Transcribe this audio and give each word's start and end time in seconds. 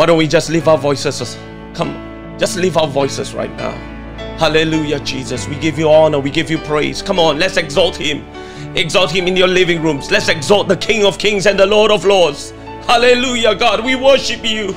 Why 0.00 0.06
don't 0.06 0.16
we 0.16 0.28
just 0.28 0.48
lift 0.48 0.66
our 0.66 0.78
voices? 0.78 1.36
Come, 1.74 2.34
just 2.38 2.56
lift 2.56 2.78
our 2.78 2.88
voices 2.88 3.34
right 3.34 3.54
now. 3.58 3.72
Hallelujah, 4.38 4.98
Jesus. 5.00 5.46
We 5.46 5.56
give 5.56 5.78
you 5.78 5.90
honor, 5.90 6.18
we 6.18 6.30
give 6.30 6.50
you 6.50 6.56
praise. 6.56 7.02
Come 7.02 7.18
on, 7.18 7.38
let's 7.38 7.58
exalt 7.58 7.96
him. 7.96 8.24
Exalt 8.76 9.10
him 9.10 9.28
in 9.28 9.36
your 9.36 9.46
living 9.46 9.82
rooms. 9.82 10.10
Let's 10.10 10.30
exalt 10.30 10.68
the 10.68 10.76
King 10.78 11.04
of 11.04 11.18
Kings 11.18 11.44
and 11.44 11.60
the 11.60 11.66
Lord 11.66 11.90
of 11.90 12.06
Lords. 12.06 12.52
Hallelujah, 12.86 13.54
God. 13.54 13.84
We 13.84 13.94
worship 13.94 14.42
you. 14.42 14.74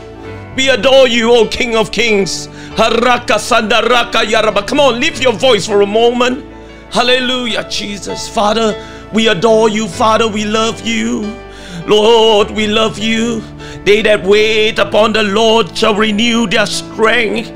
We 0.57 0.67
adore 0.67 1.07
you, 1.07 1.31
O 1.31 1.47
King 1.47 1.77
of 1.77 1.89
Kings. 1.89 2.49
Haraka 2.75 3.39
Sandaraka 3.39 4.25
Yaraba. 4.25 4.67
Come 4.67 4.81
on, 4.81 4.99
lift 4.99 5.23
your 5.23 5.31
voice 5.31 5.65
for 5.65 5.83
a 5.83 5.87
moment. 5.87 6.43
Hallelujah, 6.91 7.65
Jesus. 7.69 8.27
Father, 8.27 8.75
we 9.13 9.29
adore 9.29 9.69
you. 9.69 9.87
Father, 9.87 10.27
we 10.27 10.43
love 10.43 10.85
you. 10.85 11.21
Lord, 11.87 12.51
we 12.51 12.67
love 12.67 12.97
you. 12.97 13.41
They 13.83 14.01
that 14.03 14.23
wait 14.23 14.79
upon 14.79 15.13
the 15.13 15.23
Lord 15.23 15.77
shall 15.77 15.95
renew 15.95 16.47
their 16.47 16.65
strength. 16.65 17.51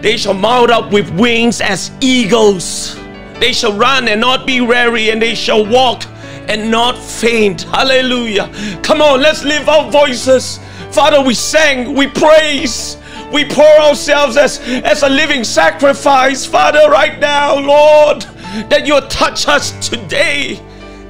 They 0.00 0.16
shall 0.16 0.34
mount 0.34 0.70
up 0.70 0.90
with 0.92 1.10
wings 1.10 1.60
as 1.60 1.90
eagles. 2.00 2.96
They 3.38 3.52
shall 3.52 3.74
run 3.76 4.08
and 4.08 4.20
not 4.20 4.46
be 4.46 4.60
weary, 4.62 5.10
and 5.10 5.20
they 5.20 5.34
shall 5.34 5.66
walk 5.66 6.04
and 6.48 6.70
not 6.70 6.96
faint. 6.96 7.62
Hallelujah. 7.62 8.50
Come 8.82 9.02
on, 9.02 9.20
let's 9.20 9.44
lift 9.44 9.68
our 9.68 9.90
voices. 9.90 10.58
Father, 10.90 11.20
we 11.20 11.34
sang, 11.34 11.94
we 11.94 12.06
praise, 12.06 12.96
we 13.32 13.44
pour 13.44 13.66
ourselves 13.80 14.38
as, 14.38 14.60
as 14.60 15.02
a 15.02 15.08
living 15.08 15.44
sacrifice. 15.44 16.46
Father, 16.46 16.88
right 16.90 17.18
now, 17.18 17.58
Lord, 17.58 18.22
that 18.70 18.86
you 18.86 18.98
touch 19.08 19.46
us 19.48 19.88
today. 19.88 20.54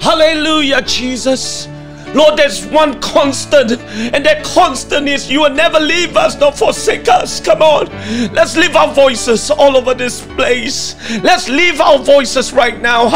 Hallelujah, 0.00 0.82
Jesus. 0.82 1.68
Lord, 2.16 2.38
there's 2.38 2.64
one 2.66 2.98
constant, 3.00 3.72
and 3.72 4.24
that 4.24 4.42
constant 4.42 5.06
is 5.06 5.30
you 5.30 5.42
will 5.42 5.54
never 5.54 5.78
leave 5.78 6.16
us 6.16 6.34
nor 6.40 6.50
forsake 6.50 7.08
us. 7.08 7.40
Come 7.40 7.60
on, 7.60 7.88
let's 8.32 8.56
lift 8.56 8.74
our 8.74 8.92
voices 8.94 9.50
all 9.50 9.76
over 9.76 9.92
this 9.92 10.22
place. 10.34 10.96
Let's 11.22 11.48
lift 11.50 11.80
our 11.80 11.98
voices 11.98 12.54
right 12.54 12.80
now. 12.80 13.06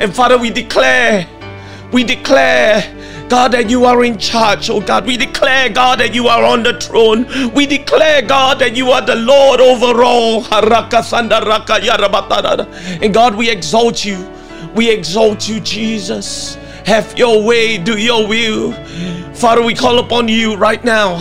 And 0.00 0.14
Father, 0.14 0.38
we 0.38 0.50
declare, 0.50 1.26
we 1.92 2.04
declare. 2.04 2.96
God, 3.30 3.52
that 3.52 3.70
you 3.70 3.84
are 3.84 4.02
in 4.02 4.18
charge, 4.18 4.70
oh 4.70 4.80
God. 4.80 5.06
We 5.06 5.16
declare, 5.16 5.68
God, 5.68 6.00
that 6.00 6.12
you 6.12 6.26
are 6.26 6.42
on 6.42 6.64
the 6.64 6.80
throne. 6.80 7.26
We 7.54 7.64
declare, 7.64 8.22
God, 8.22 8.58
that 8.58 8.74
you 8.74 8.90
are 8.90 9.00
the 9.00 9.14
Lord 9.14 9.60
over 9.60 10.02
all. 10.02 10.44
And 13.00 13.14
God, 13.14 13.36
we 13.36 13.48
exalt 13.48 14.04
you. 14.04 14.28
We 14.74 14.90
exalt 14.90 15.48
you, 15.48 15.60
Jesus. 15.60 16.56
Have 16.86 17.16
your 17.18 17.42
way, 17.44 17.78
do 17.78 17.98
your 17.98 18.26
will. 18.26 18.72
Father, 19.34 19.62
we 19.62 19.74
call 19.74 19.98
upon 19.98 20.28
you 20.28 20.56
right 20.56 20.82
now. 20.84 21.14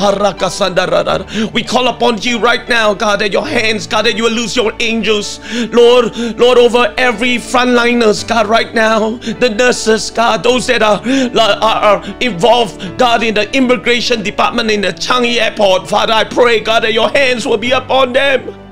We 1.54 1.64
call 1.64 1.88
upon 1.88 2.22
you 2.22 2.40
right 2.40 2.68
now, 2.68 2.94
God, 2.94 3.22
that 3.22 3.32
your 3.32 3.48
hands, 3.48 3.88
God, 3.88 4.06
that 4.06 4.18
you 4.18 4.24
will 4.24 4.32
lose 4.32 4.56
your 4.56 4.74
angels. 4.80 5.40
Lord, 5.72 6.18
Lord, 6.38 6.58
over 6.58 6.94
every 6.98 7.36
frontliners, 7.36 8.28
God, 8.28 8.48
right 8.48 8.74
now. 8.74 9.12
The 9.18 9.50
nurses, 9.50 10.12
God, 10.12 10.44
those 10.44 10.68
that 10.68 10.82
are, 10.82 11.02
are, 11.40 12.02
are 12.02 12.16
involved, 12.20 12.98
God, 12.98 13.24
in 13.24 13.36
the 13.36 13.50
immigration 13.56 14.22
department 14.22 14.70
in 14.72 14.82
the 14.82 14.92
Changi 14.92 15.38
airport. 15.38 15.88
Father, 15.88 16.14
I 16.14 16.26
pray, 16.26 16.60
God, 16.60 16.84
that 16.84 16.94
your 16.94 17.10
hands 17.10 17.46
will 17.46 17.58
be 17.58 17.72
upon 17.72 18.12
them. 18.14 18.69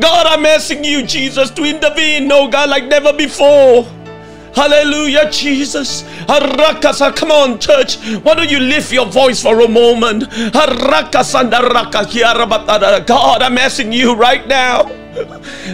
God, 0.00 0.26
I'm 0.26 0.44
asking 0.44 0.84
you, 0.84 1.02
Jesus, 1.06 1.50
to 1.50 1.64
intervene, 1.64 2.28
no 2.28 2.48
God, 2.48 2.68
like 2.70 2.84
never 2.84 3.12
before. 3.12 3.86
Hallelujah, 4.54 5.30
Jesus. 5.30 6.02
Harakasa. 6.26 7.14
Come 7.14 7.30
on, 7.30 7.58
church. 7.58 7.96
Why 8.22 8.34
don't 8.34 8.50
you 8.50 8.58
lift 8.58 8.90
your 8.90 9.06
voice 9.06 9.40
for 9.42 9.60
a 9.60 9.68
moment? 9.68 10.30
God, 13.06 13.42
I'm 13.42 13.58
asking 13.58 13.92
you 13.92 14.14
right 14.14 14.46
now. 14.48 14.90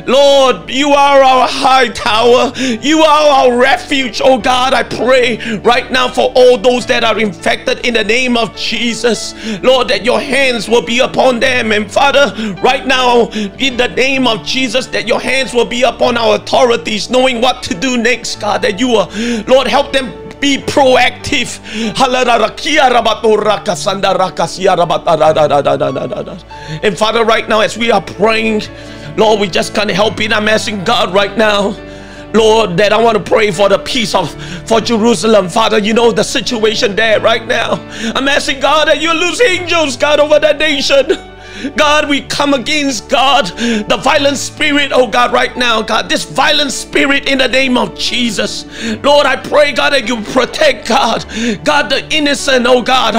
Lord, 0.07 0.71
you 0.71 0.91
are 0.91 1.23
our 1.23 1.49
high 1.49 1.89
tower. 1.89 2.53
You 2.57 3.01
are 3.01 3.47
our 3.47 3.59
refuge. 3.59 4.21
Oh 4.25 4.39
God, 4.39 4.75
I 4.75 4.83
pray 4.83 5.59
right 5.59 5.91
now 5.91 6.09
for 6.09 6.33
all 6.35 6.59
those 6.59 6.87
that 6.87 7.05
are 7.05 7.19
infected 7.19 7.87
in 7.87 7.95
the 7.95 8.05
name 8.05 8.37
of 8.37 8.57
Jesus. 8.57 9.35
Lord, 9.63 9.89
that 9.89 10.05
your 10.05 10.21
hands 10.21 10.69
will 10.69 10.85
be 10.85 11.01
upon 11.01 11.41
them. 11.41 11.73
And 11.73 11.91
Father, 11.91 12.33
right 12.63 12.87
now, 12.87 13.29
in 13.59 13.77
the 13.77 13.89
name 13.89 14.27
of 14.27 14.45
Jesus, 14.45 14.87
that 14.89 15.07
your 15.07 15.21
hands 15.21 15.53
will 15.53 15.67
be 15.67 15.83
upon 15.83 16.17
our 16.17 16.37
authorities, 16.37 17.11
knowing 17.11 17.41
what 17.41 17.63
to 17.65 17.75
do 17.75 17.97
next, 17.97 18.41
God. 18.41 18.63
That 18.63 18.79
you 18.81 18.89
will, 18.89 19.11
Lord, 19.47 19.67
help 19.67 19.93
them 19.93 20.13
be 20.41 20.59
proactive. 20.59 21.61
And 26.83 26.99
Father, 26.99 27.25
right 27.25 27.49
now, 27.49 27.61
as 27.61 27.79
we 27.79 27.91
are 27.93 28.03
praying, 28.03 28.63
Lord, 29.17 29.41
we 29.41 29.49
just 29.49 29.75
can't 29.75 29.91
help 29.91 30.21
it. 30.21 30.33
I'm 30.33 30.49
asking 30.49 30.85
God 30.85 31.13
right 31.13 31.37
now. 31.37 31.77
Lord, 32.35 32.79
that 32.79 32.93
I 32.93 33.03
want 33.03 33.19
to 33.19 33.23
pray 33.23 33.51
for 33.51 33.69
the 33.69 33.79
peace 33.79 34.15
of 34.15 34.31
for 34.67 34.81
Jerusalem, 34.81 35.49
Father. 35.49 35.79
You 35.79 35.93
know 35.93 36.13
the 36.13 36.23
situation 36.23 36.97
there 36.97 37.21
right 37.21 37.47
now. 37.47 37.75
I'm 38.15 38.27
asking 38.27 38.61
God 38.61 38.89
that 38.89 39.03
you 39.03 39.13
lose 39.13 39.41
angels, 39.41 39.97
God, 39.97 40.19
over 40.19 40.39
that 40.39 40.59
nation. 40.59 41.07
God, 41.77 42.09
we 42.09 42.23
come 42.23 42.55
against 42.55 43.09
God, 43.09 43.47
the 43.47 44.01
violent 44.03 44.39
spirit, 44.39 44.91
oh 44.93 45.07
God, 45.07 45.33
right 45.33 45.57
now, 45.57 45.83
God, 45.83 46.09
this 46.09 46.25
violent 46.25 46.73
spirit 46.73 47.29
in 47.29 47.39
the 47.39 47.47
name 47.47 47.77
of 47.77 47.97
Jesus. 47.97 48.65
Lord, 49.05 49.27
I 49.27 49.37
pray, 49.37 49.73
God, 49.73 49.93
that 49.93 50.09
you 50.09 50.23
protect 50.33 50.89
God, 50.89 51.25
God, 51.65 51.91
the 51.91 52.09
innocent, 52.11 52.67
oh 52.67 52.83
God. 52.83 53.15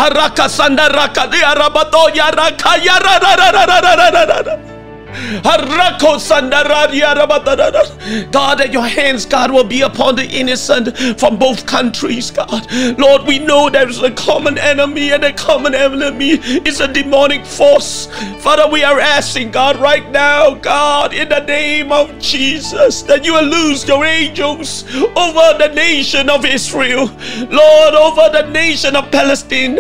God, 8.32 8.60
that 8.60 8.72
your 8.72 8.86
hands, 8.86 9.26
God, 9.26 9.52
will 9.52 9.64
be 9.64 9.82
upon 9.82 10.16
the 10.16 10.26
innocent 10.26 10.98
from 11.20 11.38
both 11.38 11.66
countries, 11.66 12.32
God. 12.32 12.68
Lord, 12.98 13.26
we 13.28 13.40
know 13.40 13.70
there 13.70 13.88
is 13.90 14.02
a 14.02 14.12
common 14.12 14.58
enemy, 14.58 15.12
and 15.12 15.24
the 15.24 15.34
common 15.34 15.76
enemy 15.76 16.32
is 16.66 16.80
a 16.80 16.88
demonic 16.88 17.46
force. 17.46 18.08
Father, 18.40 18.68
we 18.70 18.84
are 18.84 19.00
asking, 19.00 19.52
God, 19.52 19.78
right 19.78 20.10
now, 20.12 20.56
God, 20.56 21.14
in 21.14 21.30
the 21.30 21.40
name 21.42 21.92
of 21.92 22.18
Jesus, 22.20 23.02
that 23.04 23.26
you 23.26 23.34
will 23.34 23.46
lose 23.46 23.88
your 23.88 24.06
angels 24.06 24.84
over 25.16 25.58
the 25.58 25.72
nation 25.74 26.30
of 26.30 26.46
Israel, 26.46 27.10
Lord, 27.50 27.94
over 27.94 28.30
the 28.32 28.50
nation 28.52 28.96
of 28.96 29.10
Palestine. 29.12 29.80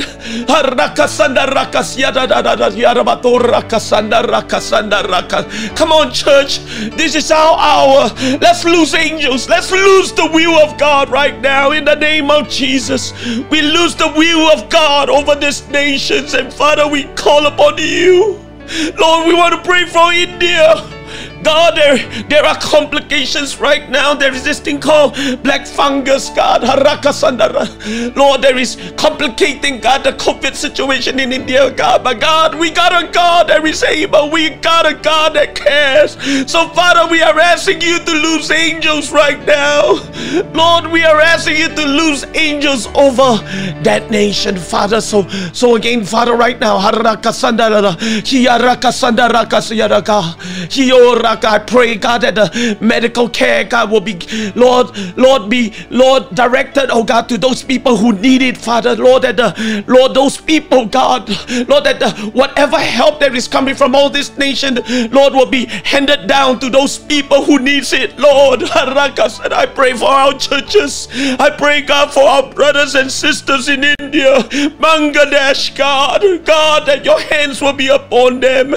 Come 5.29 5.91
on, 5.91 6.11
church. 6.13 6.59
This 6.95 7.15
is 7.15 7.31
our 7.31 7.57
hour. 7.57 8.09
Let's 8.39 8.63
lose 8.65 8.93
angels. 8.93 9.49
Let's 9.49 9.71
lose 9.71 10.11
the 10.11 10.29
will 10.31 10.55
of 10.61 10.77
God 10.77 11.09
right 11.09 11.39
now 11.41 11.71
in 11.71 11.85
the 11.85 11.95
name 11.95 12.29
of 12.31 12.49
Jesus. 12.49 13.11
We 13.49 13.61
lose 13.61 13.95
the 13.95 14.11
will 14.15 14.51
of 14.51 14.69
God 14.69 15.09
over 15.09 15.35
these 15.35 15.67
nations. 15.69 16.33
And 16.33 16.53
Father, 16.53 16.87
we 16.87 17.05
call 17.15 17.45
upon 17.47 17.77
you. 17.77 18.39
Lord, 18.99 19.27
we 19.27 19.33
want 19.33 19.53
to 19.55 19.61
pray 19.67 19.85
for 19.85 20.13
India. 20.13 20.75
God, 21.43 21.75
there, 21.75 21.97
there 22.29 22.45
are 22.45 22.57
complications 22.59 23.59
right 23.59 23.89
now. 23.89 24.13
There 24.13 24.33
is 24.33 24.43
this 24.43 24.59
thing 24.59 24.79
called 24.79 25.15
black 25.43 25.67
fungus, 25.67 26.29
God. 26.29 26.63
Lord, 28.15 28.41
there 28.41 28.57
is 28.57 28.77
complicating, 28.97 29.79
God, 29.79 30.03
the 30.03 30.13
COVID 30.13 30.55
situation 30.55 31.19
in 31.19 31.33
India, 31.33 31.69
God. 31.71 32.03
But 32.03 32.19
God, 32.19 32.55
we 32.55 32.71
got 32.71 33.03
a 33.03 33.11
God 33.11 33.49
that 33.49 33.63
is 33.65 33.83
able. 33.83 34.31
We 34.31 34.51
got 34.51 34.85
a 34.85 34.93
God 34.93 35.35
that 35.35 35.55
cares. 35.55 36.13
So, 36.49 36.69
Father, 36.69 37.09
we 37.11 37.21
are 37.21 37.37
asking 37.39 37.81
you 37.81 37.99
to 37.99 38.11
lose 38.11 38.49
angels 38.51 39.11
right 39.11 39.43
now. 39.45 39.93
Lord, 40.53 40.91
we 40.91 41.03
are 41.03 41.19
asking 41.19 41.57
you 41.57 41.67
to 41.69 41.85
lose 41.85 42.25
angels 42.33 42.87
over 42.95 43.37
that 43.83 44.09
nation, 44.09 44.57
Father. 44.57 45.01
So, 45.01 45.27
so 45.53 45.75
again, 45.75 46.05
Father, 46.05 46.35
right 46.35 46.59
now, 46.59 46.77
I 51.43 51.59
pray, 51.59 51.95
God, 51.95 52.21
that 52.21 52.35
the 52.35 52.77
medical 52.81 53.29
care, 53.29 53.63
God, 53.63 53.91
will 53.91 54.01
be, 54.01 54.19
Lord, 54.55 54.95
Lord, 55.17 55.49
be, 55.49 55.73
Lord, 55.89 56.33
directed, 56.35 56.89
oh 56.91 57.03
God, 57.03 57.29
to 57.29 57.37
those 57.37 57.63
people 57.63 57.97
who 57.97 58.13
need 58.13 58.41
it, 58.41 58.57
Father, 58.57 58.95
Lord, 58.95 59.23
that 59.23 59.37
the, 59.37 59.83
Lord, 59.87 60.13
those 60.13 60.37
people, 60.37 60.85
God, 60.85 61.29
Lord, 61.67 61.83
that 61.85 61.99
the, 61.99 62.11
whatever 62.33 62.77
help 62.77 63.19
that 63.19 63.35
is 63.35 63.47
coming 63.47 63.75
from 63.75 63.95
all 63.95 64.09
this 64.09 64.37
nation, 64.37 64.79
Lord, 65.11 65.33
will 65.33 65.49
be 65.49 65.65
handed 65.65 66.27
down 66.27 66.59
to 66.59 66.69
those 66.69 66.99
people 66.99 67.43
who 67.43 67.59
needs 67.59 67.93
it, 67.93 68.17
Lord. 68.19 68.63
And 68.83 69.53
I 69.53 69.65
pray 69.65 69.93
for 69.93 70.09
our 70.09 70.33
churches. 70.37 71.07
I 71.13 71.49
pray, 71.49 71.81
God, 71.81 72.11
for 72.13 72.23
our 72.23 72.51
brothers 72.53 72.95
and 72.95 73.11
sisters 73.11 73.69
in 73.69 73.83
India, 73.99 74.39
Bangladesh, 74.79 75.75
God, 75.75 76.21
God, 76.45 76.85
that 76.85 77.05
your 77.05 77.19
hands 77.19 77.61
will 77.61 77.73
be 77.73 77.87
upon 77.87 78.39
them. 78.39 78.75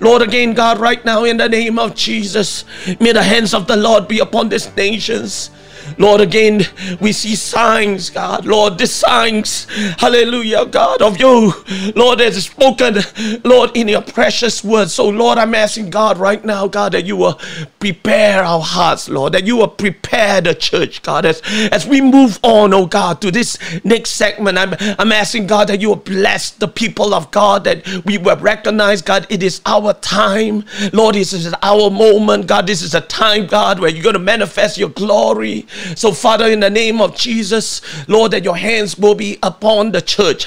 Lord, 0.00 0.22
again, 0.22 0.54
God, 0.54 0.78
right 0.78 1.04
now, 1.04 1.24
in 1.24 1.36
the 1.36 1.48
name 1.48 1.78
of 1.78 1.94
Jesus, 1.94 2.64
may 3.00 3.12
the 3.12 3.22
hands 3.22 3.54
of 3.54 3.66
the 3.66 3.76
Lord 3.76 4.08
be 4.08 4.18
upon 4.20 4.48
these 4.48 4.74
nations. 4.76 5.50
Lord, 5.98 6.20
again, 6.20 6.62
we 7.00 7.12
see 7.12 7.34
signs, 7.34 8.10
God. 8.10 8.44
Lord, 8.44 8.78
the 8.78 8.86
signs, 8.86 9.66
hallelujah, 9.98 10.66
God, 10.66 11.00
of 11.02 11.18
you, 11.18 11.52
Lord, 11.94 12.18
that 12.18 12.34
is 12.34 12.46
spoken, 12.46 12.96
Lord, 13.44 13.76
in 13.76 13.88
your 13.88 14.02
precious 14.02 14.62
words. 14.62 14.92
So, 14.92 15.08
Lord, 15.08 15.38
I'm 15.38 15.54
asking 15.54 15.90
God 15.90 16.18
right 16.18 16.44
now, 16.44 16.66
God, 16.68 16.92
that 16.92 17.06
you 17.06 17.16
will 17.16 17.40
prepare 17.78 18.42
our 18.42 18.60
hearts, 18.60 19.08
Lord, 19.08 19.32
that 19.32 19.46
you 19.46 19.56
will 19.56 19.68
prepare 19.68 20.40
the 20.40 20.54
church, 20.54 21.02
God, 21.02 21.24
as, 21.24 21.40
as 21.72 21.86
we 21.86 22.00
move 22.00 22.38
on, 22.42 22.74
oh 22.74 22.86
God, 22.86 23.20
to 23.22 23.30
this 23.30 23.58
next 23.84 24.10
segment. 24.10 24.58
I'm, 24.58 24.74
I'm 24.98 25.12
asking 25.12 25.46
God 25.46 25.68
that 25.68 25.80
you 25.80 25.88
will 25.88 25.96
bless 25.96 26.50
the 26.50 26.68
people 26.68 27.14
of 27.14 27.30
God, 27.30 27.64
that 27.64 27.86
we 28.04 28.18
will 28.18 28.36
recognize, 28.36 29.02
God, 29.02 29.26
it 29.30 29.42
is 29.42 29.60
our 29.66 29.94
time. 29.94 30.64
Lord, 30.92 31.14
this 31.14 31.32
is 31.32 31.54
our 31.62 31.90
moment, 31.90 32.46
God. 32.46 32.66
This 32.66 32.82
is 32.82 32.94
a 32.94 33.00
time, 33.00 33.46
God, 33.46 33.80
where 33.80 33.90
you're 33.90 34.02
going 34.02 34.14
to 34.14 34.18
manifest 34.18 34.78
your 34.78 34.88
glory. 34.90 35.66
So, 35.94 36.12
Father, 36.12 36.46
in 36.46 36.60
the 36.60 36.70
name 36.70 37.00
of 37.00 37.16
Jesus, 37.16 37.80
Lord, 38.08 38.32
that 38.32 38.44
your 38.44 38.56
hands 38.56 38.98
will 38.98 39.14
be 39.14 39.38
upon 39.42 39.92
the 39.92 40.00
church. 40.00 40.46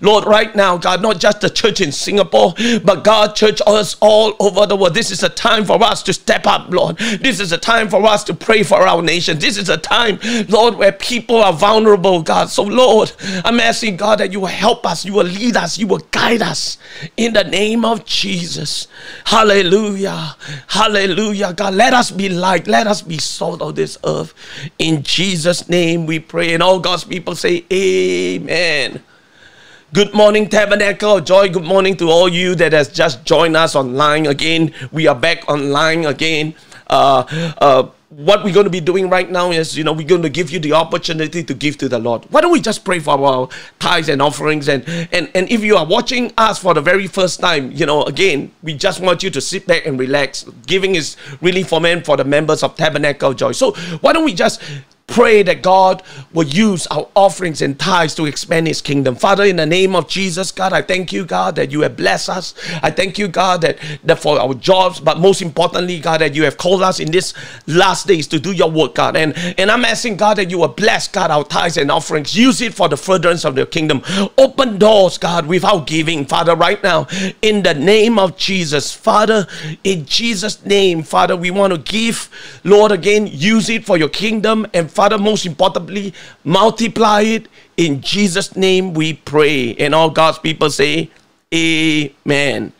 Lord, 0.00 0.24
right 0.26 0.56
now, 0.56 0.76
God, 0.76 1.02
not 1.02 1.18
just 1.18 1.40
the 1.40 1.50
church 1.50 1.80
in 1.80 1.92
Singapore, 1.92 2.54
but 2.84 3.04
God, 3.04 3.34
church 3.34 3.60
us 3.66 3.96
all 4.00 4.34
over 4.40 4.66
the 4.66 4.76
world. 4.76 4.94
This 4.94 5.10
is 5.10 5.22
a 5.22 5.28
time 5.28 5.64
for 5.64 5.82
us 5.82 6.02
to 6.04 6.12
step 6.12 6.46
up, 6.46 6.70
Lord. 6.70 6.96
This 6.98 7.40
is 7.40 7.52
a 7.52 7.58
time 7.58 7.88
for 7.88 8.04
us 8.06 8.24
to 8.24 8.34
pray 8.34 8.62
for 8.62 8.86
our 8.86 9.02
nation. 9.02 9.38
This 9.38 9.56
is 9.56 9.68
a 9.68 9.76
time, 9.76 10.18
Lord, 10.48 10.76
where 10.76 10.92
people 10.92 11.36
are 11.42 11.52
vulnerable, 11.52 12.22
God. 12.22 12.50
So, 12.50 12.62
Lord, 12.62 13.12
I'm 13.44 13.60
asking, 13.60 13.96
God, 13.96 14.20
that 14.20 14.32
you 14.32 14.40
will 14.40 14.46
help 14.46 14.86
us, 14.86 15.04
you 15.04 15.12
will 15.12 15.24
lead 15.24 15.56
us, 15.56 15.78
you 15.78 15.86
will 15.86 16.06
guide 16.10 16.42
us 16.42 16.78
in 17.16 17.32
the 17.32 17.44
name 17.44 17.84
of 17.84 18.04
Jesus. 18.04 18.88
Hallelujah. 19.24 20.36
Hallelujah. 20.68 21.52
God, 21.52 21.74
let 21.74 21.92
us 21.92 22.10
be 22.10 22.28
light. 22.28 22.53
Let 22.58 22.86
us 22.86 23.02
be 23.02 23.18
salt 23.18 23.60
of 23.62 23.74
this 23.74 23.98
earth. 24.04 24.34
In 24.78 25.02
Jesus' 25.02 25.68
name 25.68 26.06
we 26.06 26.18
pray. 26.18 26.54
And 26.54 26.62
all 26.62 26.78
God's 26.78 27.04
people 27.04 27.34
say, 27.34 27.64
Amen. 27.72 29.02
Good 29.92 30.12
morning, 30.12 30.48
Tabernacle 30.48 31.18
of 31.18 31.24
Joy. 31.24 31.50
Good 31.50 31.64
morning 31.64 31.96
to 31.98 32.10
all 32.10 32.28
you 32.28 32.56
that 32.56 32.72
has 32.72 32.88
just 32.88 33.24
joined 33.24 33.56
us 33.56 33.76
online 33.76 34.26
again. 34.26 34.72
We 34.90 35.06
are 35.06 35.14
back 35.14 35.48
online 35.48 36.04
again. 36.04 36.54
Uh, 36.88 37.54
uh, 37.58 37.88
what 38.16 38.44
we're 38.44 38.54
going 38.54 38.64
to 38.64 38.70
be 38.70 38.80
doing 38.80 39.10
right 39.10 39.28
now 39.28 39.50
is, 39.50 39.76
you 39.76 39.82
know, 39.82 39.92
we're 39.92 40.06
going 40.06 40.22
to 40.22 40.28
give 40.30 40.50
you 40.50 40.60
the 40.60 40.72
opportunity 40.72 41.42
to 41.42 41.52
give 41.52 41.76
to 41.78 41.88
the 41.88 41.98
Lord. 41.98 42.24
Why 42.30 42.40
don't 42.40 42.52
we 42.52 42.60
just 42.60 42.84
pray 42.84 43.00
for 43.00 43.18
our 43.18 43.48
tithes 43.80 44.08
and 44.08 44.22
offerings? 44.22 44.68
And, 44.68 44.84
and, 45.10 45.28
and 45.34 45.50
if 45.50 45.64
you 45.64 45.76
are 45.76 45.84
watching 45.84 46.32
us 46.38 46.60
for 46.60 46.74
the 46.74 46.80
very 46.80 47.08
first 47.08 47.40
time, 47.40 47.72
you 47.72 47.86
know, 47.86 48.04
again, 48.04 48.52
we 48.62 48.74
just 48.74 49.00
want 49.00 49.24
you 49.24 49.30
to 49.30 49.40
sit 49.40 49.66
back 49.66 49.84
and 49.84 49.98
relax. 49.98 50.44
Giving 50.66 50.94
is 50.94 51.16
really 51.40 51.64
for 51.64 51.80
men, 51.80 52.04
for 52.04 52.16
the 52.16 52.24
members 52.24 52.62
of 52.62 52.76
Tabernacle 52.76 53.34
Joy. 53.34 53.50
So 53.52 53.72
why 54.00 54.12
don't 54.12 54.24
we 54.24 54.34
just 54.34 54.62
pray 55.06 55.42
that 55.42 55.62
God 55.62 56.02
will 56.32 56.46
use 56.46 56.86
our 56.88 57.08
offerings 57.14 57.60
and 57.62 57.78
tithes 57.78 58.14
to 58.14 58.26
expand 58.26 58.66
His 58.66 58.80
kingdom. 58.80 59.14
Father, 59.16 59.44
in 59.44 59.56
the 59.56 59.66
name 59.66 59.94
of 59.94 60.08
Jesus, 60.08 60.50
God, 60.50 60.72
I 60.72 60.82
thank 60.82 61.12
you, 61.12 61.24
God, 61.24 61.56
that 61.56 61.70
you 61.70 61.82
have 61.82 61.96
blessed 61.96 62.30
us. 62.30 62.54
I 62.82 62.90
thank 62.90 63.18
you, 63.18 63.28
God, 63.28 63.60
that, 63.60 63.78
that 64.04 64.18
for 64.18 64.40
our 64.40 64.54
jobs, 64.54 65.00
but 65.00 65.18
most 65.18 65.42
importantly, 65.42 66.00
God, 66.00 66.20
that 66.20 66.34
you 66.34 66.44
have 66.44 66.56
called 66.56 66.82
us 66.82 67.00
in 67.00 67.10
this 67.10 67.34
last 67.66 68.06
days 68.06 68.26
to 68.28 68.38
do 68.40 68.52
your 68.52 68.70
work, 68.70 68.94
God. 68.94 69.16
And, 69.16 69.36
and 69.58 69.70
I'm 69.70 69.84
asking, 69.84 70.16
God, 70.16 70.38
that 70.38 70.50
you 70.50 70.58
will 70.58 70.68
bless, 70.68 71.06
God, 71.06 71.30
our 71.30 71.44
tithes 71.44 71.76
and 71.76 71.90
offerings. 71.90 72.36
Use 72.36 72.60
it 72.60 72.74
for 72.74 72.88
the 72.88 72.96
furtherance 72.96 73.44
of 73.44 73.54
the 73.54 73.66
kingdom. 73.66 74.02
Open 74.38 74.78
doors, 74.78 75.18
God, 75.18 75.46
without 75.46 75.86
giving, 75.86 76.24
Father, 76.24 76.56
right 76.56 76.82
now, 76.82 77.06
in 77.42 77.62
the 77.62 77.74
name 77.74 78.18
of 78.18 78.36
Jesus. 78.36 78.92
Father, 78.92 79.46
in 79.84 80.06
Jesus' 80.06 80.64
name, 80.64 81.02
Father, 81.02 81.36
we 81.36 81.50
want 81.50 81.72
to 81.72 81.78
give, 81.78 82.30
Lord, 82.64 82.90
again, 82.90 83.28
use 83.30 83.68
it 83.68 83.84
for 83.84 83.96
your 83.98 84.08
kingdom 84.08 84.66
and 84.72 84.90
Father, 84.94 85.18
most 85.18 85.44
importantly, 85.44 86.14
multiply 86.44 87.22
it. 87.22 87.48
In 87.76 88.00
Jesus' 88.00 88.54
name 88.54 88.94
we 88.94 89.14
pray. 89.14 89.74
And 89.74 89.92
all 89.94 90.08
God's 90.08 90.38
people 90.38 90.70
say, 90.70 91.10
Amen. 91.52 92.72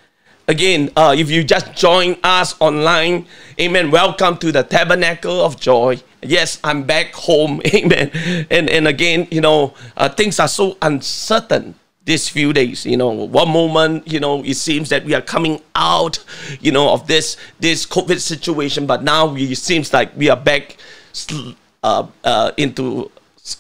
Again, 0.47 0.91
uh, 0.95 1.15
if 1.17 1.31
you 1.31 1.43
just 1.43 1.75
join 1.75 2.17
us 2.23 2.55
online, 2.61 3.27
amen. 3.59 3.91
Welcome 3.91 4.37
to 4.39 4.53
the 4.53 4.63
Tabernacle 4.63 5.41
of 5.41 5.59
Joy. 5.59 6.03
Yes, 6.23 6.61
I'm 6.63 6.85
back 6.85 7.15
home, 7.15 7.63
amen. 7.75 8.11
And 8.51 8.69
and 8.69 8.87
again, 8.87 9.27
you 9.31 9.41
know, 9.41 9.75
uh, 9.97 10.09
things 10.09 10.39
are 10.39 10.49
so 10.49 10.77
uncertain 10.83 11.75
these 12.05 12.29
few 12.29 12.53
days 12.53 12.85
you 12.85 12.99
know 12.99 13.09
one 13.09 13.49
moment 13.49 14.07
you 14.07 14.21
know 14.21 14.45
it 14.45 14.57
seems 14.57 14.91
that 14.91 15.03
we 15.07 15.15
are 15.15 15.23
coming 15.23 15.59
out 15.75 16.23
you 16.61 16.71
know 16.71 16.91
of 16.93 17.07
this 17.07 17.39
this 17.61 17.87
covid 17.87 18.21
situation 18.21 18.87
but 18.87 19.03
now 19.03 19.35
it 19.35 19.57
seems 19.57 19.91
like 19.91 20.15
we 20.15 20.29
are 20.29 20.37
back 20.37 20.77
uh, 21.85 22.07
uh, 22.25 22.51
into 22.57 23.11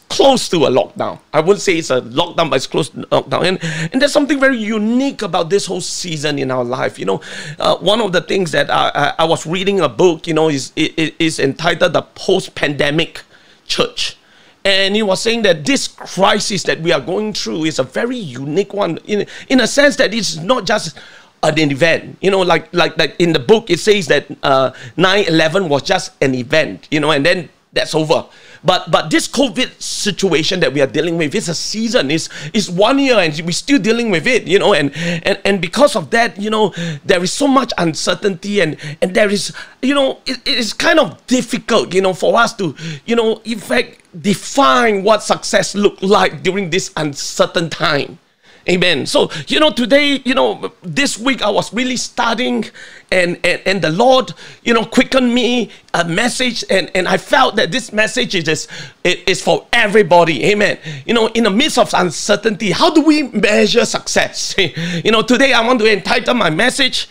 close 0.08 0.48
to 0.48 0.64
a 0.64 0.70
lockdown. 0.70 1.20
I 1.32 1.40
wouldn't 1.40 1.60
say 1.60 1.76
it's 1.76 1.90
a 1.90 2.00
lockdown, 2.00 2.48
but 2.48 2.56
it's 2.56 2.66
close 2.66 2.88
to 2.88 3.02
lockdown. 3.02 3.44
And, 3.44 3.58
and 3.92 4.00
there's 4.00 4.12
something 4.12 4.40
very 4.40 4.56
unique 4.56 5.20
about 5.20 5.50
this 5.50 5.66
whole 5.66 5.82
season 5.82 6.38
in 6.38 6.50
our 6.50 6.64
life. 6.64 6.98
You 6.98 7.04
know, 7.04 7.20
uh, 7.58 7.76
one 7.76 8.00
of 8.00 8.12
the 8.12 8.22
things 8.22 8.50
that 8.52 8.70
I, 8.70 8.90
I, 8.94 9.14
I, 9.18 9.24
was 9.24 9.46
reading 9.46 9.80
a 9.80 9.88
book, 9.88 10.26
you 10.26 10.32
know, 10.32 10.48
is, 10.48 10.72
it, 10.74 11.14
is 11.18 11.38
entitled 11.38 11.92
The 11.92 12.00
Post 12.00 12.54
Pandemic 12.54 13.20
Church. 13.66 14.16
And 14.64 14.96
he 14.96 15.02
was 15.02 15.20
saying 15.20 15.42
that 15.42 15.66
this 15.66 15.86
crisis 15.86 16.62
that 16.62 16.80
we 16.80 16.90
are 16.90 17.00
going 17.00 17.34
through 17.34 17.64
is 17.64 17.78
a 17.78 17.82
very 17.82 18.16
unique 18.16 18.72
one 18.72 18.96
in, 19.04 19.26
in 19.50 19.60
a 19.60 19.66
sense 19.66 19.96
that 19.96 20.14
it's 20.14 20.36
not 20.36 20.64
just 20.64 20.96
an 21.42 21.58
event. 21.58 22.16
You 22.22 22.30
know, 22.30 22.40
like 22.40 22.72
like 22.72 22.96
like 22.96 23.16
in 23.18 23.34
the 23.34 23.38
book 23.38 23.68
it 23.68 23.78
says 23.78 24.06
that 24.06 24.24
uh, 24.42 24.70
9/11 24.96 25.68
was 25.68 25.82
just 25.82 26.12
an 26.22 26.34
event. 26.34 26.88
You 26.90 27.00
know, 27.00 27.10
and 27.10 27.26
then 27.26 27.50
that's 27.74 27.94
over. 27.94 28.26
But 28.64 28.90
but 28.90 29.10
this 29.10 29.28
COVID 29.28 29.80
situation 29.80 30.60
that 30.60 30.72
we 30.72 30.80
are 30.80 30.86
dealing 30.86 31.18
with 31.18 31.34
is 31.34 31.48
a 31.48 31.54
season. 31.54 32.10
Is 32.10 32.30
is 32.54 32.70
one 32.70 32.98
year 32.98 33.18
and 33.18 33.38
we're 33.44 33.52
still 33.52 33.78
dealing 33.78 34.10
with 34.10 34.26
it, 34.26 34.46
you 34.46 34.58
know, 34.58 34.72
and, 34.72 34.90
and 34.96 35.38
and 35.44 35.60
because 35.60 35.94
of 35.96 36.10
that, 36.10 36.40
you 36.40 36.48
know, 36.48 36.72
there 37.04 37.22
is 37.22 37.32
so 37.32 37.46
much 37.46 37.72
uncertainty 37.76 38.60
and 38.60 38.78
and 39.02 39.14
there 39.14 39.28
is, 39.28 39.52
you 39.82 39.94
know, 39.94 40.20
it, 40.24 40.40
it 40.48 40.58
is 40.58 40.72
kind 40.72 40.98
of 40.98 41.20
difficult, 41.26 41.92
you 41.92 42.00
know, 42.00 42.14
for 42.14 42.36
us 42.38 42.54
to, 42.56 42.74
you 43.04 43.16
know, 43.16 43.42
in 43.44 43.58
fact, 43.58 44.00
define 44.18 45.02
what 45.02 45.22
success 45.22 45.74
look 45.74 46.00
like 46.00 46.42
during 46.42 46.70
this 46.70 46.90
uncertain 46.96 47.68
time. 47.68 48.18
Amen. 48.68 49.04
So, 49.04 49.30
you 49.46 49.60
know, 49.60 49.70
today, 49.70 50.22
you 50.24 50.34
know, 50.34 50.72
this 50.82 51.18
week 51.18 51.42
I 51.42 51.50
was 51.50 51.72
really 51.74 51.98
studying 51.98 52.64
and, 53.12 53.38
and, 53.44 53.60
and 53.66 53.82
the 53.82 53.90
Lord, 53.90 54.32
you 54.62 54.72
know, 54.72 54.84
quickened 54.84 55.34
me 55.34 55.70
a 55.92 56.04
message 56.04 56.64
and, 56.70 56.90
and 56.94 57.06
I 57.06 57.18
felt 57.18 57.56
that 57.56 57.70
this 57.70 57.92
message 57.92 58.34
is, 58.34 58.66
it 59.04 59.28
is 59.28 59.42
for 59.42 59.66
everybody. 59.72 60.44
Amen. 60.44 60.78
You 61.04 61.12
know, 61.12 61.26
in 61.28 61.44
the 61.44 61.50
midst 61.50 61.76
of 61.76 61.92
uncertainty, 61.92 62.70
how 62.70 62.90
do 62.90 63.02
we 63.02 63.24
measure 63.24 63.84
success? 63.84 64.54
you 65.04 65.10
know, 65.10 65.20
today 65.20 65.52
I 65.52 65.66
want 65.66 65.80
to 65.80 65.92
entitle 65.92 66.34
my 66.34 66.48
message, 66.48 67.08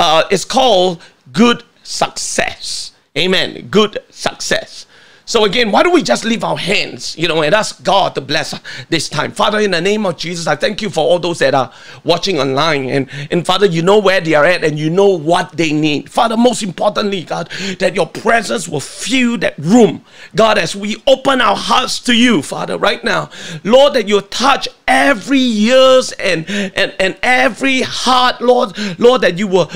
uh, 0.00 0.24
it's 0.30 0.44
called 0.44 1.00
Good 1.32 1.62
Success. 1.84 2.92
Amen. 3.16 3.68
Good 3.70 4.00
Success. 4.10 4.85
So 5.28 5.44
again, 5.44 5.72
why 5.72 5.82
don't 5.82 5.92
we 5.92 6.04
just 6.04 6.24
leave 6.24 6.44
our 6.44 6.56
hands, 6.56 7.18
you 7.18 7.26
know, 7.26 7.42
and 7.42 7.52
ask 7.52 7.82
God 7.82 8.14
to 8.14 8.20
bless 8.20 8.54
this 8.88 9.08
time. 9.08 9.32
Father, 9.32 9.58
in 9.58 9.72
the 9.72 9.80
name 9.80 10.06
of 10.06 10.16
Jesus, 10.16 10.46
I 10.46 10.54
thank 10.54 10.80
you 10.80 10.88
for 10.88 11.00
all 11.00 11.18
those 11.18 11.40
that 11.40 11.52
are 11.52 11.72
watching 12.04 12.38
online. 12.38 12.88
And, 12.88 13.10
and 13.32 13.44
Father, 13.44 13.66
you 13.66 13.82
know 13.82 13.98
where 13.98 14.20
they 14.20 14.34
are 14.34 14.44
at 14.44 14.62
and 14.62 14.78
you 14.78 14.88
know 14.88 15.08
what 15.08 15.56
they 15.56 15.72
need. 15.72 16.08
Father, 16.08 16.36
most 16.36 16.62
importantly, 16.62 17.24
God, 17.24 17.50
that 17.80 17.96
your 17.96 18.06
presence 18.06 18.68
will 18.68 18.78
fill 18.78 19.36
that 19.38 19.58
room. 19.58 20.04
God, 20.36 20.58
as 20.58 20.76
we 20.76 21.02
open 21.08 21.40
our 21.40 21.56
hearts 21.56 21.98
to 22.04 22.14
you, 22.14 22.40
Father, 22.40 22.78
right 22.78 23.02
now, 23.02 23.28
Lord, 23.64 23.94
that 23.94 24.06
you 24.06 24.20
touch 24.20 24.68
every 24.86 25.40
ears 25.40 26.12
and, 26.12 26.48
and, 26.48 26.94
and 27.00 27.16
every 27.24 27.80
heart, 27.82 28.40
Lord, 28.40 28.78
Lord, 29.00 29.22
that 29.22 29.38
you 29.38 29.48
will 29.48 29.68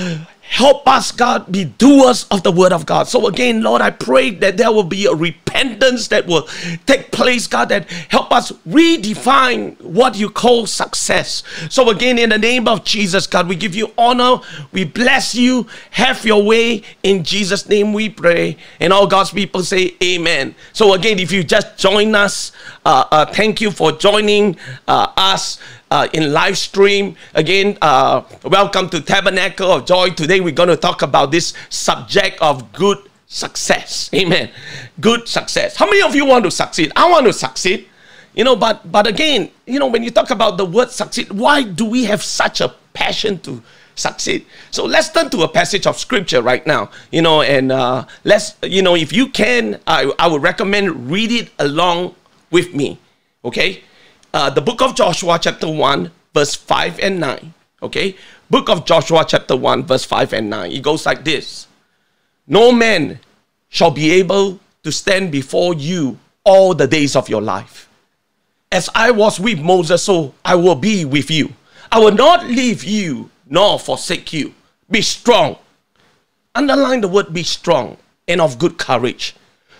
Help 0.50 0.87
us, 0.88 1.12
God, 1.12 1.50
be 1.52 1.64
doers 1.64 2.26
of 2.28 2.42
the 2.42 2.50
word 2.50 2.73
of 2.73 2.85
God. 2.85 3.07
So 3.07 3.28
again, 3.28 3.62
Lord, 3.62 3.80
I 3.80 3.90
pray 3.90 4.30
that 4.30 4.57
there 4.57 4.73
will 4.73 4.83
be 4.83 5.07
a 5.07 5.14
repentance 5.14 6.09
that 6.09 6.26
will 6.26 6.49
take 6.87 7.12
place, 7.12 7.47
God, 7.47 7.69
that 7.69 7.88
help 7.88 8.33
us 8.33 8.50
redefine 8.69 9.80
what 9.80 10.16
you 10.16 10.28
call 10.28 10.66
success. 10.66 11.45
So 11.71 11.88
again, 11.90 12.19
in 12.19 12.30
the 12.30 12.37
name 12.37 12.66
of 12.66 12.83
Jesus, 12.85 13.28
God, 13.28 13.47
we 13.47 13.54
give 13.54 13.76
you 13.76 13.92
honor. 13.97 14.40
We 14.73 14.83
bless 14.85 15.37
you. 15.37 15.69
Have 15.92 16.25
your 16.25 16.42
way. 16.42 16.83
In 17.04 17.23
Jesus' 17.23 17.69
name 17.69 17.92
we 17.92 18.09
pray. 18.09 18.57
And 18.80 18.92
all 18.92 19.07
God's 19.07 19.30
people 19.30 19.62
say 19.62 19.95
amen. 20.02 20.57
So 20.73 20.95
again, 20.95 21.21
if 21.21 21.30
you 21.30 21.45
just 21.45 21.78
join 21.78 22.16
us, 22.16 22.50
thank 22.85 23.61
you 23.61 23.71
for 23.71 23.93
joining 23.93 24.57
uh, 24.89 25.13
us 25.17 25.59
uh, 25.91 26.09
in 26.13 26.33
live 26.33 26.57
stream. 26.57 27.17
Again, 27.35 27.77
uh, 27.83 28.23
welcome 28.45 28.89
to 28.91 29.01
Tabernacle 29.01 29.71
of 29.71 29.87
Joy. 29.87 30.11
Today 30.11 30.41
we're 30.41 30.53
going 30.53 30.69
to 30.69 30.77
talk 30.77 31.03
about 31.03 31.31
this 31.31 31.55
subject 31.69 32.41
of 32.41 32.73
good 32.73 32.99
success. 33.27 34.11
Amen. 34.15 34.51
Good 35.01 35.29
success. 35.29 35.77
How 35.77 35.87
many 35.87 36.03
of 36.03 36.15
you 36.15 36.25
want 36.25 36.45
to 36.45 36.51
succeed? 36.51 36.93
I 36.97 37.11
want 37.11 37.27
to 37.27 37.33
succeed. 37.33 37.87
You 38.35 38.45
know, 38.45 38.55
but 38.55 38.91
but 38.91 39.07
again, 39.07 39.51
you 39.67 39.79
know, 39.81 39.89
when 39.89 40.05
you 40.05 40.11
talk 40.11 40.31
about 40.31 40.57
the 40.57 40.65
word 40.65 40.91
succeed, 40.91 41.33
why 41.33 41.65
do 41.65 41.85
we 41.85 42.05
have 42.05 42.23
such 42.23 42.61
a 42.61 42.75
passion 42.95 43.41
to 43.41 43.63
succeed. 43.95 44.47
So 44.71 44.85
let's 44.85 45.11
turn 45.11 45.31
to 45.31 45.43
a 45.43 45.49
passage 45.49 45.87
of 45.87 45.99
scripture 45.99 46.43
right 46.43 46.67
now, 46.67 46.91
you 47.13 47.23
know, 47.23 47.43
and 47.43 47.71
uh, 47.71 48.07
let's, 48.25 48.57
you 48.63 48.83
know, 48.83 48.97
if 48.97 49.13
you 49.13 49.29
can, 49.29 49.79
I, 49.87 50.11
I 50.19 50.27
would 50.27 50.43
recommend 50.43 51.11
read 51.11 51.31
it 51.31 51.51
along 51.59 52.15
with 52.50 52.75
me, 52.75 52.99
okay? 53.45 53.83
Uh, 54.33 54.50
the 54.50 54.61
book 54.61 54.83
of 54.83 54.95
Joshua, 54.95 55.38
chapter 55.40 55.69
1, 55.69 56.11
verse 56.35 56.54
5 56.54 57.00
and 57.00 57.21
9, 57.21 57.54
okay? 57.83 58.16
Book 58.49 58.69
of 58.69 58.85
Joshua, 58.85 59.25
chapter 59.26 59.57
1, 59.57 59.85
verse 59.85 60.04
5 60.04 60.33
and 60.33 60.50
9. 60.50 60.73
It 60.73 60.83
goes 60.83 61.07
like 61.07 61.25
this 61.25 61.66
No 62.47 62.73
man 62.73 63.21
shall 63.69 63.90
be 63.90 64.11
able 64.12 64.61
to 64.83 64.92
stand 64.92 65.30
before 65.30 65.75
you 65.75 66.19
all 66.45 66.75
the 66.75 66.87
days 66.87 67.14
of 67.16 67.28
your 67.28 67.42
life. 67.42 67.88
As 68.73 68.88
I 68.95 69.11
was 69.11 69.40
with 69.40 69.61
Moses, 69.61 70.02
so 70.02 70.35
I 70.45 70.54
will 70.54 70.75
be 70.75 71.04
with 71.04 71.30
you. 71.30 71.52
I 71.92 71.99
will 71.99 72.12
not 72.14 72.47
leave 72.47 72.85
you 72.85 73.30
nor 73.47 73.78
forsake 73.78 74.33
you. 74.33 74.54
Be 74.90 75.02
strong. 75.02 75.57
Underline 76.54 77.00
the 77.00 77.09
word 77.09 77.33
be 77.33 77.42
strong 77.42 77.97
and 78.26 78.40
of 78.40 78.59
good 78.59 78.78
courage. 78.78 79.35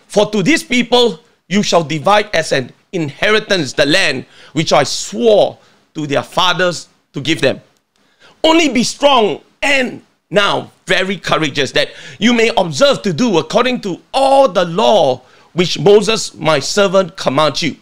For 0.07 0.31
to 0.31 0.43
these 0.43 0.63
people 0.63 1.21
you 1.51 1.63
shall 1.63 1.83
divide 1.83 2.35
as 2.35 2.53
an 2.53 2.73
inheritance 2.93 3.75
the 3.75 3.85
land 3.85 4.25
which 4.53 4.73
I 4.73 4.85
swore 4.85 5.59
to 5.95 6.07
their 6.07 6.23
fathers 6.23 6.89
to 7.13 7.21
give 7.21 7.41
them. 7.41 7.61
Only 8.43 8.69
be 8.69 8.85
strong 8.85 9.43
and 9.61 10.03
now 10.31 10.71
very 10.87 11.17
courageous 11.17 11.73
that 11.73 11.91
you 12.19 12.33
may 12.33 12.51
observe 12.57 13.03
to 13.03 13.13
do 13.13 13.39
according 13.39 13.81
to 13.83 14.01
all 14.15 14.49
the 14.49 14.65
law 14.65 15.23
which 15.53 15.79
Moses 15.79 16.35
my 16.35 16.61
servant 16.61 17.17
commands 17.17 17.63
you. 17.63 17.77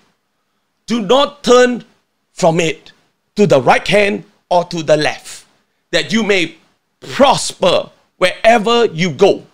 Do 0.87 1.03
not 1.03 1.45
turn 1.45 1.85
from 2.33 2.61
it 2.61 2.93
to 3.37 3.47
the 3.47 3.61
right 3.61 3.87
hand 3.87 4.25
or 4.49 4.65
to 4.65 4.83
the 4.83 4.97
left, 4.97 5.45
that 5.91 6.11
you 6.11 6.23
may 6.23 6.57
prosper 7.01 7.91
wherever 8.17 8.87
you 8.87 9.11
go. 9.11 9.45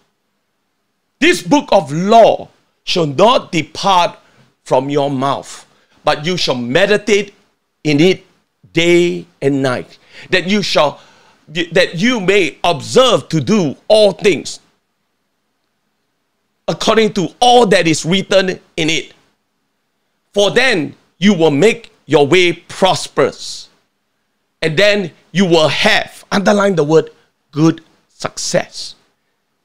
This 1.19 1.43
book 1.43 1.69
of 1.73 1.91
law 1.91 2.49
shall 2.85 3.07
not 3.07 3.51
depart 3.51 4.19
from 4.63 4.89
your 4.89 5.11
mouth, 5.11 5.67
but 6.05 6.25
you 6.25 6.37
shall 6.37 6.55
meditate 6.55 7.35
in 7.83 8.01
it 8.01 8.25
day 8.73 9.27
and 9.43 9.63
night, 9.63 9.99
that 10.31 10.47
you 10.47 10.63
shall 10.63 11.01
that 11.49 11.97
you 11.97 12.21
may 12.21 12.57
observe 12.65 13.29
to 13.29 13.39
do 13.39 13.77
all 13.87 14.13
things 14.13 14.61
according 16.67 17.13
to 17.13 17.29
all 17.41 17.67
that 17.67 17.87
is 17.87 18.07
written 18.07 18.49
in 18.77 18.89
it. 18.89 19.13
For 20.33 20.51
then 20.51 20.97
you 21.19 21.35
will 21.35 21.51
make 21.51 21.93
your 22.07 22.27
way 22.27 22.53
prosperous, 22.53 23.69
and 24.63 24.77
then 24.77 25.13
you 25.33 25.45
will 25.45 25.69
have, 25.69 26.25
underline 26.33 26.77
the 26.77 26.85
word, 26.85 27.11
good 27.51 27.83
success. 28.09 28.95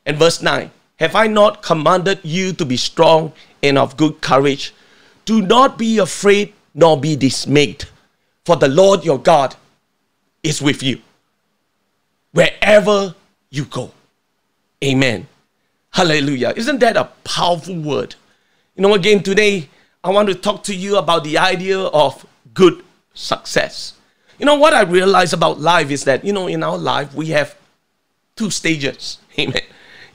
And 0.05 0.17
verse 0.17 0.41
9 0.41 0.71
Have 0.99 1.15
I 1.15 1.27
not 1.27 1.61
commanded 1.61 2.19
you 2.23 2.51
to 2.53 2.65
be 2.65 2.77
strong 2.77 3.31
and 3.63 3.77
of 3.77 3.95
good 3.95 4.21
courage? 4.21 4.73
Do 5.25 5.41
not 5.41 5.77
be 5.77 5.97
afraid 5.97 6.53
nor 6.73 6.99
be 6.99 7.15
dismayed, 7.15 7.85
for 8.45 8.55
the 8.55 8.67
Lord 8.67 9.05
your 9.05 9.17
God 9.19 9.55
is 10.43 10.61
with 10.61 10.83
you 10.83 11.01
wherever 12.31 13.15
you 13.49 13.65
go. 13.65 13.91
Amen. 14.83 15.27
Hallelujah. 15.91 16.53
Isn't 16.55 16.79
that 16.79 16.95
a 16.95 17.05
powerful 17.23 17.75
word? 17.75 18.15
You 18.75 18.83
know, 18.83 18.93
again, 18.93 19.23
today 19.23 19.69
I 20.03 20.09
want 20.09 20.29
to 20.29 20.35
talk 20.35 20.63
to 20.65 20.75
you 20.75 20.97
about 20.97 21.23
the 21.23 21.37
idea 21.37 21.79
of 21.79 22.25
good 22.53 22.83
success. 23.13 23.93
You 24.37 24.45
know, 24.45 24.55
what 24.55 24.73
I 24.73 24.83
realize 24.83 25.33
about 25.33 25.59
life 25.59 25.91
is 25.91 26.05
that, 26.05 26.23
you 26.23 26.31
know, 26.31 26.47
in 26.47 26.63
our 26.63 26.77
life, 26.77 27.13
we 27.13 27.27
have 27.27 27.57
two 28.35 28.49
stages. 28.49 29.17
Amen. 29.39 29.61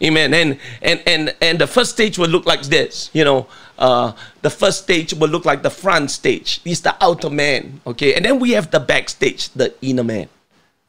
Amen. 0.03 0.35
And 0.35 0.59
and 0.83 1.03
and 1.07 1.35
and 1.41 1.59
the 1.59 1.67
first 1.67 1.93
stage 1.93 2.19
will 2.19 2.29
look 2.29 2.47
like 2.47 2.63
this. 2.63 3.11
You 3.13 3.25
know, 3.25 3.47
uh, 3.79 4.13
the 4.43 4.51
first 4.51 4.83
stage 4.85 5.15
will 5.15 5.29
look 5.29 5.45
like 5.45 5.63
the 5.63 5.71
front 5.71 6.11
stage. 6.11 6.61
It's 6.65 6.81
the 6.81 6.97
outer 7.03 7.31
man. 7.31 7.81
Okay, 7.87 8.15
and 8.15 8.25
then 8.25 8.39
we 8.39 8.53
have 8.53 8.71
the 8.71 8.81
backstage, 8.81 9.49
the 9.51 9.75
inner 9.83 10.05
man. 10.05 10.29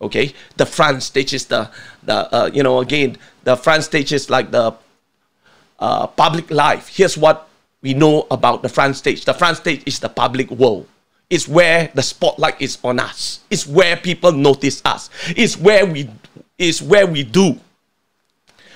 Okay, 0.02 0.34
the 0.58 0.66
front 0.66 1.04
stage 1.04 1.34
is 1.34 1.46
the 1.46 1.70
the 2.04 2.34
uh, 2.34 2.50
you 2.54 2.64
know 2.64 2.80
again 2.80 3.18
the 3.44 3.56
front 3.56 3.84
stage 3.84 4.12
is 4.12 4.30
like 4.30 4.52
the 4.52 4.74
uh, 5.80 6.08
public 6.08 6.52
life. 6.52 6.88
Here's 6.88 7.18
what 7.18 7.48
we 7.82 7.94
know 7.94 8.28
about 8.32 8.62
the 8.62 8.70
front 8.70 8.96
stage. 8.96 9.26
The 9.26 9.34
front 9.34 9.58
stage 9.58 9.84
is 9.86 10.00
the 10.00 10.10
public 10.10 10.50
world. 10.52 10.88
It's 11.30 11.48
where 11.48 11.90
the 11.94 12.04
spotlight 12.04 12.62
is 12.62 12.78
on 12.84 13.00
us. 13.00 13.40
It's 13.50 13.66
where 13.66 13.98
people 13.98 14.32
notice 14.32 14.82
us. 14.86 15.10
It's 15.36 15.58
where 15.58 15.86
we 15.86 16.10
it's 16.58 16.82
where 16.82 17.08
we 17.08 17.24
do 17.24 17.60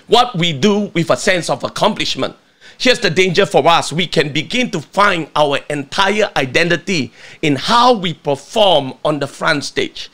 what 0.09 0.35
we 0.35 0.51
do 0.51 0.91
with 0.93 1.09
a 1.09 1.17
sense 1.17 1.49
of 1.49 1.63
accomplishment. 1.63 2.35
Here's 2.77 2.99
the 2.99 3.09
danger 3.09 3.45
for 3.45 3.65
us. 3.67 3.93
We 3.93 4.07
can 4.07 4.33
begin 4.33 4.71
to 4.71 4.81
find 4.81 5.29
our 5.35 5.59
entire 5.69 6.29
identity 6.35 7.13
in 7.41 7.55
how 7.55 7.93
we 7.93 8.13
perform 8.13 8.93
on 9.05 9.19
the 9.19 9.27
front 9.27 9.63
stage. 9.63 10.09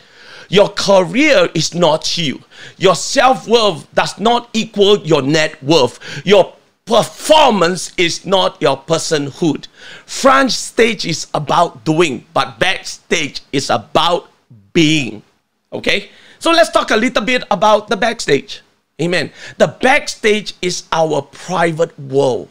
Your 0.50 0.70
career 0.70 1.50
is 1.56 1.74
not 1.74 2.18
you. 2.18 2.44
Your 2.78 2.96
self 2.96 3.48
worth 3.48 3.92
does 3.94 4.20
not 4.20 4.50
equal 4.54 4.98
your 5.00 5.22
net 5.22 5.62
worth. 5.64 6.00
Your 6.26 6.54
performance 6.86 7.94
is 7.98 8.26
not 8.26 8.62
your 8.62 8.78
personhood. 8.78 9.68
Front 10.06 10.52
stage 10.52 11.06
is 11.06 11.28
about 11.34 11.84
doing, 11.84 12.26
but 12.34 12.60
backstage 12.60 13.42
is 13.52 13.70
about 13.70 14.30
being. 14.74 15.24
Okay? 15.74 16.10
So 16.40 16.52
let's 16.52 16.70
talk 16.70 16.92
a 16.92 16.98
little 16.98 17.24
bit 17.24 17.44
about 17.50 17.88
the 17.88 17.98
backstage. 17.98 18.62
Amen. 19.02 19.32
The 19.58 19.68
backstage 19.68 20.54
is 20.62 20.84
our 20.92 21.22
private 21.22 21.98
world. 22.00 22.50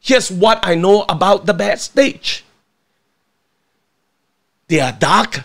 Here's 0.00 0.30
what 0.30 0.58
I 0.62 0.74
know 0.74 1.04
about 1.08 1.46
the 1.46 1.54
backstage 1.54 2.44
they 4.68 4.78
are 4.78 4.92
dark, 4.92 5.44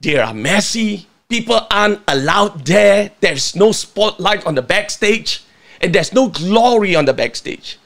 they 0.00 0.16
are 0.16 0.32
messy. 0.32 1.06
People 1.28 1.60
aren't 1.70 2.00
allowed 2.08 2.64
there. 2.64 3.10
There's 3.20 3.54
no 3.54 3.70
spotlight 3.70 4.44
on 4.46 4.54
the 4.56 4.62
backstage, 4.62 5.44
and 5.80 5.94
there's 5.94 6.12
no 6.12 6.28
glory 6.28 6.96
on 6.96 7.04
the 7.04 7.12
backstage. 7.12 7.78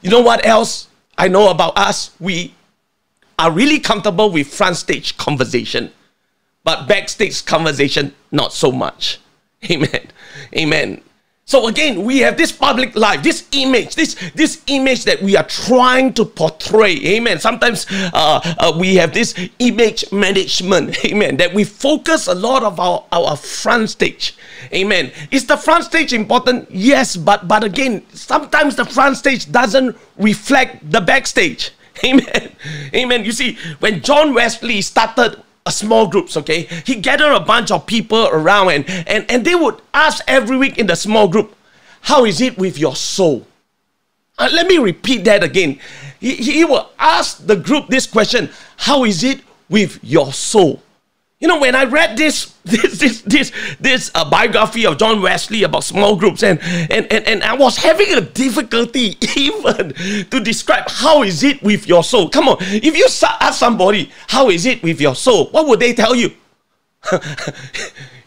You 0.00 0.10
know 0.10 0.22
what 0.22 0.44
else 0.44 0.88
I 1.18 1.28
know 1.28 1.50
about 1.50 1.76
us? 1.76 2.10
We 2.18 2.54
are 3.38 3.52
really 3.52 3.78
comfortable 3.78 4.30
with 4.30 4.48
front 4.52 4.76
stage 4.76 5.18
conversation, 5.18 5.92
but 6.64 6.88
backstage 6.88 7.44
conversation, 7.44 8.14
not 8.32 8.54
so 8.54 8.72
much. 8.72 9.20
Amen. 9.70 10.08
Amen. 10.56 11.02
So 11.50 11.66
again, 11.66 12.04
we 12.04 12.20
have 12.20 12.36
this 12.36 12.52
public 12.52 12.94
life, 12.94 13.24
this 13.24 13.48
image, 13.50 13.96
this 13.96 14.14
this 14.36 14.62
image 14.68 15.02
that 15.02 15.20
we 15.20 15.36
are 15.36 15.42
trying 15.42 16.14
to 16.14 16.24
portray. 16.24 16.94
Amen. 17.18 17.40
Sometimes 17.40 17.86
uh, 17.90 18.38
uh, 18.44 18.72
we 18.78 18.94
have 18.94 19.12
this 19.12 19.34
image 19.58 20.04
management. 20.12 21.04
Amen. 21.04 21.38
That 21.38 21.52
we 21.52 21.64
focus 21.64 22.28
a 22.28 22.36
lot 22.36 22.62
of 22.62 22.78
our, 22.78 23.04
our 23.10 23.34
front 23.34 23.90
stage. 23.90 24.36
Amen. 24.72 25.10
Is 25.32 25.46
the 25.46 25.56
front 25.56 25.82
stage 25.86 26.12
important? 26.12 26.70
Yes, 26.70 27.16
but 27.16 27.48
but 27.48 27.64
again, 27.64 28.06
sometimes 28.14 28.76
the 28.76 28.84
front 28.84 29.16
stage 29.16 29.50
doesn't 29.50 29.98
reflect 30.18 30.88
the 30.88 31.00
backstage. 31.00 31.72
Amen. 32.04 32.54
Amen. 32.94 33.24
You 33.24 33.32
see, 33.32 33.58
when 33.80 34.02
John 34.02 34.34
Wesley 34.34 34.82
started 34.82 35.42
a 35.66 35.70
small 35.70 36.06
groups, 36.06 36.36
okay? 36.36 36.62
He 36.84 36.96
gathered 36.96 37.32
a 37.32 37.40
bunch 37.40 37.70
of 37.70 37.86
people 37.86 38.28
around 38.28 38.70
and, 38.70 38.88
and, 39.06 39.30
and 39.30 39.44
they 39.44 39.54
would 39.54 39.80
ask 39.92 40.22
every 40.26 40.56
week 40.56 40.78
in 40.78 40.86
the 40.86 40.96
small 40.96 41.28
group, 41.28 41.54
How 42.02 42.24
is 42.24 42.40
it 42.40 42.58
with 42.58 42.78
your 42.78 42.96
soul? 42.96 43.46
Uh, 44.38 44.48
let 44.52 44.66
me 44.66 44.78
repeat 44.78 45.24
that 45.24 45.44
again. 45.44 45.78
He, 46.18 46.36
he 46.36 46.64
will 46.64 46.90
ask 46.98 47.46
the 47.46 47.56
group 47.56 47.88
this 47.88 48.06
question 48.06 48.50
How 48.78 49.04
is 49.04 49.22
it 49.22 49.40
with 49.68 49.98
your 50.02 50.32
soul? 50.32 50.82
You 51.40 51.48
know, 51.48 51.58
when 51.58 51.74
I 51.74 51.84
read 51.84 52.18
this 52.18 52.54
this 52.64 52.98
this 52.98 53.22
this 53.22 53.52
this 53.80 54.10
uh, 54.14 54.28
biography 54.28 54.84
of 54.84 54.98
John 54.98 55.22
Wesley 55.22 55.62
about 55.62 55.84
small 55.84 56.14
groups, 56.14 56.42
and, 56.42 56.60
and 56.62 57.10
and 57.10 57.26
and 57.26 57.42
I 57.42 57.54
was 57.54 57.78
having 57.78 58.12
a 58.12 58.20
difficulty 58.20 59.16
even 59.36 59.94
to 60.28 60.40
describe 60.40 60.88
how 60.88 61.22
is 61.22 61.42
it 61.42 61.62
with 61.62 61.88
your 61.88 62.04
soul. 62.04 62.28
Come 62.28 62.48
on, 62.48 62.58
if 62.60 62.94
you 62.94 63.06
ask 63.40 63.58
somebody 63.58 64.10
how 64.28 64.50
is 64.50 64.66
it 64.66 64.82
with 64.82 65.00
your 65.00 65.14
soul, 65.14 65.46
what 65.46 65.66
would 65.66 65.80
they 65.80 65.94
tell 65.94 66.14
you? 66.14 66.30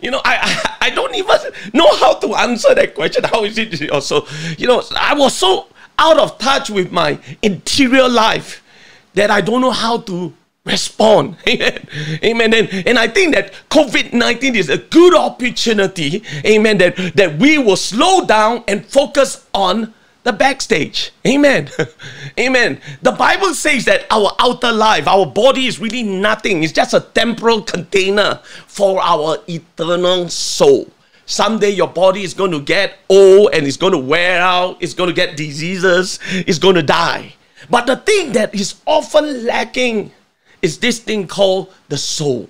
you 0.01 0.09
know, 0.09 0.21
I, 0.25 0.73
I 0.81 0.87
I 0.87 0.89
don't 0.89 1.13
even 1.13 1.37
know 1.73 1.95
how 1.97 2.15
to 2.15 2.33
answer 2.33 2.73
that 2.73 2.95
question. 2.95 3.23
How 3.25 3.43
is 3.43 3.59
it 3.59 3.69
with 3.69 3.81
your 3.81 4.01
soul? 4.01 4.27
You 4.57 4.65
know, 4.65 4.81
I 4.97 5.13
was 5.13 5.37
so 5.37 5.67
out 5.99 6.17
of 6.17 6.39
touch 6.39 6.71
with 6.71 6.91
my 6.91 7.19
interior 7.43 8.09
life 8.09 8.63
that 9.13 9.29
I 9.29 9.41
don't 9.41 9.61
know 9.61 9.71
how 9.71 9.99
to 9.99 10.33
respond. 10.65 11.35
Amen. 11.47 11.87
Amen. 12.23 12.53
And, 12.53 12.87
and 12.87 12.99
I 12.99 13.07
think 13.07 13.35
that 13.35 13.53
COVID 13.69 14.13
19 14.13 14.55
is 14.55 14.69
a 14.69 14.77
good 14.77 15.15
opportunity, 15.15 16.23
amen, 16.45 16.77
that, 16.77 16.95
that 17.15 17.37
we 17.37 17.57
will 17.57 17.75
slow 17.75 18.25
down 18.25 18.63
and 18.67 18.85
focus 18.85 19.45
on 19.53 19.93
the 20.23 20.31
backstage. 20.31 21.11
Amen. 21.27 21.69
Amen. 22.39 22.79
The 23.01 23.11
Bible 23.11 23.53
says 23.53 23.85
that 23.85 24.05
our 24.09 24.31
outer 24.39 24.71
life, 24.71 25.05
our 25.05 25.25
body 25.25 25.67
is 25.67 25.79
really 25.79 26.03
nothing. 26.03 26.63
It's 26.63 26.71
just 26.71 26.93
a 26.93 27.01
temporal 27.01 27.61
container 27.61 28.39
for 28.67 29.01
our 29.01 29.39
eternal 29.49 30.29
soul. 30.29 30.89
Someday 31.25 31.71
your 31.71 31.87
body 31.87 32.23
is 32.23 32.33
going 32.33 32.51
to 32.51 32.61
get 32.61 32.99
old 33.09 33.53
and 33.53 33.67
it's 33.67 33.77
going 33.77 33.93
to 33.93 33.99
wear 33.99 34.41
out, 34.41 34.77
it's 34.81 34.93
going 34.93 35.09
to 35.09 35.15
get 35.15 35.35
diseases, 35.35 36.19
it's 36.31 36.59
going 36.59 36.75
to 36.75 36.83
die. 36.83 37.33
But 37.69 37.85
the 37.85 37.97
thing 37.97 38.33
that 38.33 38.55
is 38.55 38.75
often 38.85 39.45
lacking 39.45 40.11
is 40.63 40.79
this 40.79 40.97
thing 40.97 41.27
called 41.27 41.71
the 41.89 41.97
soul. 41.97 42.49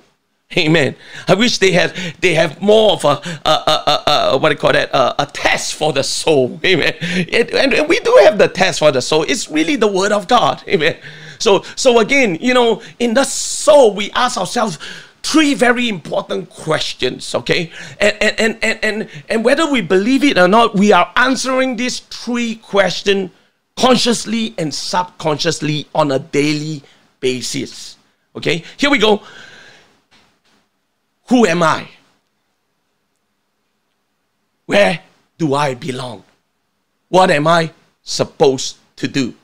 Amen. 0.55 0.96
I 1.27 1.34
wish 1.34 1.58
they 1.58 1.72
had 1.72 1.96
they 2.22 2.36
have 2.36 2.62
more 2.62 2.91
of 2.91 3.03
a, 3.05 3.20
a, 3.43 3.50
a, 3.50 4.03
a 4.08 4.38
what 4.38 4.50
do 4.50 4.53
you 4.53 4.60
call 4.60 4.74
that 4.74 4.89
a, 4.93 5.25
test 5.25 5.74
for 5.74 5.91
the 5.91 6.03
soul. 6.03 6.60
Amen. 6.63 6.93
And, 7.01 7.74
and 7.74 7.89
we 7.89 8.00
do 8.00 8.15
have 8.22 8.38
the 8.38 8.48
test 8.48 8.79
for 8.79 8.91
the 8.91 9.01
soul. 9.01 9.24
It's 9.24 9.50
really 9.50 9.75
the 9.75 9.88
word 9.88 10.12
of 10.12 10.27
God. 10.27 10.63
Amen. 10.67 10.96
So 11.39 11.63
so 11.75 12.00
again, 12.00 12.38
you 12.39 12.53
know, 12.53 12.84
in 13.00 13.15
the 13.15 13.24
soul, 13.24 13.96
we 13.96 14.12
ask 14.12 14.38
ourselves 14.38 14.77
three 15.24 15.55
very 15.55 15.89
important 15.89 16.51
questions. 16.51 17.34
Okay, 17.34 17.72
and 18.00 18.15
and 18.22 18.39
and 18.39 18.58
and 18.62 18.79
and, 18.84 19.10
and 19.29 19.43
whether 19.43 19.70
we 19.72 19.82
believe 19.82 20.24
it 20.24 20.38
or 20.38 20.48
not, 20.48 20.75
we 20.75 20.91
are 20.91 21.12
answering 21.15 21.77
these 21.77 22.00
three 22.00 22.55
questions 22.58 23.32
consciously 23.75 24.53
and 24.60 24.72
subconsciously 24.72 25.88
on 25.96 26.12
a 26.12 26.20
daily 26.20 26.84
basis. 27.20 27.98
Okay, 28.36 28.63
here 28.78 28.90
we 28.90 28.98
go. 28.98 29.22
Who 31.30 31.46
am 31.46 31.63
I? 31.63 31.88
Where 34.66 35.00
do 35.38 35.54
I 35.54 35.75
belong? 35.75 36.24
What 37.10 37.30
am 37.32 37.48
I 37.48 37.72
supposed 38.02 38.78
to 38.98 39.08
do? 39.08 39.36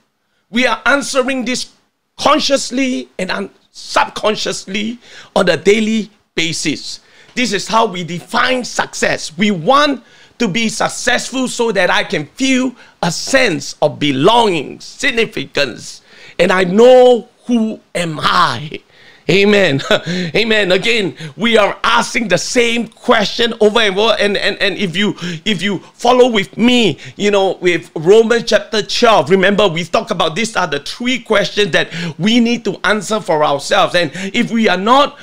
We 0.50 0.65
are 0.65 0.81
answering 0.86 1.46
this 1.46 1.72
consciously 2.17 3.10
and 3.19 3.50
subconsciously 3.72 5.00
on 5.36 5.50
a 5.50 5.58
daily 5.58 6.10
basis. 6.36 7.01
This 7.36 7.53
is 7.53 7.67
how 7.67 7.86
we 7.86 8.03
define 8.03 8.65
success. 8.65 9.38
We 9.38 9.51
want 9.51 10.03
to 10.39 10.48
be 10.48 10.69
successful 10.69 11.48
so 11.48 11.72
that 11.72 11.89
I 11.89 12.03
can 12.03 12.25
feel 12.25 12.74
a 13.03 13.12
sense 13.12 13.75
of 13.81 14.00
belonging, 14.00 14.79
significance, 14.79 16.01
and 16.39 16.51
I 16.51 16.63
know 16.63 17.27
who 17.50 17.79
am 17.96 18.20
I. 18.22 18.79
Amen. 19.27 19.82
Amen. 20.36 20.72
Again, 20.72 21.15
we 21.36 21.58
are 21.58 21.77
asking 21.84 22.27
the 22.27 22.38
same 22.38 22.88
question 22.88 23.56
over 23.60 23.79
and 23.79 23.98
over. 23.98 24.15
And, 24.20 24.38
and, 24.38 24.56
and 24.62 24.77
if 24.77 24.96
you 24.96 25.15
if 25.46 25.63
you 25.63 25.79
follow 25.79 26.29
with 26.29 26.58
me, 26.58 27.00
you 27.15 27.32
know, 27.32 27.58
with 27.60 27.91
Romans 27.96 28.44
chapter 28.46 28.84
12, 28.84 29.32
remember 29.32 29.68
we 29.68 29.84
talk 29.84 30.12
about 30.12 30.36
these 30.36 30.56
are 30.56 30.68
the 30.68 30.79
three 30.79 31.20
questions 31.20 31.72
that 31.72 31.89
we 32.20 32.39
need 32.39 32.63
to 32.65 32.79
answer 32.84 33.20
for 33.20 33.44
ourselves. 33.44 33.96
And 33.96 34.12
if 34.13 34.51
we 34.51 34.70
are 34.70 34.77
not 34.77 35.18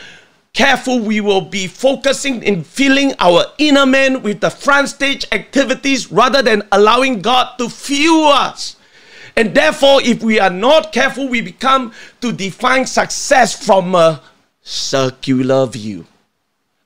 careful, 0.53 0.99
we 0.99 1.21
will 1.21 1.43
be 1.43 1.69
focusing 1.69 2.43
in 2.43 2.65
filling 2.65 3.15
our 3.21 3.45
inner 3.59 3.87
man 3.87 4.23
with 4.23 4.41
the 4.41 4.51
front 4.51 4.89
stage 4.89 5.27
activities 5.31 6.11
rather 6.11 6.43
than 6.43 6.65
allowing 6.73 7.23
God 7.23 7.57
to 7.59 7.69
fuel 7.69 8.27
us. 8.27 8.77
And 9.37 9.55
therefore, 9.55 10.01
if 10.03 10.23
we 10.23 10.41
are 10.41 10.51
not 10.51 10.93
careful, 10.93 11.29
we 11.29 11.43
become 11.43 11.93
to 12.23 12.33
define 12.33 12.87
success 12.87 13.53
from 13.67 13.95
a 13.95 14.23
circular 14.63 15.67
view. 15.67 16.07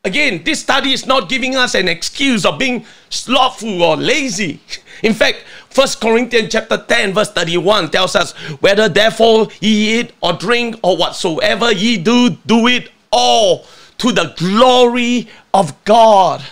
Again, 0.04 0.42
this 0.44 0.60
study 0.60 0.92
is 0.92 1.06
not 1.06 1.28
giving 1.28 1.56
us 1.56 1.74
an 1.74 1.86
excuse 1.86 2.44
of 2.44 2.58
being 2.58 2.86
slothful 3.10 3.82
or 3.82 3.96
lazy. 3.96 4.60
In 5.02 5.14
fact, 5.14 5.44
1 5.74 5.88
Corinthians 6.00 6.50
chapter 6.50 6.78
10, 6.78 7.14
verse 7.14 7.30
31 7.30 7.90
tells 7.90 8.16
us, 8.16 8.32
Whether 8.60 8.88
therefore 8.88 9.48
ye 9.60 10.00
eat 10.00 10.12
or 10.20 10.32
drink 10.32 10.76
or 10.82 10.96
whatsoever 10.96 11.70
ye 11.70 11.98
do, 11.98 12.30
do 12.30 12.66
it 12.66 12.90
all 13.12 13.64
to 13.98 14.10
the 14.10 14.34
glory 14.36 15.28
of 15.54 15.84
God. 15.84 16.42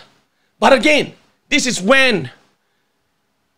But 0.61 0.73
again, 0.73 1.15
this 1.49 1.67
is 1.67 1.81
when 1.81 2.31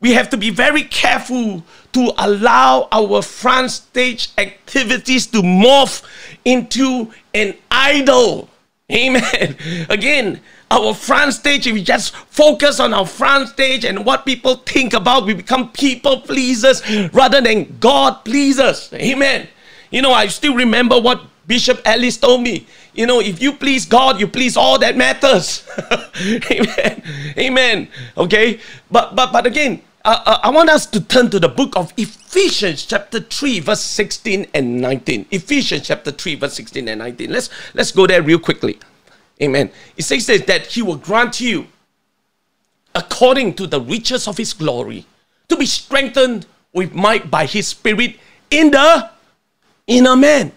we 0.01 0.13
have 0.13 0.31
to 0.31 0.37
be 0.37 0.51
very 0.51 0.83
careful 0.83 1.63
to 1.93 2.13
allow 2.19 2.89
our 2.91 3.21
front 3.23 3.71
stage 3.71 4.31
activities 4.39 5.27
to 5.29 5.43
morph 5.43 6.03
into 6.45 7.13
an 7.35 7.55
idol. 7.71 8.49
Amen. 8.91 9.57
Again, 9.89 10.41
our 10.71 10.95
front 10.95 11.35
stage, 11.35 11.67
if 11.67 11.75
we 11.75 11.83
just 11.83 12.15
focus 12.15 12.81
on 12.81 12.95
our 12.95 13.07
front 13.07 13.49
stage 13.49 13.85
and 13.85 14.07
what 14.07 14.25
people 14.25 14.57
think 14.57 14.95
about, 14.95 15.27
we 15.27 15.35
become 15.35 15.71
people 15.73 16.21
pleasers 16.21 16.83
rather 17.13 17.41
than 17.41 17.77
God 17.79 18.25
pleasers. 18.25 18.93
Amen. 18.95 19.49
You 19.91 20.03
know, 20.03 20.13
I 20.13 20.29
still 20.29 20.55
remember 20.55 20.99
what 21.01 21.23
Bishop 21.47 21.83
Ellis 21.85 22.17
told 22.17 22.43
me. 22.43 22.67
You 22.95 23.07
know, 23.07 23.21
if 23.21 23.43
you 23.43 23.53
please 23.53 23.85
God, 23.85 24.21
you 24.21 24.29
please 24.29 24.57
all 24.57 24.79
that 24.79 24.97
matters. 24.97 25.67
Amen. 26.51 27.03
Amen. 27.37 27.89
Okay. 28.17 28.61
But 28.91 29.17
but 29.17 29.33
but 29.33 29.47
again, 29.47 29.83
uh, 30.05 30.23
uh, 30.25 30.39
I 30.43 30.51
want 30.51 30.71
us 30.71 30.87
to 30.87 31.01
turn 31.01 31.29
to 31.31 31.39
the 31.39 31.49
book 31.49 31.77
of 31.77 31.93
Ephesians, 31.97 32.87
chapter 32.87 33.21
3, 33.21 33.61
verse 33.61 33.83
16 33.83 34.47
and 34.55 34.81
19. 34.81 35.27
Ephesians, 35.31 35.87
chapter 35.87 36.11
3, 36.11 36.37
verse 36.37 36.55
16 36.55 36.89
and 36.89 36.99
19. 37.01 37.31
Let's, 37.31 37.51
let's 37.75 37.93
go 37.93 38.07
there 38.07 38.23
real 38.23 38.39
quickly. 38.39 38.79
Amen. 39.43 39.71
It 39.97 40.03
says 40.05 40.27
that 40.27 40.67
He 40.67 40.81
will 40.81 40.97
grant 40.97 41.41
you, 41.41 41.67
according 42.95 43.55
to 43.55 43.67
the 43.67 43.81
riches 43.81 44.27
of 44.27 44.39
His 44.39 44.55
glory, 44.55 45.07
to 45.49 45.57
be 45.57 45.67
strengthened 45.67 46.47
with 46.73 46.95
might 46.95 47.31
by 47.31 47.45
His 47.45 47.69
Spirit 47.69 48.17
in 48.51 48.71
the 48.71 49.11
inner 49.87 50.17
man. 50.17 50.53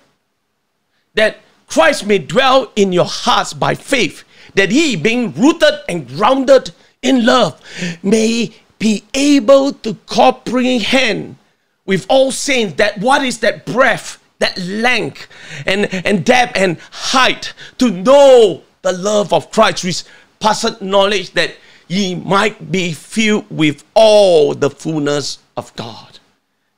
That 1.15 1.39
Christ 1.67 2.05
may 2.05 2.19
dwell 2.19 2.71
in 2.77 2.93
your 2.93 3.05
hearts 3.05 3.53
by 3.53 3.75
faith, 3.75 4.23
that 4.55 4.71
He, 4.71 4.95
being 4.95 5.33
rooted 5.33 5.81
and 5.89 6.07
grounded 6.07 6.71
in 7.01 7.25
love, 7.25 7.59
may 8.01 8.53
be 8.83 9.01
able 9.13 9.71
to 9.71 9.93
comprehend 10.07 11.37
with 11.85 12.05
all 12.09 12.33
saints 12.33 12.73
that 12.73 12.97
what 12.99 13.23
is 13.23 13.39
that 13.39 13.65
breadth, 13.65 14.21
that 14.39 14.57
length, 14.57 15.25
and, 15.65 15.85
and 16.05 16.25
depth 16.25 16.57
and 16.57 16.77
height, 16.91 17.53
to 17.77 17.89
know 17.89 18.61
the 18.81 18.91
love 18.91 19.31
of 19.31 19.49
Christ, 19.51 19.85
with 19.85 20.03
passeth 20.41 20.81
knowledge 20.81 21.31
that 21.31 21.55
ye 21.87 22.13
might 22.13 22.73
be 22.73 22.91
filled 22.91 23.49
with 23.49 23.85
all 23.93 24.53
the 24.53 24.69
fullness 24.69 25.39
of 25.55 25.73
God. 25.77 26.19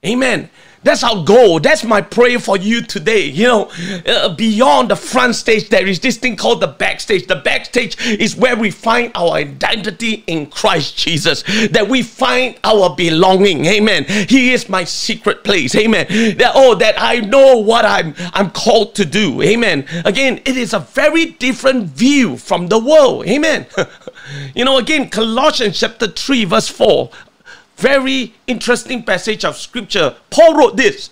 Amen. 0.05 0.51
That's 0.85 1.03
our 1.03 1.23
goal. 1.23 1.59
That's 1.59 1.83
my 1.83 1.99
prayer 1.99 2.37
for 2.37 2.57
you 2.57 2.83
today. 2.83 3.25
You 3.25 3.47
know, 3.47 3.71
uh, 4.05 4.35
beyond 4.35 4.91
the 4.91 4.95
front 4.95 5.33
stage, 5.33 5.69
there 5.69 5.87
is 5.87 5.99
this 5.99 6.17
thing 6.17 6.37
called 6.37 6.61
the 6.61 6.67
backstage. 6.67 7.25
The 7.25 7.37
backstage 7.37 7.99
is 8.05 8.35
where 8.35 8.55
we 8.55 8.69
find 8.69 9.11
our 9.15 9.31
identity 9.31 10.23
in 10.27 10.45
Christ 10.45 10.95
Jesus, 10.95 11.41
that 11.71 11.87
we 11.89 12.03
find 12.03 12.59
our 12.63 12.95
belonging. 12.95 13.65
Amen. 13.65 14.05
He 14.05 14.53
is 14.53 14.69
my 14.69 14.83
secret 14.83 15.43
place. 15.43 15.73
Amen. 15.73 16.05
That, 16.37 16.51
oh, 16.53 16.75
that 16.75 16.93
I 16.99 17.19
know 17.19 17.57
what 17.57 17.83
I'm, 17.83 18.13
I'm 18.33 18.51
called 18.51 18.93
to 18.95 19.05
do. 19.05 19.41
Amen. 19.41 19.87
Again, 20.05 20.39
it 20.45 20.55
is 20.55 20.75
a 20.75 20.79
very 20.79 21.25
different 21.25 21.87
view 21.87 22.37
from 22.37 22.67
the 22.67 22.77
world. 22.77 23.25
Amen. 23.25 23.65
you 24.55 24.63
know, 24.63 24.77
again, 24.77 25.09
Colossians 25.09 25.79
chapter 25.79 26.05
3, 26.05 26.45
verse 26.45 26.67
4 26.67 27.09
very 27.77 28.33
interesting 28.47 29.03
passage 29.03 29.43
of 29.45 29.57
scripture. 29.57 30.15
Paul 30.29 30.55
wrote 30.55 30.77
this 30.77 31.09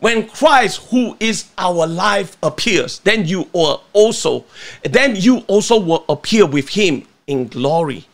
when 0.00 0.28
Christ, 0.28 0.88
who 0.90 1.16
is 1.20 1.46
our 1.56 1.86
life, 1.86 2.36
appears, 2.42 2.98
then 3.00 3.24
you 3.24 3.48
will 3.52 3.84
also, 3.92 4.44
then 4.82 5.14
you 5.14 5.38
also 5.46 5.78
will 5.78 6.04
appear 6.08 6.44
with 6.44 6.70
him 6.70 7.06
in 7.28 7.46
glory. 7.46 8.06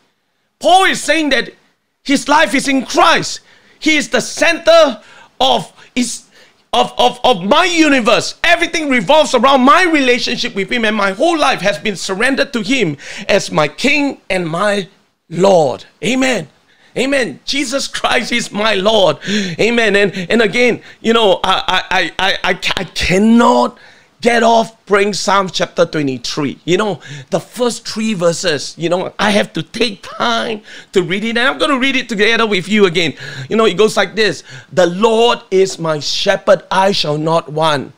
Paul 0.58 0.84
is 0.84 1.02
saying 1.02 1.30
that 1.30 1.50
his 2.04 2.28
life 2.28 2.54
is 2.54 2.68
in 2.68 2.84
Christ. 2.84 3.40
He 3.78 3.96
is 3.96 4.10
the 4.10 4.20
center 4.20 5.00
of 5.40 5.72
his 5.94 6.24
of, 6.72 6.92
of, 6.98 7.18
of 7.24 7.42
my 7.44 7.64
universe. 7.64 8.38
Everything 8.44 8.90
revolves 8.90 9.34
around 9.34 9.62
my 9.62 9.84
relationship 9.84 10.54
with 10.54 10.70
him, 10.70 10.84
and 10.84 10.94
my 10.94 11.12
whole 11.12 11.38
life 11.38 11.60
has 11.60 11.78
been 11.78 11.96
surrendered 11.96 12.52
to 12.52 12.62
him 12.62 12.98
as 13.28 13.50
my 13.50 13.68
king 13.68 14.20
and 14.28 14.46
my 14.46 14.88
Lord. 15.30 15.86
Amen. 16.04 16.48
Amen. 16.98 17.40
Jesus 17.44 17.86
Christ 17.86 18.32
is 18.32 18.50
my 18.50 18.74
Lord. 18.74 19.18
Amen. 19.60 19.94
And 19.96 20.12
and 20.30 20.42
again, 20.42 20.82
you 21.00 21.12
know, 21.12 21.40
I 21.44 21.82
I 21.90 22.12
I 22.18 22.38
I, 22.44 22.60
I 22.76 22.84
cannot 22.84 23.78
get 24.20 24.42
off 24.42 24.84
praying 24.86 25.14
Psalm 25.14 25.48
chapter 25.48 25.86
23. 25.86 26.58
You 26.64 26.76
know, 26.76 27.00
the 27.30 27.40
first 27.40 27.86
three 27.86 28.14
verses, 28.14 28.74
you 28.76 28.88
know, 28.88 29.12
I 29.18 29.30
have 29.30 29.52
to 29.52 29.62
take 29.62 30.02
time 30.02 30.62
to 30.92 31.02
read 31.02 31.24
it. 31.24 31.30
And 31.30 31.40
I'm 31.40 31.58
going 31.58 31.70
to 31.70 31.78
read 31.78 31.96
it 31.96 32.08
together 32.08 32.46
with 32.46 32.68
you 32.68 32.86
again. 32.86 33.14
You 33.48 33.56
know, 33.56 33.66
it 33.66 33.76
goes 33.76 33.96
like 33.96 34.14
this 34.14 34.42
The 34.72 34.86
Lord 34.86 35.40
is 35.50 35.78
my 35.78 36.00
shepherd, 36.00 36.64
I 36.70 36.92
shall 36.92 37.18
not 37.18 37.52
want. 37.52 37.94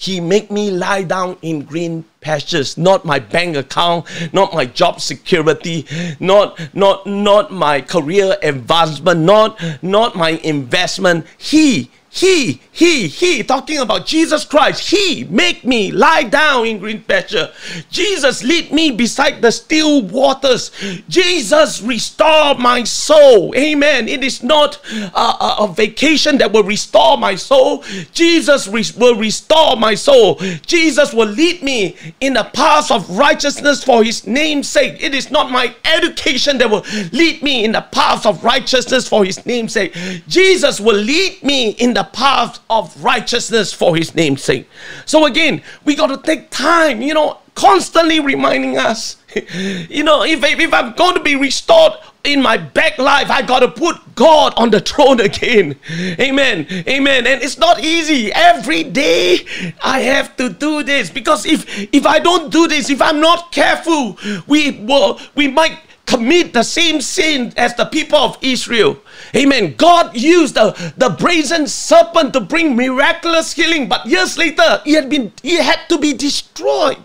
He 0.00 0.18
make 0.18 0.50
me 0.50 0.70
lie 0.70 1.02
down 1.02 1.36
in 1.42 1.60
green 1.60 2.06
pastures, 2.22 2.78
not 2.78 3.04
my 3.04 3.18
bank 3.18 3.54
account, 3.54 4.06
not 4.32 4.54
my 4.54 4.64
job 4.64 4.98
security, 4.98 5.86
not 6.18 6.58
not 6.72 7.06
not 7.06 7.52
my 7.52 7.82
career 7.82 8.38
advancement, 8.42 9.20
not 9.20 9.60
not 9.82 10.16
my 10.16 10.30
investment. 10.42 11.26
He 11.36 11.90
he, 12.12 12.60
he, 12.72 13.06
he, 13.06 13.44
talking 13.44 13.78
about 13.78 14.04
Jesus 14.04 14.44
Christ. 14.44 14.90
He 14.90 15.22
make 15.30 15.64
me 15.64 15.92
lie 15.92 16.24
down 16.24 16.66
in 16.66 16.80
green 16.80 17.04
pasture. 17.04 17.52
Jesus 17.88 18.42
lead 18.42 18.72
me 18.72 18.90
beside 18.90 19.40
the 19.40 19.52
still 19.52 20.02
waters. 20.02 20.72
Jesus 21.08 21.80
restore 21.80 22.56
my 22.56 22.82
soul. 22.82 23.54
Amen. 23.54 24.08
It 24.08 24.24
is 24.24 24.42
not 24.42 24.84
a, 24.90 25.20
a, 25.20 25.56
a 25.60 25.72
vacation 25.72 26.38
that 26.38 26.50
will 26.50 26.64
restore 26.64 27.16
my 27.16 27.36
soul. 27.36 27.84
Jesus 28.12 28.66
re- 28.66 28.84
will 28.98 29.14
restore 29.14 29.76
my 29.76 29.94
soul. 29.94 30.34
Jesus 30.66 31.14
will 31.14 31.28
lead 31.28 31.62
me 31.62 31.96
in 32.18 32.32
the 32.34 32.44
path 32.52 32.90
of 32.90 33.08
righteousness 33.16 33.84
for 33.84 34.02
his 34.02 34.26
name's 34.26 34.68
sake. 34.68 35.00
It 35.00 35.14
is 35.14 35.30
not 35.30 35.52
my 35.52 35.72
education 35.84 36.58
that 36.58 36.70
will 36.70 36.84
lead 37.12 37.40
me 37.40 37.64
in 37.64 37.70
the 37.70 37.82
path 37.82 38.26
of 38.26 38.42
righteousness 38.42 39.06
for 39.06 39.24
his 39.24 39.46
name's 39.46 39.74
sake. 39.74 39.94
Jesus 40.26 40.80
will 40.80 40.96
lead 40.96 41.40
me 41.44 41.70
in 41.70 41.94
the 41.94 41.99
the 42.00 42.04
path 42.04 42.60
of 42.70 43.02
righteousness 43.04 43.74
for 43.74 43.94
his 43.94 44.14
name's 44.14 44.42
sake. 44.42 44.66
So 45.04 45.26
again, 45.26 45.62
we 45.84 45.94
got 45.94 46.06
to 46.06 46.16
take 46.16 46.48
time, 46.48 47.02
you 47.02 47.12
know, 47.12 47.38
constantly 47.54 48.20
reminding 48.20 48.78
us, 48.78 49.18
you 49.54 50.02
know, 50.02 50.22
if, 50.22 50.42
if 50.42 50.72
I'm 50.72 50.94
going 50.94 51.14
to 51.14 51.22
be 51.22 51.36
restored 51.36 51.92
in 52.24 52.40
my 52.40 52.56
back 52.56 52.96
life, 52.96 53.30
I 53.30 53.42
got 53.42 53.60
to 53.60 53.68
put 53.68 54.14
God 54.14 54.54
on 54.56 54.70
the 54.70 54.80
throne 54.80 55.20
again. 55.30 55.76
Amen. 56.18 56.66
Amen. 56.88 57.26
And 57.26 57.42
it's 57.42 57.58
not 57.58 57.84
easy. 57.84 58.32
Every 58.32 58.82
day 58.82 59.44
I 59.82 60.00
have 60.00 60.36
to 60.38 60.48
do 60.48 60.82
this 60.82 61.10
because 61.10 61.44
if 61.44 61.66
if 61.92 62.06
I 62.06 62.18
don't 62.18 62.50
do 62.50 62.66
this, 62.66 62.88
if 62.88 63.02
I'm 63.02 63.20
not 63.20 63.52
careful, 63.52 64.18
we 64.46 64.70
will 64.70 65.20
we 65.34 65.48
might 65.48 65.78
commit 66.10 66.52
the 66.52 66.62
same 66.64 67.00
sin 67.00 67.52
as 67.56 67.74
the 67.76 67.84
people 67.84 68.18
of 68.18 68.36
Israel. 68.42 68.98
Amen. 69.36 69.74
God 69.76 70.16
used 70.16 70.56
the, 70.56 70.72
the 70.96 71.10
brazen 71.10 71.68
serpent 71.68 72.32
to 72.32 72.40
bring 72.40 72.74
miraculous 72.74 73.52
healing, 73.52 73.88
but 73.88 74.04
years 74.04 74.36
later, 74.36 74.82
he 74.84 74.92
had 74.94 75.08
been 75.08 75.32
he 75.42 75.56
had 75.56 75.78
to 75.88 75.98
be 75.98 76.12
destroyed 76.12 76.98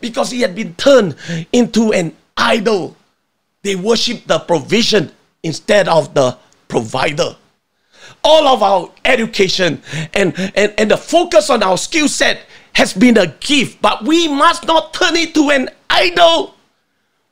because 0.00 0.30
he 0.30 0.40
had 0.40 0.54
been 0.54 0.74
turned 0.74 1.16
into 1.52 1.92
an 1.92 2.16
idol. 2.36 2.96
They 3.62 3.76
worship 3.76 4.26
the 4.26 4.38
provision 4.38 5.12
instead 5.42 5.86
of 5.86 6.14
the 6.14 6.38
provider. 6.68 7.36
All 8.24 8.48
of 8.48 8.62
our 8.62 8.90
education 9.04 9.82
and, 10.14 10.34
and, 10.56 10.74
and 10.78 10.90
the 10.90 10.96
focus 10.96 11.50
on 11.50 11.62
our 11.62 11.76
skill 11.76 12.08
set 12.08 12.40
has 12.72 12.92
been 12.92 13.16
a 13.16 13.26
gift, 13.40 13.80
but 13.80 14.04
we 14.04 14.28
must 14.28 14.66
not 14.66 14.92
turn 14.94 15.16
it 15.16 15.34
to 15.34 15.50
an 15.50 15.70
idol. 15.90 16.55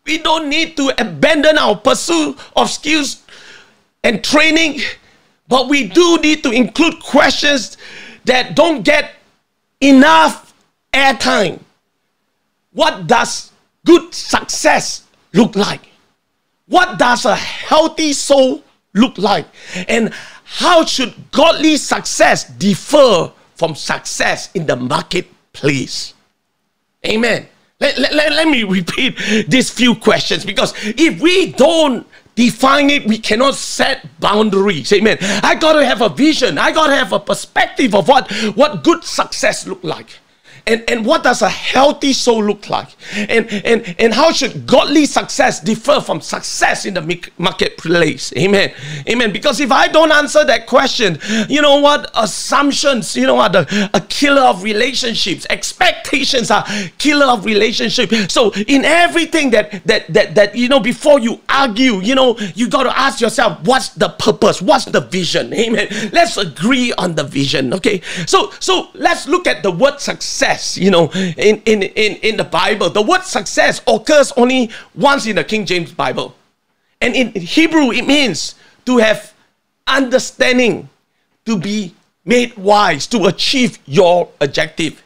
We 0.05 0.19
don't 0.19 0.49
need 0.49 0.77
to 0.77 0.93
abandon 0.99 1.59
our 1.59 1.77
pursuit 1.77 2.39
of 2.57 2.71
skills 2.71 3.23
and 4.03 4.23
training, 4.23 4.81
but 5.49 5.69
we 5.69 5.89
do 5.89 6.19
need 6.19 6.43
to 6.43 6.51
include 6.51 7.01
questions 7.01 7.77
that 8.25 8.55
don't 8.55 8.83
get 8.83 9.13
enough 9.81 10.55
airtime. 10.93 11.61
What 12.73 13.07
does 13.07 13.53
good 13.85 14.13
success 14.13 15.05
look 15.33 15.57
like? 15.57 15.89
What 16.67 16.99
does 16.99 17.25
a 17.25 17.37
healthy 17.37 18.13
soul 18.13 18.63
look 18.95 19.17
like? 19.19 19.47
And 19.89 20.13
how 20.45 20.85
should 20.85 21.15
godly 21.31 21.77
success 21.77 22.45
differ 22.45 23.33
from 23.55 23.75
success 23.75 24.51
in 24.55 24.67
the 24.67 24.77
marketplace? 24.77 26.15
Amen. 27.07 27.49
Let, 27.85 27.99
let, 27.99 28.15
let, 28.15 28.33
let, 28.33 28.49
me 28.49 28.63
repeat 28.65 29.19
these 29.47 29.69
few 29.69 29.95
questions 29.95 30.43
because 30.43 30.73
if 30.85 31.21
we 31.21 31.53
don't 31.53 32.07
define 32.35 32.89
it, 32.89 33.07
we 33.07 33.19
cannot 33.19 33.57
set 33.57 34.09
boundaries. 34.21 34.91
Amen. 34.95 35.19
I 35.21 35.55
got 35.55 35.75
to 35.75 35.85
have 35.85 36.01
a 36.01 36.09
vision. 36.09 36.57
I 36.57 36.73
got 36.73 36.87
to 36.87 36.95
have 36.95 37.13
a 37.13 37.21
perspective 37.21 37.95
of 37.95 38.09
what, 38.09 38.33
what 38.57 38.85
good 38.85 39.05
success 39.05 39.67
look 39.67 39.85
like. 39.85 40.19
And, 40.67 40.83
and 40.89 41.05
what 41.05 41.23
does 41.23 41.43
a 41.43 41.49
healthy 41.49 42.15
soul 42.15 42.43
look 42.43 42.71
like? 42.71 42.89
And, 43.15 43.47
and, 43.53 43.95
and 43.99 44.15
how 44.15 44.33
should 44.33 44.67
godly 44.67 45.05
success 45.05 45.61
differ 45.61 46.01
from 46.01 46.23
success 46.23 46.87
in 46.87 46.95
the 46.95 47.31
marketplace? 47.37 48.33
Amen. 48.39 48.73
Amen. 49.07 49.31
Because 49.31 49.61
if 49.61 49.71
I 49.71 49.89
don't 49.89 50.11
answer 50.11 50.43
that 50.45 50.67
question, 50.67 51.19
you 51.51 51.61
know 51.61 51.81
what? 51.81 52.11
Assumptions, 52.15 53.15
you 53.15 53.27
know 53.27 53.35
what? 53.35 53.55
A, 53.55 53.91
a 53.93 54.01
killer 54.01 54.41
of 54.41 54.63
relationships. 54.63 55.47
Expectations 55.51 56.51
are 56.51 56.65
killer 56.97 57.27
of 57.27 57.45
relationship. 57.45 58.11
So 58.31 58.51
in 58.67 58.87
everything 58.87 59.51
that, 59.51 59.85
that, 59.85 60.11
that, 60.15 60.35
that, 60.35 60.57
you 60.57 60.69
know, 60.69 60.81
before 60.81 61.21
you 61.21 61.43
argue, 61.47 62.01
you 62.01 62.15
know, 62.15 62.39
you 62.55 62.71
got 62.71 62.85
to 62.85 62.99
ask 62.99 63.21
yourself, 63.21 63.61
what's 63.65 63.91
the 63.91 64.09
purpose? 64.09 64.63
What's 64.63 64.87
the 64.87 65.03
vision? 65.03 65.53
Amen. 65.53 65.89
Let's 66.13 66.39
agree 66.39 66.95
on 66.95 67.17
the 67.17 67.25
vision. 67.25 67.75
Okay. 67.75 68.01
So, 68.27 68.51
so 68.61 68.89
let's 68.95 69.29
look 69.29 69.47
at 69.47 69.63
the 69.63 69.71
word 69.71 70.01
success 70.01 70.54
success, 70.55 70.79
you 70.79 70.91
know, 70.91 71.11
in, 71.13 71.63
in, 71.65 71.83
in, 71.83 72.17
in 72.17 72.37
the 72.37 72.45
Bible. 72.45 72.91
The 72.91 73.03
word 73.03 73.23
success 73.23 73.81
occurs 73.87 74.33
only 74.37 74.71
once 74.95 75.27
in 75.27 75.37
the 75.37 75.45
King 75.45 75.67
James 75.67 75.93
Bible. 75.93 76.35
And 77.01 77.15
in 77.15 77.33
Hebrew, 77.33 77.91
it 77.93 78.07
means 78.07 78.55
to 78.87 78.99
have 78.99 79.33
understanding, 79.87 80.89
to 81.45 81.59
be 81.59 81.95
made 82.25 82.57
wise, 82.57 83.07
to 83.09 83.27
achieve 83.27 83.79
your 83.87 84.29
objective. 84.41 85.03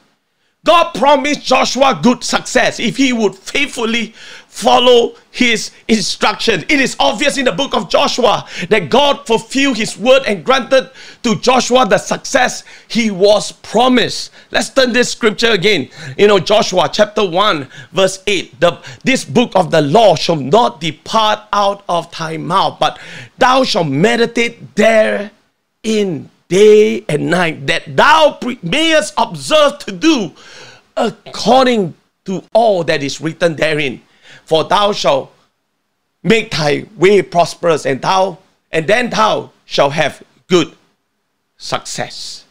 God 0.65 0.93
promised 0.95 1.43
Joshua 1.43 1.99
good 2.03 2.23
success 2.23 2.79
if 2.79 2.97
he 2.97 3.13
would 3.13 3.35
faithfully 3.35 4.15
follow 4.59 5.15
his 5.31 5.71
instruction. 5.87 6.65
It 6.69 6.81
is 6.81 6.97
obvious 6.99 7.39
in 7.39 7.45
the 7.45 7.53
book 7.53 7.75
of 7.75 7.89
Joshua 7.89 8.45
that 8.71 8.91
God 8.91 9.25
fulfilled 9.25 9.77
his 9.77 9.97
word 9.97 10.23
and 10.27 10.45
granted 10.45 10.91
to 11.23 11.37
Joshua 11.37 11.87
the 11.87 11.99
success 11.99 12.65
he 12.89 13.13
was 13.13 13.53
promised. 13.53 14.33
Let's 14.51 14.71
turn 14.71 14.93
this 14.93 15.13
scripture 15.13 15.53
again. 15.53 15.91
You 16.17 16.27
know, 16.27 16.41
Joshua 16.41 16.91
chapter 16.93 17.25
1, 17.29 17.69
verse 17.93 18.21
8. 18.27 18.59
The, 18.59 18.83
this 19.05 19.25
book 19.25 19.53
of 19.55 19.71
the 19.71 19.81
law 19.81 20.17
shall 20.17 20.37
not 20.37 20.81
depart 20.81 21.41
out 21.53 21.85
of 21.89 22.11
thy 22.11 22.37
mouth, 22.37 22.79
but 22.81 22.99
thou 23.39 23.63
shalt 23.63 23.87
meditate 23.87 24.75
therein 24.75 26.31
day 26.49 27.05
and 27.09 27.31
night, 27.31 27.65
that 27.69 27.97
thou 27.97 28.41
mayest 28.63 29.15
observe 29.17 29.79
to 29.79 29.93
do 29.93 30.33
according 30.97 31.95
to 32.25 32.43
all 32.53 32.83
that 32.83 33.05
is 33.05 33.21
written 33.21 33.55
therein 33.55 34.03
for 34.49 34.65
thou 34.65 34.93
shalt 34.93 35.31
make 36.23 36.51
thy 36.51 36.87
way 36.97 37.21
prosperous, 37.21 37.85
and 37.85 38.01
thou 38.01 38.39
and 38.73 38.87
then 38.87 39.11
thou 39.11 39.53
shalt 39.67 39.93
have 39.93 40.23
good 40.49 40.75
success. 41.59 42.47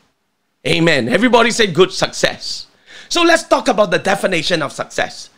Amen. 0.65 1.09
Everybody 1.09 1.49
say 1.49 1.65
good 1.65 1.91
success. 1.91 2.67
So 3.09 3.23
let's 3.23 3.43
talk 3.43 3.67
about 3.67 3.89
the 3.89 3.97
definition 3.97 4.61
of 4.61 4.71
success. 4.71 5.31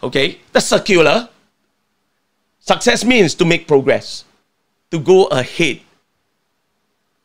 Okay, 0.00 0.38
the 0.52 0.60
circular. 0.60 1.28
Success 2.60 3.04
means 3.04 3.34
to 3.34 3.44
make 3.44 3.66
progress, 3.66 4.24
to 4.92 5.00
go 5.00 5.26
ahead, 5.26 5.80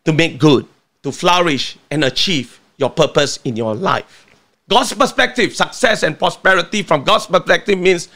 to 0.06 0.13
make 0.13 0.39
good, 0.39 0.65
to 1.04 1.12
flourish 1.12 1.78
and 1.91 2.04
achieve 2.04 2.60
your 2.78 2.89
purpose 2.89 3.38
in 3.44 3.56
your 3.56 3.76
life. 3.76 4.26
God's 4.67 4.94
perspective, 4.94 5.56
success 5.56 6.02
and 6.04 6.17
prosperity 6.17 6.82
from 6.82 7.04
God's 7.04 7.28
perspective 7.28 7.78
means 7.78 8.10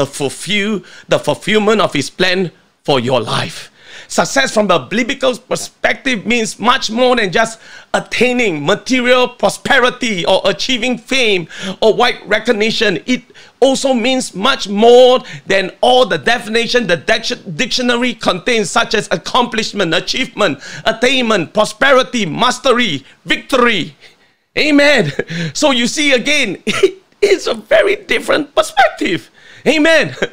the 0.00 0.06
fulfill 0.06 0.82
the 1.08 1.18
fulfillment 1.18 1.78
of 1.78 1.92
his 1.92 2.08
plan 2.08 2.50
for 2.84 2.98
your 2.98 3.20
life. 3.20 3.70
Success 4.08 4.54
from 4.54 4.70
a 4.70 4.78
biblical 4.78 5.36
perspective 5.36 6.24
means 6.24 6.58
much 6.58 6.90
more 6.90 7.16
than 7.16 7.30
just 7.30 7.60
attaining 7.92 8.64
material 8.64 9.28
prosperity 9.28 10.24
or 10.24 10.40
achieving 10.46 10.96
fame 10.96 11.46
or 11.82 11.92
wide 11.92 12.18
recognition. 12.24 12.98
It 13.04 13.22
also 13.60 13.92
means 13.92 14.34
much 14.34 14.68
more 14.68 15.20
than 15.46 15.70
all 15.82 16.06
the 16.06 16.16
definition 16.16 16.86
the 16.86 16.96
dictionary 17.54 18.14
contains, 18.14 18.70
such 18.70 18.94
as 18.94 19.06
accomplishment, 19.10 19.92
achievement, 19.92 20.60
attainment, 20.86 21.52
prosperity, 21.52 22.24
mastery, 22.24 23.04
victory. 23.26 23.94
Amen. 24.56 25.12
So 25.52 25.72
you 25.72 25.86
see 25.86 26.12
again, 26.12 26.62
it's 27.22 27.46
a 27.46 27.54
very 27.54 27.96
different 27.96 28.54
perspective. 28.54 29.30
Amen. 29.66 30.14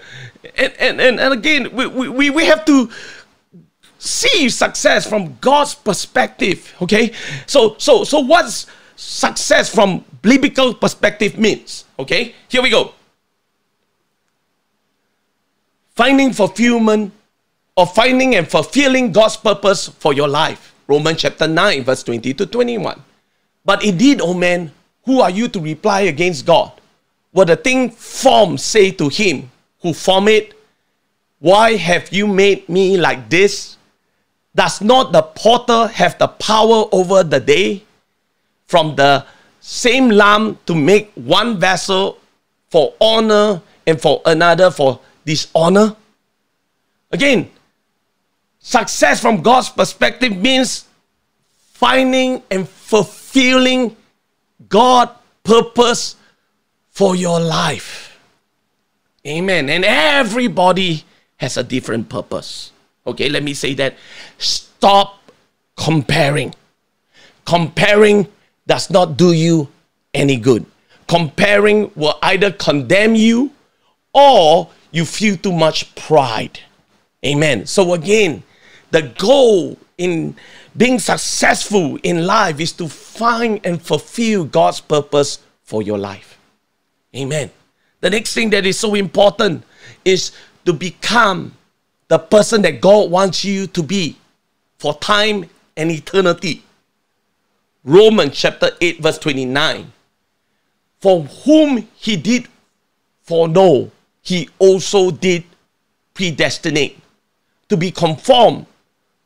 And, 0.55 0.73
and, 0.79 1.01
and, 1.01 1.19
and 1.19 1.33
again, 1.33 1.75
we, 1.75 1.85
we, 1.85 2.29
we 2.31 2.45
have 2.45 2.65
to 2.65 2.89
see 3.99 4.49
success 4.49 5.07
from 5.07 5.37
God's 5.39 5.75
perspective. 5.75 6.73
Okay? 6.81 7.11
So 7.45 7.75
so 7.77 8.03
so 8.03 8.19
what's 8.19 8.67
success 8.95 9.73
from 9.73 10.03
biblical 10.21 10.73
perspective 10.73 11.37
means? 11.37 11.85
Okay? 11.99 12.35
Here 12.47 12.61
we 12.61 12.69
go. 12.69 12.93
Finding 15.95 16.31
fulfillment 16.33 17.11
or 17.75 17.85
finding 17.85 18.35
and 18.35 18.47
fulfilling 18.47 19.11
God's 19.11 19.37
purpose 19.37 19.87
for 19.87 20.13
your 20.13 20.27
life. 20.27 20.73
Romans 20.87 21.21
chapter 21.21 21.47
9, 21.47 21.83
verse 21.83 22.03
20 22.03 22.33
to 22.35 22.45
21. 22.45 23.01
But 23.65 23.83
indeed, 23.83 24.21
O 24.21 24.33
man, 24.33 24.71
who 25.03 25.21
are 25.21 25.29
you 25.29 25.47
to 25.49 25.59
reply 25.59 26.01
against 26.01 26.45
God? 26.45 26.71
Will 27.37 27.45
the 27.45 27.55
thing 27.55 27.91
formed 27.91 28.59
say 28.59 28.89
to 28.89 29.09
him 29.09 29.51
who 29.83 29.93
formed 29.93 30.29
it, 30.29 30.55
Why 31.37 31.75
have 31.75 32.11
you 32.11 32.25
made 32.25 32.67
me 32.67 32.97
like 32.97 33.29
this? 33.29 33.77
Does 34.55 34.81
not 34.81 35.11
the 35.11 35.21
potter 35.21 35.85
have 35.85 36.17
the 36.17 36.29
power 36.29 36.85
over 36.91 37.21
the 37.21 37.39
day? 37.39 37.83
From 38.65 38.95
the 38.95 39.23
same 39.61 40.09
lamb 40.09 40.57
to 40.65 40.73
make 40.73 41.11
one 41.13 41.59
vessel 41.59 42.17
for 42.71 42.95
honor 42.99 43.61
and 43.85 44.01
for 44.01 44.19
another 44.25 44.71
for 44.71 44.99
dishonor? 45.23 45.95
Again, 47.11 47.51
success 48.57 49.21
from 49.21 49.43
God's 49.43 49.69
perspective 49.69 50.35
means 50.35 50.85
finding 51.73 52.41
and 52.49 52.67
fulfilling 52.67 53.95
God 54.67 55.11
purpose 55.43 56.15
for 56.97 57.15
your 57.15 57.39
life. 57.39 58.17
Amen. 59.23 59.69
And 59.69 59.85
everybody 59.85 61.05
has 61.37 61.55
a 61.55 61.63
different 61.63 62.09
purpose. 62.09 62.71
Okay, 63.05 63.29
let 63.29 63.43
me 63.43 63.53
say 63.53 63.75
that. 63.75 63.93
Stop 64.39 65.21
comparing. 65.75 66.55
Comparing 67.45 68.27
does 68.65 68.89
not 68.89 69.15
do 69.15 69.31
you 69.31 69.67
any 70.11 70.37
good. 70.37 70.65
Comparing 71.07 71.91
will 71.95 72.17
either 72.23 72.49
condemn 72.51 73.13
you 73.13 73.51
or 74.11 74.67
you 74.89 75.05
feel 75.05 75.37
too 75.37 75.53
much 75.53 75.93
pride. 75.93 76.61
Amen. 77.23 77.67
So, 77.67 77.93
again, 77.93 78.41
the 78.89 79.03
goal 79.03 79.77
in 79.99 80.35
being 80.75 80.97
successful 80.97 81.99
in 82.01 82.25
life 82.25 82.59
is 82.59 82.71
to 82.71 82.89
find 82.89 83.61
and 83.63 83.79
fulfill 83.79 84.45
God's 84.45 84.81
purpose 84.81 85.37
for 85.61 85.83
your 85.83 85.99
life. 85.99 86.36
Amen. 87.15 87.49
The 88.01 88.09
next 88.09 88.33
thing 88.33 88.49
that 88.51 88.65
is 88.65 88.77
so 88.77 88.93
important 88.95 89.63
is 90.05 90.31
to 90.65 90.73
become 90.73 91.53
the 92.07 92.19
person 92.19 92.61
that 92.61 92.81
God 92.81 93.09
wants 93.09 93.43
you 93.43 93.67
to 93.67 93.83
be 93.83 94.17
for 94.77 94.93
time 94.95 95.49
and 95.75 95.91
eternity. 95.91 96.63
Romans 97.83 98.35
chapter 98.35 98.71
8, 98.79 98.99
verse 98.99 99.17
29. 99.17 99.91
For 100.99 101.23
whom 101.23 101.87
he 101.95 102.17
did 102.17 102.47
foreknow, 103.23 103.91
he 104.21 104.49
also 104.59 105.11
did 105.11 105.43
predestinate 106.13 106.99
to 107.69 107.77
be 107.77 107.91
conformed 107.91 108.65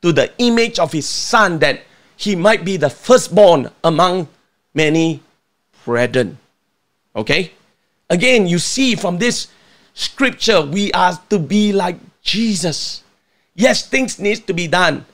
to 0.02 0.12
the 0.12 0.32
image 0.38 0.80
of 0.80 0.92
his 0.92 1.08
son 1.08 1.60
that 1.60 1.82
he 2.18 2.36
might 2.36 2.66
be 2.66 2.78
the 2.78 2.90
firstborn 2.90 3.70
among 3.84 4.28
many 4.74 5.22
brethren. 5.86 6.38
Okay? 7.16 7.52
Again, 8.12 8.46
you 8.46 8.60
see 8.60 8.96
from 8.96 9.20
this 9.20 9.48
scripture, 9.94 10.62
we 10.62 10.92
are 10.92 11.18
to 11.30 11.40
be 11.40 11.72
like 11.72 11.96
Jesus. 12.22 13.04
Yes, 13.56 13.88
things 13.88 14.20
need 14.20 14.46
to 14.48 14.54
be 14.54 14.68
done, 14.68 15.06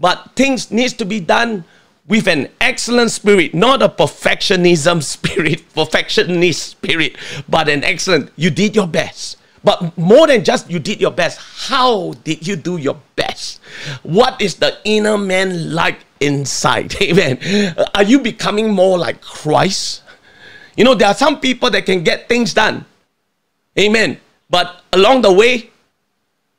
but 0.00 0.30
things 0.34 0.70
need 0.70 0.96
to 0.96 1.04
be 1.04 1.20
done 1.20 1.64
with 2.08 2.26
an 2.26 2.48
excellent 2.58 3.10
spirit, 3.10 3.52
not 3.52 3.82
a 3.82 3.90
perfectionism 3.90 5.02
spirit, 5.14 5.62
perfectionist 5.74 6.80
spirit, 6.80 7.16
but 7.46 7.68
an 7.68 7.84
excellent. 7.84 8.32
You 8.36 8.48
did 8.48 8.74
your 8.74 8.86
best. 8.86 9.36
But 9.62 9.98
more 9.98 10.26
than 10.26 10.42
just 10.42 10.70
you 10.70 10.78
did 10.78 10.98
your 10.98 11.10
best, 11.10 11.38
how 11.68 12.14
did 12.24 12.46
you 12.46 12.56
do 12.56 12.78
your 12.78 12.96
best? 13.16 13.60
What 14.02 14.40
is 14.40 14.54
the 14.54 14.78
inner 14.84 15.18
man 15.18 15.74
like 15.74 16.06
inside? 16.20 16.94
Amen. 17.02 17.74
Are 17.92 18.04
you 18.04 18.20
becoming 18.20 18.70
more 18.70 18.96
like 18.96 19.20
Christ? 19.20 20.02
You 20.76 20.84
know, 20.84 20.94
there 20.94 21.08
are 21.08 21.14
some 21.14 21.40
people 21.40 21.70
that 21.70 21.86
can 21.86 22.02
get 22.02 22.28
things 22.28 22.54
done. 22.54 22.84
Amen. 23.78 24.20
But 24.48 24.82
along 24.92 25.22
the 25.22 25.32
way, 25.32 25.70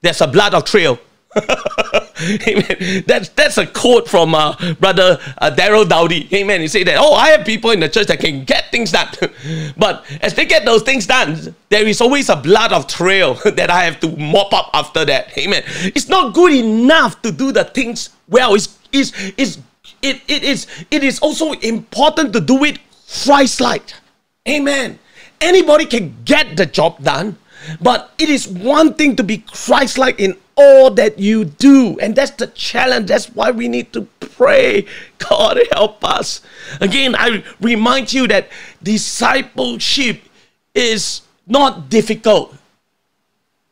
there's 0.01 0.21
a 0.21 0.27
blood 0.27 0.53
of 0.53 0.65
trail. 0.65 0.99
Amen. 1.37 3.03
That's 3.05 3.29
that's 3.29 3.57
a 3.57 3.67
quote 3.67 4.07
from 4.07 4.33
uh, 4.33 4.55
brother 4.79 5.19
uh, 5.37 5.51
Daryl 5.51 5.87
Dowdy. 5.87 6.27
Amen. 6.33 6.61
He 6.61 6.67
said 6.67 6.87
that, 6.87 6.97
oh, 6.97 7.13
I 7.13 7.29
have 7.29 7.45
people 7.45 7.71
in 7.71 7.79
the 7.79 7.89
church 7.89 8.07
that 8.07 8.19
can 8.19 8.43
get 8.43 8.71
things 8.71 8.91
done, 8.91 9.07
but 9.77 10.03
as 10.21 10.33
they 10.33 10.45
get 10.45 10.65
those 10.65 10.81
things 10.81 11.05
done, 11.05 11.55
there 11.69 11.85
is 11.85 12.01
always 12.01 12.29
a 12.29 12.35
blood 12.35 12.73
of 12.73 12.87
trail 12.87 13.33
that 13.45 13.69
I 13.69 13.83
have 13.83 13.99
to 13.99 14.15
mop 14.17 14.53
up 14.53 14.71
after 14.73 15.05
that. 15.05 15.37
Amen. 15.37 15.63
It's 15.67 16.09
not 16.09 16.33
good 16.33 16.53
enough 16.53 17.21
to 17.21 17.31
do 17.31 17.51
the 17.51 17.65
things 17.65 18.09
well. 18.27 18.55
It's, 18.55 18.77
it's, 18.91 19.11
it's, 19.37 19.59
it, 20.01 20.21
it, 20.27 20.43
is, 20.43 20.65
it 20.89 21.03
is 21.03 21.19
also 21.19 21.51
important 21.53 22.33
to 22.33 22.41
do 22.41 22.63
it 22.63 22.79
Christ-like. 23.23 23.93
Amen. 24.47 24.99
Anybody 25.41 25.85
can 25.85 26.15
get 26.25 26.57
the 26.57 26.65
job 26.65 27.03
done, 27.03 27.37
but 27.81 28.11
it 28.17 28.29
is 28.29 28.47
one 28.47 28.93
thing 28.93 29.15
to 29.17 29.23
be 29.23 29.39
Christ 29.39 29.97
like 29.97 30.19
in 30.19 30.37
all 30.55 30.89
that 30.91 31.19
you 31.19 31.45
do. 31.45 31.97
And 31.99 32.15
that's 32.15 32.31
the 32.31 32.47
challenge. 32.47 33.07
That's 33.07 33.27
why 33.27 33.51
we 33.51 33.67
need 33.67 33.93
to 33.93 34.07
pray. 34.19 34.85
God, 35.17 35.59
help 35.71 36.03
us. 36.03 36.41
Again, 36.81 37.15
I 37.17 37.43
remind 37.61 38.13
you 38.13 38.27
that 38.27 38.49
discipleship 38.81 40.21
is 40.73 41.21
not 41.45 41.89
difficult, 41.89 42.55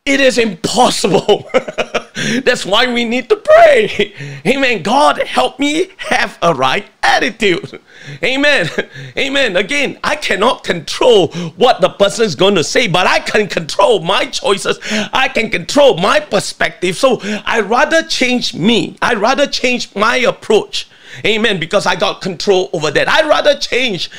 it 0.06 0.20
is 0.20 0.38
impossible. 0.38 1.50
That's 2.44 2.66
why 2.66 2.92
we 2.92 3.06
need 3.06 3.30
to 3.30 3.36
pray. 3.36 4.14
Amen. 4.46 4.84
God, 4.84 5.20
help 5.20 5.60
me 5.60 5.90
have 5.98 6.38
a 6.42 6.54
right 6.54 6.88
attitude. 7.04 7.82
Amen. 8.24 8.70
Amen. 9.18 9.56
Again, 9.56 10.00
I 10.04 10.16
cannot 10.16 10.64
control 10.64 11.30
what 11.56 11.82
the 11.82 11.90
person 11.90 12.26
is 12.26 12.36
going 12.36 12.56
to 12.56 12.64
say, 12.64 12.88
but 12.88 13.08
I 13.08 13.20
can 13.20 13.48
control 13.48 14.00
my 14.02 14.26
choices. 14.26 14.80
I 15.14 15.30
can 15.30 15.50
control 15.50 15.98
my 15.98 16.20
perspective. 16.20 16.98
So 16.98 17.20
I 17.46 17.62
rather 17.62 18.04
change 18.04 18.54
me. 18.54 18.98
I 19.02 19.14
rather 19.14 19.48
change 19.48 19.96
my 19.96 20.18
approach. 20.18 20.88
Amen. 21.25 21.60
Because 21.60 21.86
I 21.86 21.95
got 21.95 22.21
control 22.21 22.69
over 22.73 22.91
that. 22.91 23.08
I'd 23.08 23.28
rather 23.28 23.58
change. 23.58 24.10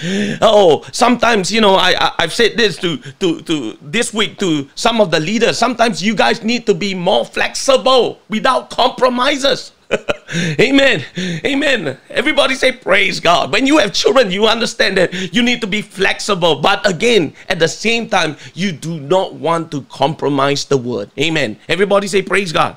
Oh, 0.41 0.85
sometimes, 0.93 1.51
you 1.53 1.61
know, 1.61 1.75
I, 1.75 1.95
I 2.19 2.23
have 2.23 2.33
said 2.33 2.57
this 2.57 2.77
to, 2.79 2.99
to 3.21 3.41
to 3.43 3.79
this 3.83 4.15
week 4.15 4.39
to 4.39 4.69
some 4.75 5.01
of 5.01 5.11
the 5.11 5.21
leaders. 5.21 5.59
Sometimes 5.59 6.03
you 6.03 6.15
guys 6.15 6.43
need 6.43 6.67
to 6.67 6.75
be 6.75 6.95
more 6.95 7.25
flexible 7.25 8.21
without 8.29 8.71
compromises. 8.71 9.73
Amen. 10.61 11.05
Amen. 11.45 11.99
Everybody 12.11 12.55
say 12.55 12.73
praise 12.73 13.21
God. 13.21 13.53
When 13.53 13.67
you 13.67 13.79
have 13.79 13.93
children, 13.93 14.31
you 14.31 14.47
understand 14.47 14.97
that 14.99 15.13
you 15.33 15.43
need 15.43 15.61
to 15.61 15.67
be 15.67 15.83
flexible. 15.83 16.57
But 16.57 16.89
again, 16.89 17.35
at 17.49 17.59
the 17.59 17.69
same 17.69 18.09
time, 18.09 18.37
you 18.55 18.73
do 18.73 18.99
not 18.99 19.35
want 19.35 19.71
to 19.71 19.83
compromise 19.83 20.65
the 20.65 20.77
word. 20.77 21.11
Amen. 21.19 21.59
Everybody 21.69 22.09
say 22.09 22.23
praise 22.23 22.53
God. 22.53 22.77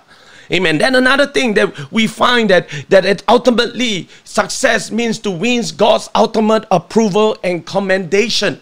Amen. 0.51 0.79
Then 0.79 0.95
another 0.95 1.27
thing 1.27 1.53
that 1.55 1.91
we 1.91 2.07
find 2.07 2.49
that 2.49 2.67
that 2.89 3.05
it 3.05 3.23
ultimately 3.27 4.09
success 4.23 4.89
means 4.89 5.19
to 5.19 5.31
win 5.31 5.63
God's 5.77 6.09
ultimate 6.15 6.65
approval 6.71 7.37
and 7.43 7.65
commendation. 7.65 8.61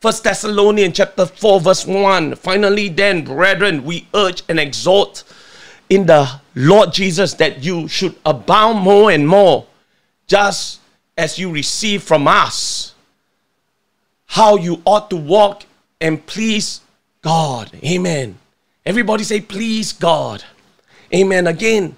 First 0.00 0.24
Thessalonians 0.24 0.96
chapter 0.96 1.26
4 1.26 1.60
verse 1.60 1.86
1. 1.86 2.36
Finally 2.36 2.88
then, 2.88 3.24
brethren, 3.24 3.84
we 3.84 4.08
urge 4.14 4.42
and 4.48 4.58
exhort 4.58 5.24
in 5.88 6.06
the 6.06 6.40
Lord 6.54 6.92
Jesus 6.92 7.34
that 7.34 7.62
you 7.62 7.88
should 7.88 8.14
abound 8.24 8.78
more 8.78 9.10
and 9.10 9.28
more, 9.28 9.66
just 10.26 10.80
as 11.16 11.38
you 11.38 11.50
receive 11.50 12.02
from 12.02 12.26
us 12.26 12.94
how 14.26 14.56
you 14.56 14.82
ought 14.84 15.08
to 15.10 15.16
walk 15.16 15.64
and 16.00 16.24
please 16.26 16.80
God. 17.22 17.70
Amen. 17.84 18.38
Everybody 18.84 19.24
say, 19.24 19.40
please 19.40 19.92
God. 19.92 20.44
Amen. 21.14 21.46
Again, 21.46 21.96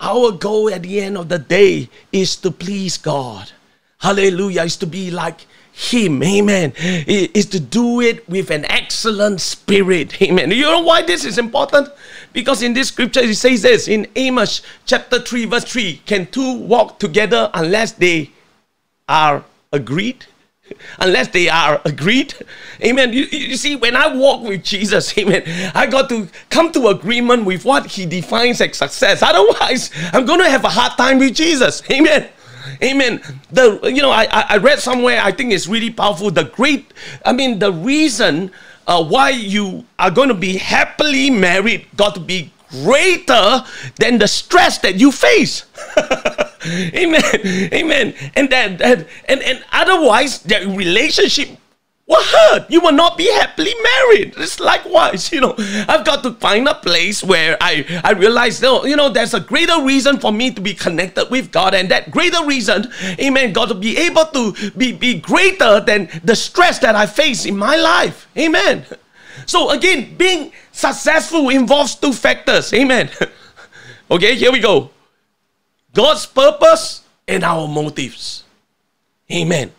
our 0.00 0.32
goal 0.32 0.72
at 0.72 0.82
the 0.82 1.00
end 1.00 1.16
of 1.16 1.28
the 1.28 1.38
day 1.38 1.88
is 2.12 2.36
to 2.36 2.50
please 2.50 2.96
God. 2.96 3.52
Hallelujah. 3.98 4.62
Is 4.62 4.76
to 4.78 4.86
be 4.86 5.10
like 5.10 5.46
Him. 5.72 6.22
Amen. 6.22 6.72
Is 6.76 7.46
to 7.46 7.60
do 7.60 8.00
it 8.00 8.28
with 8.28 8.50
an 8.50 8.64
excellent 8.66 9.40
spirit. 9.40 10.20
Amen. 10.22 10.50
You 10.50 10.62
know 10.62 10.82
why 10.82 11.02
this 11.02 11.24
is 11.24 11.38
important? 11.38 11.88
Because 12.32 12.62
in 12.62 12.74
this 12.74 12.88
scripture 12.88 13.20
it 13.20 13.34
says 13.36 13.62
this 13.62 13.88
in 13.88 14.06
Amos 14.16 14.62
chapter 14.84 15.20
3, 15.20 15.46
verse 15.46 15.64
3 15.64 16.02
Can 16.06 16.26
two 16.26 16.58
walk 16.58 16.98
together 16.98 17.50
unless 17.54 17.92
they 17.92 18.30
are 19.08 19.44
agreed? 19.72 20.26
unless 20.98 21.28
they 21.28 21.48
are 21.48 21.80
agreed. 21.84 22.34
Amen. 22.82 23.12
You, 23.12 23.24
you, 23.24 23.56
see, 23.56 23.76
when 23.76 23.96
I 23.96 24.14
walk 24.14 24.42
with 24.42 24.62
Jesus, 24.64 25.16
amen, 25.18 25.72
I 25.74 25.86
got 25.86 26.08
to 26.08 26.28
come 26.50 26.72
to 26.72 26.88
agreement 26.88 27.44
with 27.44 27.64
what 27.64 27.86
he 27.86 28.06
defines 28.06 28.60
as 28.60 28.76
success. 28.76 29.22
Otherwise, 29.22 29.90
I'm 30.12 30.24
going 30.24 30.40
to 30.40 30.48
have 30.48 30.64
a 30.64 30.70
hard 30.70 30.96
time 30.96 31.18
with 31.18 31.34
Jesus. 31.34 31.82
Amen. 31.90 32.28
Amen. 32.82 33.20
The 33.52 33.80
you 33.84 34.00
know, 34.00 34.10
I 34.10 34.26
I 34.30 34.56
read 34.56 34.80
somewhere, 34.80 35.20
I 35.22 35.32
think 35.32 35.52
it's 35.52 35.66
really 35.66 35.90
powerful. 35.90 36.30
The 36.30 36.44
great, 36.44 36.92
I 37.24 37.32
mean, 37.32 37.58
the 37.58 37.70
reason 37.70 38.50
uh, 38.86 39.04
why 39.04 39.30
you 39.30 39.84
are 39.98 40.10
going 40.10 40.28
to 40.28 40.34
be 40.34 40.56
happily 40.56 41.30
married 41.30 41.86
got 41.96 42.14
to 42.14 42.20
be 42.20 42.52
greater 42.70 43.64
than 43.96 44.18
the 44.18 44.26
stress 44.26 44.78
that 44.78 44.96
you 44.96 45.12
face. 45.12 45.66
Amen. 46.94 47.22
Amen. 47.72 48.14
And 48.34 48.50
that, 48.50 48.78
that 48.78 49.06
and, 49.28 49.42
and 49.42 49.64
otherwise 49.72 50.40
the 50.40 50.66
relationship 50.76 51.48
will 52.06 52.22
hurt. 52.22 52.70
You 52.70 52.80
will 52.80 52.92
not 52.92 53.16
be 53.16 53.30
happily 53.32 53.74
married. 53.82 54.34
It's 54.36 54.60
likewise, 54.60 55.32
you 55.32 55.40
know. 55.40 55.54
I've 55.88 56.04
got 56.04 56.22
to 56.22 56.32
find 56.34 56.68
a 56.68 56.74
place 56.74 57.24
where 57.24 57.56
I 57.60 57.84
I 58.04 58.12
realize, 58.12 58.60
no, 58.60 58.84
you 58.84 58.96
know, 58.96 59.08
there's 59.08 59.34
a 59.34 59.40
greater 59.40 59.82
reason 59.82 60.18
for 60.20 60.32
me 60.32 60.50
to 60.52 60.60
be 60.60 60.74
connected 60.74 61.30
with 61.30 61.50
God, 61.50 61.74
and 61.74 61.90
that 61.90 62.10
greater 62.10 62.44
reason, 62.44 62.90
Amen, 63.20 63.52
God 63.52 63.68
to 63.68 63.74
be 63.74 63.96
able 63.96 64.26
to 64.26 64.70
be 64.72 64.92
be 64.92 65.20
greater 65.20 65.80
than 65.80 66.08
the 66.22 66.36
stress 66.36 66.78
that 66.80 66.94
I 66.94 67.06
face 67.06 67.46
in 67.46 67.56
my 67.56 67.76
life. 67.76 68.28
Amen. 68.36 68.84
So 69.46 69.70
again, 69.70 70.16
being 70.16 70.52
successful 70.72 71.48
involves 71.50 71.94
two 71.96 72.12
factors. 72.12 72.72
Amen. 72.72 73.10
okay, 74.10 74.34
here 74.36 74.52
we 74.52 74.60
go. 74.60 74.90
God's 75.94 76.26
purpose 76.26 77.02
and 77.26 77.42
our 77.44 77.66
motives. 77.66 78.44
Amen. 79.32 79.72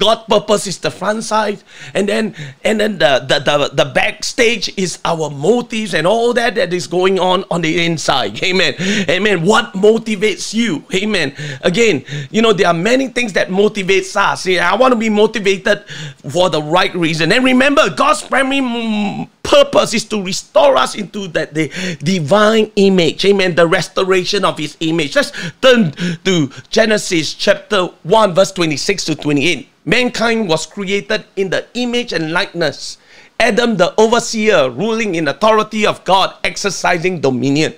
God 0.00 0.24
purpose 0.26 0.66
is 0.66 0.78
the 0.78 0.90
front 0.90 1.22
side, 1.22 1.62
and 1.92 2.08
then 2.08 2.34
and 2.64 2.80
then 2.80 2.98
the, 2.98 3.20
the 3.28 3.38
the 3.38 3.84
the 3.84 3.84
backstage 3.92 4.72
is 4.78 4.98
our 5.04 5.28
motives 5.28 5.92
and 5.92 6.06
all 6.06 6.32
that 6.32 6.54
that 6.54 6.72
is 6.72 6.86
going 6.86 7.20
on 7.20 7.44
on 7.50 7.60
the 7.60 7.84
inside. 7.84 8.42
Amen. 8.42 8.74
Amen. 9.08 9.44
What 9.44 9.74
motivates 9.74 10.54
you? 10.54 10.84
Amen. 10.94 11.34
Again, 11.60 12.04
you 12.30 12.40
know 12.40 12.54
there 12.54 12.68
are 12.68 12.74
many 12.74 13.08
things 13.08 13.34
that 13.34 13.48
motivates 13.48 14.16
us. 14.16 14.42
See, 14.42 14.58
I 14.58 14.74
want 14.76 14.92
to 14.92 14.98
be 14.98 15.10
motivated 15.10 15.84
for 16.30 16.48
the 16.48 16.62
right 16.62 16.94
reason. 16.96 17.30
And 17.30 17.44
remember, 17.44 17.90
God's 17.90 18.22
primary 18.22 19.28
purpose 19.52 19.92
is 19.92 20.04
to 20.08 20.24
restore 20.24 20.76
us 20.80 20.96
into 20.96 21.28
that 21.28 21.52
the 21.52 21.68
divine 22.00 22.72
image. 22.76 23.24
Amen. 23.26 23.54
The 23.54 23.68
restoration 23.68 24.44
of 24.44 24.56
His 24.56 24.76
image. 24.80 25.14
Let's 25.14 25.32
turn 25.60 25.92
to 26.24 26.48
Genesis 26.70 27.34
chapter 27.34 27.92
one, 28.02 28.32
verse 28.32 28.52
twenty-six 28.52 29.04
to 29.04 29.14
twenty-eight. 29.14 29.68
Mankind 29.84 30.48
was 30.48 30.64
created 30.64 31.24
in 31.36 31.50
the 31.50 31.66
image 31.74 32.12
and 32.12 32.32
likeness. 32.32 32.96
Adam, 33.38 33.76
the 33.76 33.92
overseer, 33.98 34.70
ruling 34.70 35.16
in 35.16 35.26
authority 35.26 35.84
of 35.84 36.04
God, 36.04 36.34
exercising 36.44 37.20
dominion. 37.20 37.74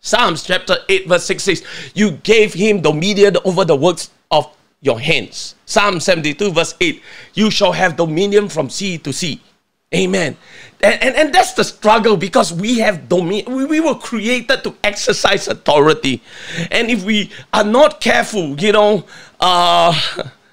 Psalms 0.00 0.44
chapter 0.44 0.76
8, 0.88 1.08
verse 1.08 1.24
6 1.24 1.42
says, 1.42 1.64
You 1.92 2.12
gave 2.22 2.54
him 2.54 2.80
dominion 2.80 3.36
over 3.44 3.64
the 3.64 3.74
works 3.74 4.10
of 4.30 4.46
your 4.80 5.00
hands. 5.00 5.56
Psalm 5.66 5.98
72, 5.98 6.52
verse 6.52 6.74
8, 6.80 7.02
You 7.34 7.50
shall 7.50 7.72
have 7.72 7.96
dominion 7.96 8.48
from 8.48 8.70
sea 8.70 8.96
to 8.98 9.12
sea. 9.12 9.42
Amen. 9.92 10.36
And, 10.82 11.02
and, 11.02 11.16
and 11.16 11.34
that's 11.34 11.54
the 11.54 11.64
struggle 11.64 12.16
because 12.16 12.52
we 12.52 12.78
have 12.78 13.08
dominion. 13.08 13.52
We, 13.52 13.64
we 13.64 13.80
were 13.80 13.96
created 13.96 14.62
to 14.62 14.74
exercise 14.84 15.48
authority. 15.48 16.22
And 16.70 16.90
if 16.90 17.04
we 17.04 17.30
are 17.52 17.64
not 17.64 18.00
careful, 18.00 18.60
you 18.60 18.70
know, 18.72 19.04
uh, 19.40 19.92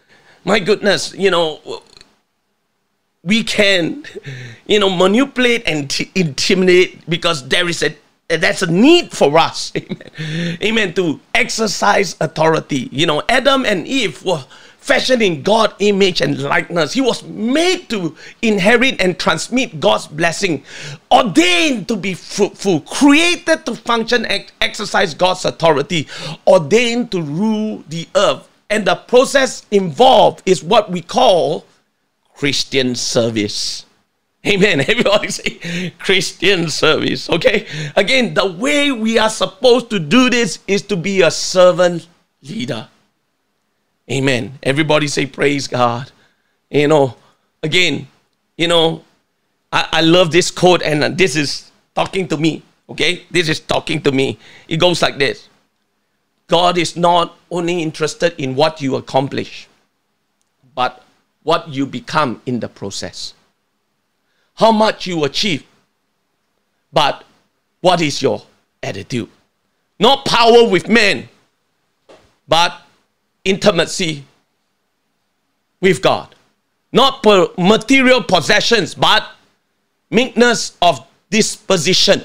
my 0.44 0.60
goodness, 0.60 1.14
you 1.14 1.30
know, 1.30 1.84
we 3.24 3.44
can, 3.44 4.06
you 4.66 4.80
know, 4.80 4.90
manipulate 4.90 5.64
and 5.68 5.90
t- 5.90 6.12
intimidate 6.16 7.08
because 7.08 7.48
there 7.48 7.70
is 7.70 7.84
a 7.84 7.96
that's 8.30 8.62
a 8.62 8.70
need 8.70 9.12
for 9.12 9.38
us, 9.38 9.72
amen, 9.78 10.58
amen, 10.62 10.94
to 10.96 11.18
exercise 11.34 12.18
authority. 12.20 12.90
You 12.92 13.06
know, 13.06 13.24
Adam 13.30 13.66
and 13.66 13.88
Eve 13.88 14.22
were 14.26 14.44
fashioned 14.88 15.22
in 15.22 15.44
God 15.44 15.76
image 15.80 16.22
and 16.22 16.42
likeness. 16.42 16.94
He 16.94 17.02
was 17.02 17.24
made 17.24 17.90
to 17.90 18.16
inherit 18.42 19.02
and 19.02 19.20
transmit 19.20 19.80
God's 19.80 20.08
blessing, 20.08 20.64
ordained 21.12 21.88
to 21.90 21.96
be 21.96 22.14
fruitful, 22.14 22.82
created 22.82 23.66
to 23.66 23.76
function 23.76 24.26
and 24.26 24.46
exercise 24.62 25.14
God's 25.14 25.46
authority, 25.46 26.08
ordained 26.48 27.12
to 27.12 27.22
rule 27.22 27.84
the 27.90 28.08
earth 28.16 28.48
and 28.70 28.86
the 28.86 28.96
process 28.96 29.66
involved 29.72 30.44
is 30.46 30.64
what 30.64 30.92
we 30.92 31.02
call 31.02 31.66
Christian 32.36 32.96
service. 32.96 33.86
Amen. 34.46 34.82
Everybody 34.88 35.30
say 35.30 35.94
Christian 36.00 36.70
service. 36.70 37.30
Okay. 37.30 37.68
Again, 37.96 38.34
the 38.34 38.46
way 38.46 38.92
we 38.92 39.18
are 39.18 39.30
supposed 39.30 39.90
to 39.92 40.00
do 40.00 40.30
this 40.30 40.60
is 40.68 40.82
to 40.84 40.98
be 40.98 41.22
a 41.22 41.32
servant 41.32 42.08
leader. 42.42 42.90
Amen. 44.12 44.58
Everybody 44.64 45.08
say 45.08 45.26
praise 45.26 45.68
God. 45.68 46.12
You 46.70 46.88
know, 46.88 47.16
again, 47.62 48.08
you 48.58 48.68
know, 48.68 49.04
I, 49.72 49.88
I 49.92 50.02
love 50.02 50.32
this 50.32 50.50
quote, 50.50 50.82
and 50.82 51.18
this 51.18 51.36
is 51.36 51.72
talking 51.94 52.28
to 52.30 52.38
me. 52.38 52.64
Okay. 52.90 53.26
This 53.30 53.50
is 53.50 53.60
talking 53.60 54.02
to 54.04 54.12
me. 54.12 54.40
It 54.68 54.78
goes 54.78 55.02
like 55.02 55.18
this 55.18 55.50
God 56.48 56.78
is 56.78 56.96
not 56.96 57.38
only 57.52 57.82
interested 57.82 58.34
in 58.38 58.56
what 58.56 58.82
you 58.82 58.96
accomplish, 58.96 59.68
but 60.74 61.04
what 61.44 61.68
you 61.68 61.86
become 61.86 62.42
in 62.46 62.60
the 62.60 62.70
process. 62.70 63.34
How 64.56 64.72
much 64.72 65.06
you 65.06 65.24
achieve, 65.24 65.64
but 66.92 67.24
what 67.82 68.02
is 68.02 68.22
your 68.22 68.42
attitude? 68.82 69.30
Not 70.00 70.26
power 70.26 70.68
with 70.68 70.88
men, 70.88 71.30
but 72.48 72.82
intimacy 73.50 74.24
with 75.82 76.02
God. 76.02 76.34
Not 76.92 77.26
material 77.58 78.24
possessions, 78.24 78.96
but 78.96 79.28
meekness 80.10 80.78
of 80.82 81.06
disposition. 81.30 82.24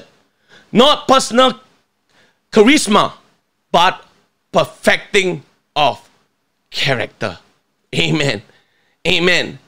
Not 0.71 1.07
personal 1.07 1.59
charisma, 2.51 3.13
but 3.71 4.03
perfecting 4.51 5.43
of 5.75 6.09
character. 6.69 7.37
Amen. 7.95 8.41
Amen. 9.07 9.59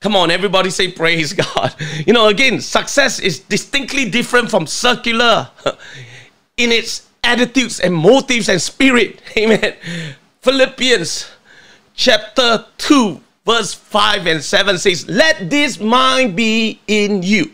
Come 0.00 0.16
on, 0.16 0.30
everybody 0.30 0.70
say 0.70 0.90
praise 0.90 1.32
God. 1.44 1.74
You 2.06 2.12
know, 2.12 2.28
again, 2.28 2.60
success 2.60 3.20
is 3.20 3.38
distinctly 3.38 4.10
different 4.10 4.50
from 4.50 4.66
circular 4.66 5.48
in 6.56 6.72
its 6.72 7.08
attitudes 7.22 7.78
and 7.78 7.94
motives 7.94 8.48
and 8.48 8.60
spirit. 8.60 9.22
Amen. 9.36 9.74
Philippians 10.42 11.30
chapter 11.94 12.64
2, 12.78 13.20
verse 13.46 13.74
5 13.74 14.26
and 14.26 14.42
7 14.42 14.76
says, 14.76 15.08
Let 15.08 15.48
this 15.48 15.78
mind 15.78 16.34
be 16.34 16.80
in 16.88 17.22
you, 17.22 17.52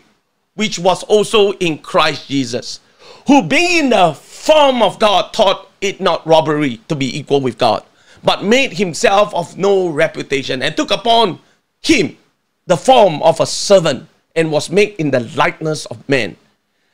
which 0.55 0.79
was 0.79 1.03
also 1.03 1.51
in 1.53 1.77
Christ 1.77 2.27
Jesus, 2.27 2.79
who 3.27 3.43
being 3.43 3.85
in 3.85 3.89
the 3.91 4.15
form 4.15 4.81
of 4.81 4.97
God 4.97 5.31
thought 5.33 5.69
it 5.81 6.01
not 6.01 6.25
robbery 6.25 6.81
to 6.87 6.95
be 6.95 7.15
equal 7.15 7.41
with 7.41 7.59
God, 7.59 7.83
but 8.23 8.43
made 8.43 8.73
himself 8.73 9.35
of 9.35 9.55
no 9.55 9.89
reputation 9.89 10.63
and 10.63 10.75
took 10.75 10.89
upon 10.89 11.37
him 11.83 12.17
the 12.65 12.75
form 12.75 13.21
of 13.21 13.39
a 13.39 13.45
servant 13.45 14.09
and 14.35 14.51
was 14.51 14.71
made 14.71 14.95
in 14.97 15.11
the 15.11 15.19
likeness 15.37 15.85
of 15.85 16.09
men. 16.09 16.35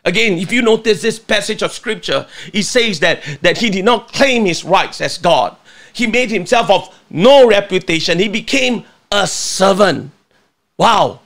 Again, 0.03 0.39
if 0.39 0.51
you 0.51 0.62
notice 0.62 1.01
this 1.01 1.19
passage 1.19 1.63
of 1.63 1.71
scripture, 1.71 2.27
it 2.53 2.63
says 2.63 2.99
that, 2.99 3.23
that 3.41 3.60
he 3.60 3.69
did 3.69 3.86
not 3.86 4.12
claim 4.12 4.43
his 4.43 4.65
rights 4.65 4.99
as 4.99 5.17
God. 5.17 5.55
He 5.95 6.08
made 6.08 6.29
himself 6.29 6.69
of 6.69 6.93
no 7.10 7.47
reputation. 7.47 8.19
He 8.19 8.27
became 8.27 8.84
a 9.12 9.25
servant. 9.25 10.12
Wow. 10.77 11.21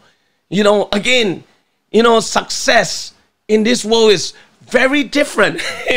You 0.48 0.64
know, 0.64 0.90
again, 0.92 1.44
you 1.92 2.04
know, 2.04 2.20
success 2.20 3.14
in 3.48 3.64
this 3.64 3.84
world 3.84 4.12
is 4.12 4.34
very 4.62 5.04
different. 5.04 5.60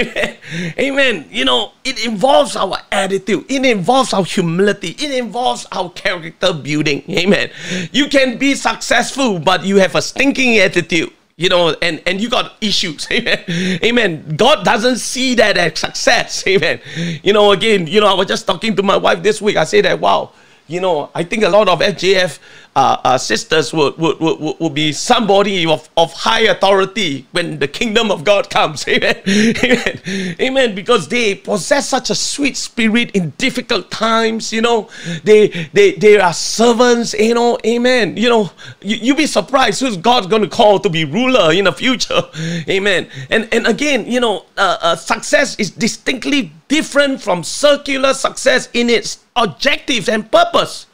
Amen. 0.79 1.29
You 1.31 1.45
know, 1.45 1.73
it 1.85 2.03
involves 2.07 2.57
our 2.57 2.79
attitude, 2.91 3.45
it 3.51 3.63
involves 3.67 4.15
our 4.15 4.25
humility, 4.25 4.97
it 4.99 5.13
involves 5.13 5.67
our 5.71 5.91
character 5.91 6.55
building. 6.55 7.05
Amen. 7.11 7.51
You 7.93 8.09
can 8.09 8.39
be 8.39 8.55
successful, 8.55 9.39
but 9.39 9.65
you 9.67 9.77
have 9.77 9.95
a 9.95 10.01
stinking 10.01 10.57
attitude. 10.57 11.13
You 11.43 11.49
know, 11.49 11.75
and, 11.83 12.01
and 12.07 12.21
you 12.21 12.31
got 12.31 12.55
issues. 12.61 13.09
Amen. 13.11 13.43
Amen. 13.83 14.37
God 14.37 14.65
doesn't 14.65 14.99
see 14.99 15.35
that 15.35 15.57
as 15.59 15.77
success. 15.77 16.47
Amen. 16.47 16.81
You 17.25 17.33
know, 17.33 17.51
again, 17.51 17.89
you 17.89 18.01
know, 18.01 18.07
I 18.07 18.15
was 18.15 18.29
just 18.29 18.47
talking 18.47 18.77
to 18.77 18.83
my 18.85 18.97
wife 18.97 19.25
this 19.25 19.43
week. 19.43 19.57
I 19.57 19.65
say 19.65 19.81
that, 19.81 19.99
wow, 19.99 20.31
you 20.69 20.81
know, 20.81 21.11
I 21.13 21.25
think 21.25 21.43
a 21.43 21.49
lot 21.49 21.69
of 21.69 21.81
FJF 21.81 22.39
uh, 22.75 22.97
uh, 23.05 23.19
sisters 23.19 23.73
would, 23.75 23.99
would, 23.99 24.19
would, 24.19 24.57
would 24.59 24.75
be 24.75 24.93
somebody 24.93 25.67
of, 25.67 25.91
of 25.97 26.11
high 26.13 26.41
authority 26.41 27.27
when 27.33 27.59
the 27.59 27.69
kingdom 27.69 28.11
of 28.11 28.25
God 28.25 28.49
comes. 28.49 28.89
Amen. 28.89 29.17
Amen. 29.27 30.37
Amen. 30.41 30.75
Because 30.75 31.09
they 31.09 31.35
possess 31.35 31.89
such 31.89 32.09
a 32.09 32.15
sweet 32.15 32.57
spirit 32.57 33.11
in 33.11 33.31
difficult 33.37 33.91
times. 33.91 34.53
You 34.53 34.63
know, 34.63 34.89
they 35.23 35.49
they 35.75 35.93
they 35.93 36.19
are 36.19 36.33
servants. 36.33 37.13
You 37.13 37.35
know, 37.35 37.59
Amen. 37.67 38.17
You 38.17 38.31
know, 38.31 38.51
you, 38.81 38.97
you 38.97 39.15
be 39.15 39.27
surprised 39.27 39.81
who's 39.81 39.99
God 39.99 40.31
going 40.31 40.43
to 40.43 40.49
call 40.49 40.79
to 40.81 40.89
be 40.89 41.05
ruler 41.05 41.53
in 41.53 41.65
the 41.65 41.73
future. 41.73 42.23
Amen. 42.69 43.09
And 43.29 43.49
and 43.53 43.67
again, 43.67 44.07
you 44.07 44.21
know, 44.21 44.47
uh, 44.57 44.79
uh, 44.81 44.97
success 44.97 45.57
is 45.59 45.71
distinctly 45.71 46.53
different 46.69 47.21
from 47.21 47.45
circular 47.45 48.15
success 48.15 48.71
in 48.73 48.89
its 48.89 49.23
objectives 49.37 50.09
and 50.09 50.31
purpose. 50.31 50.87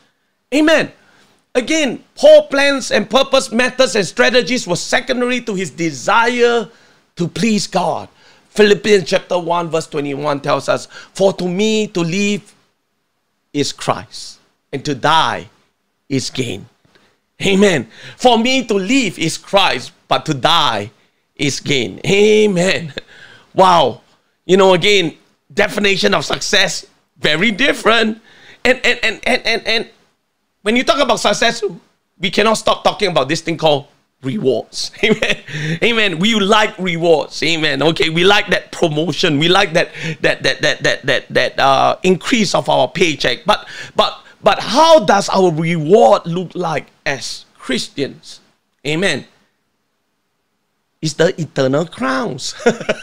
Amen. 0.52 0.90
Again, 1.54 2.04
Paul 2.14 2.46
plans 2.46 2.90
and 2.90 3.08
purpose, 3.08 3.50
methods 3.50 3.96
and 3.96 4.06
strategies 4.06 4.66
were 4.66 4.76
secondary 4.76 5.40
to 5.42 5.54
his 5.54 5.70
desire 5.70 6.68
to 7.16 7.28
please 7.28 7.66
God. 7.66 8.08
Philippians 8.50 9.08
chapter 9.08 9.38
1, 9.38 9.68
verse 9.68 9.86
21 9.86 10.40
tells 10.40 10.68
us, 10.68 10.86
For 10.86 11.32
to 11.34 11.48
me 11.48 11.86
to 11.88 12.00
live 12.00 12.54
is 13.52 13.72
Christ, 13.72 14.38
and 14.72 14.84
to 14.84 14.94
die 14.94 15.48
is 16.08 16.30
gain. 16.30 16.66
Amen. 17.44 17.88
For 18.16 18.38
me 18.38 18.66
to 18.66 18.74
live 18.74 19.18
is 19.18 19.38
Christ, 19.38 19.92
but 20.08 20.26
to 20.26 20.34
die 20.34 20.90
is 21.36 21.60
gain. 21.60 22.00
Amen. 22.04 22.92
Wow. 23.54 24.02
You 24.44 24.56
know, 24.56 24.74
again, 24.74 25.16
definition 25.52 26.14
of 26.14 26.24
success, 26.24 26.86
very 27.18 27.50
different. 27.50 28.20
And 28.64 28.80
and 28.84 28.98
and 29.02 29.20
and 29.24 29.46
and, 29.46 29.66
and 29.66 29.90
when 30.68 30.76
you 30.76 30.84
talk 30.84 31.00
about 31.00 31.16
success, 31.16 31.64
we 32.20 32.28
cannot 32.30 32.60
stop 32.60 32.84
talking 32.84 33.08
about 33.08 33.26
this 33.26 33.40
thing 33.40 33.56
called 33.56 33.86
rewards. 34.20 34.92
Amen. 35.02 35.36
Amen. 35.82 36.18
We 36.18 36.38
like 36.38 36.76
rewards. 36.78 37.42
Amen. 37.42 37.82
Okay. 37.82 38.10
We 38.10 38.22
like 38.22 38.48
that 38.48 38.70
promotion. 38.70 39.38
We 39.38 39.48
like 39.48 39.72
that 39.72 39.88
that 40.20 40.42
that 40.42 40.60
that 40.60 40.82
that 40.82 41.06
that 41.06 41.28
that 41.30 41.58
uh 41.58 41.96
increase 42.02 42.54
of 42.54 42.68
our 42.68 42.86
paycheck. 42.86 43.46
But 43.46 43.66
but 43.96 44.20
but 44.44 44.60
how 44.60 45.06
does 45.08 45.30
our 45.30 45.50
reward 45.50 46.26
look 46.26 46.54
like 46.54 46.92
as 47.06 47.46
Christians? 47.56 48.40
Amen. 48.86 49.24
It's 51.00 51.14
the 51.14 51.32
eternal 51.40 51.86
crowns. 51.86 52.52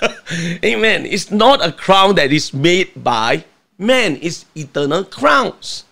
Amen. 0.64 1.08
It's 1.08 1.32
not 1.32 1.66
a 1.66 1.72
crown 1.72 2.14
that 2.22 2.32
is 2.32 2.54
made 2.54 2.92
by 2.94 3.46
man. 3.80 4.20
It's 4.22 4.46
eternal 4.54 5.04
crowns. 5.04 5.85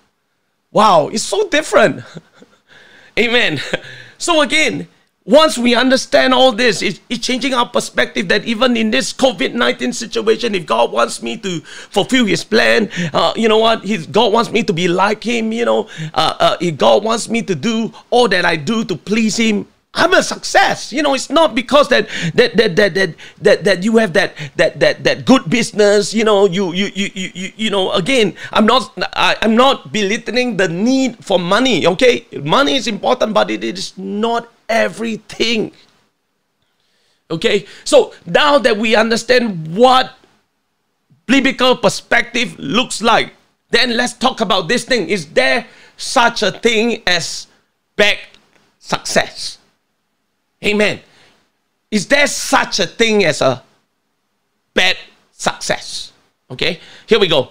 Wow, 0.74 1.10
it's 1.10 1.24
so 1.24 1.48
different. 1.48 2.04
Amen. 3.20 3.62
So 4.18 4.42
again, 4.42 4.88
once 5.24 5.56
we 5.56 5.76
understand 5.76 6.34
all 6.34 6.52
this, 6.52 6.82
it's, 6.82 7.00
it's, 7.10 7.26
changing 7.26 7.54
our 7.54 7.70
perspective 7.70 8.28
that 8.28 8.44
even 8.46 8.76
in 8.76 8.90
this 8.90 9.14
COVID 9.14 9.54
19 9.54 9.94
situation, 9.94 10.56
if 10.56 10.66
God 10.66 10.92
wants 10.92 11.22
me 11.22 11.38
to 11.38 11.62
fulfill 11.62 12.26
His 12.26 12.44
plan, 12.44 12.90
uh, 13.14 13.34
you 13.36 13.48
know 13.48 13.60
what? 13.60 13.86
His, 13.86 14.08
God 14.08 14.34
wants 14.34 14.52
me 14.52 14.64
to 14.64 14.74
be 14.74 14.88
like 14.88 15.24
Him, 15.24 15.54
you 15.54 15.64
know, 15.64 15.88
uh, 16.14 16.36
uh, 16.40 16.58
if 16.60 16.76
God 16.78 17.04
wants 17.04 17.30
me 17.30 17.44
to 17.44 17.54
do 17.54 17.94
all 18.10 18.28
that 18.30 18.44
I 18.44 18.56
do 18.56 18.84
to 18.84 18.98
please 18.98 19.38
Him, 19.38 19.68
I'm 19.94 20.14
a 20.14 20.24
success. 20.24 20.92
You 20.92 21.04
know, 21.04 21.14
it's 21.14 21.30
not 21.30 21.54
because 21.54 21.90
that 21.90 22.10
that 22.34 22.58
that 22.58 22.76
that 22.76 22.94
that 22.96 23.16
that, 23.42 23.64
that 23.64 23.84
you 23.84 23.98
have 23.98 24.14
that 24.14 24.34
that 24.58 24.80
that 24.80 25.04
that 25.04 25.26
good 25.26 25.50
business. 25.50 26.14
You 26.14 26.24
know, 26.26 26.46
you 26.46 26.74
you 26.74 26.90
you 26.96 27.10
you 27.14 27.52
you 27.56 27.70
know. 27.70 27.92
Again, 27.94 28.34
I'm 28.52 28.66
not 28.66 28.92
I, 29.14 29.38
I'm 29.42 29.56
not 29.56 29.94
belittling 29.94 30.58
the 30.58 30.68
need 30.68 31.24
for 31.24 31.38
money. 31.38 31.86
Okay, 31.86 32.26
money 32.42 32.76
is 32.76 32.88
important, 32.88 33.34
but 33.34 33.52
it 33.52 33.64
is 33.64 33.96
not 33.98 34.50
everything. 34.68 35.72
Okay, 37.30 37.66
so 37.84 38.14
now 38.26 38.58
that 38.58 38.78
we 38.78 38.96
understand 38.96 39.76
what 39.78 40.18
biblical 41.26 41.78
perspective 41.78 42.58
looks 42.58 43.02
like, 43.02 43.34
then 43.70 43.96
let's 43.96 44.14
talk 44.14 44.42
about 44.42 44.68
this 44.68 44.86
thing. 44.86 45.10
Is 45.10 45.28
there 45.34 45.68
such 45.98 46.42
a 46.42 46.52
thing 46.52 47.02
as 47.06 47.48
back 47.96 48.20
success? 48.80 49.60
Amen. 50.64 51.00
Is 51.92 52.08
there 52.08 52.28
such 52.28 52.80
a 52.80 52.88
thing 52.88 53.24
as 53.24 53.42
a 53.42 53.64
bad 54.74 54.98
success? 55.32 56.12
Okay, 56.50 56.80
here 57.08 57.20
we 57.20 57.28
go. 57.28 57.50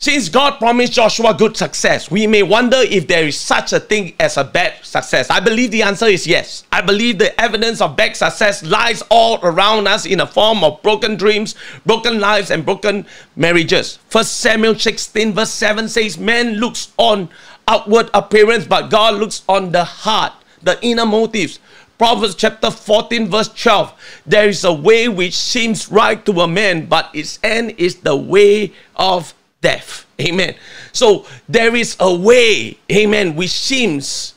Since 0.00 0.28
God 0.28 0.60
promised 0.60 0.92
Joshua 0.92 1.34
good 1.34 1.56
success, 1.56 2.08
we 2.08 2.28
may 2.28 2.44
wonder 2.44 2.76
if 2.76 3.08
there 3.08 3.26
is 3.26 3.38
such 3.38 3.72
a 3.72 3.80
thing 3.80 4.14
as 4.20 4.36
a 4.36 4.44
bad 4.44 4.74
success. 4.84 5.28
I 5.28 5.40
believe 5.40 5.72
the 5.72 5.82
answer 5.82 6.06
is 6.06 6.24
yes. 6.24 6.62
I 6.70 6.82
believe 6.82 7.18
the 7.18 7.38
evidence 7.40 7.80
of 7.80 7.96
bad 7.96 8.14
success 8.14 8.62
lies 8.62 9.02
all 9.10 9.40
around 9.42 9.88
us 9.88 10.06
in 10.06 10.18
the 10.18 10.26
form 10.26 10.62
of 10.62 10.80
broken 10.82 11.16
dreams, 11.16 11.56
broken 11.84 12.20
lives, 12.20 12.52
and 12.52 12.64
broken 12.64 13.06
marriages. 13.34 13.98
First 14.08 14.36
Samuel 14.36 14.76
16, 14.76 15.32
verse 15.32 15.50
7 15.50 15.88
says, 15.88 16.16
Man 16.16 16.54
looks 16.54 16.92
on 16.96 17.28
outward 17.66 18.08
appearance, 18.14 18.68
but 18.68 18.90
God 18.90 19.14
looks 19.14 19.42
on 19.48 19.72
the 19.72 19.82
heart, 19.82 20.32
the 20.62 20.78
inner 20.80 21.06
motives. 21.06 21.58
Proverbs 21.98 22.36
chapter 22.36 22.70
14, 22.70 23.28
verse 23.28 23.48
12. 23.48 24.22
There 24.24 24.48
is 24.48 24.64
a 24.64 24.72
way 24.72 25.08
which 25.08 25.36
seems 25.36 25.90
right 25.90 26.24
to 26.26 26.40
a 26.40 26.48
man, 26.48 26.86
but 26.86 27.10
its 27.12 27.40
end 27.42 27.74
is 27.76 27.96
the 27.96 28.16
way 28.16 28.72
of 28.94 29.34
death. 29.60 30.06
Amen. 30.20 30.54
So 30.92 31.26
there 31.48 31.74
is 31.74 31.96
a 31.98 32.14
way, 32.14 32.78
amen, 32.90 33.34
which 33.34 33.50
seems 33.50 34.34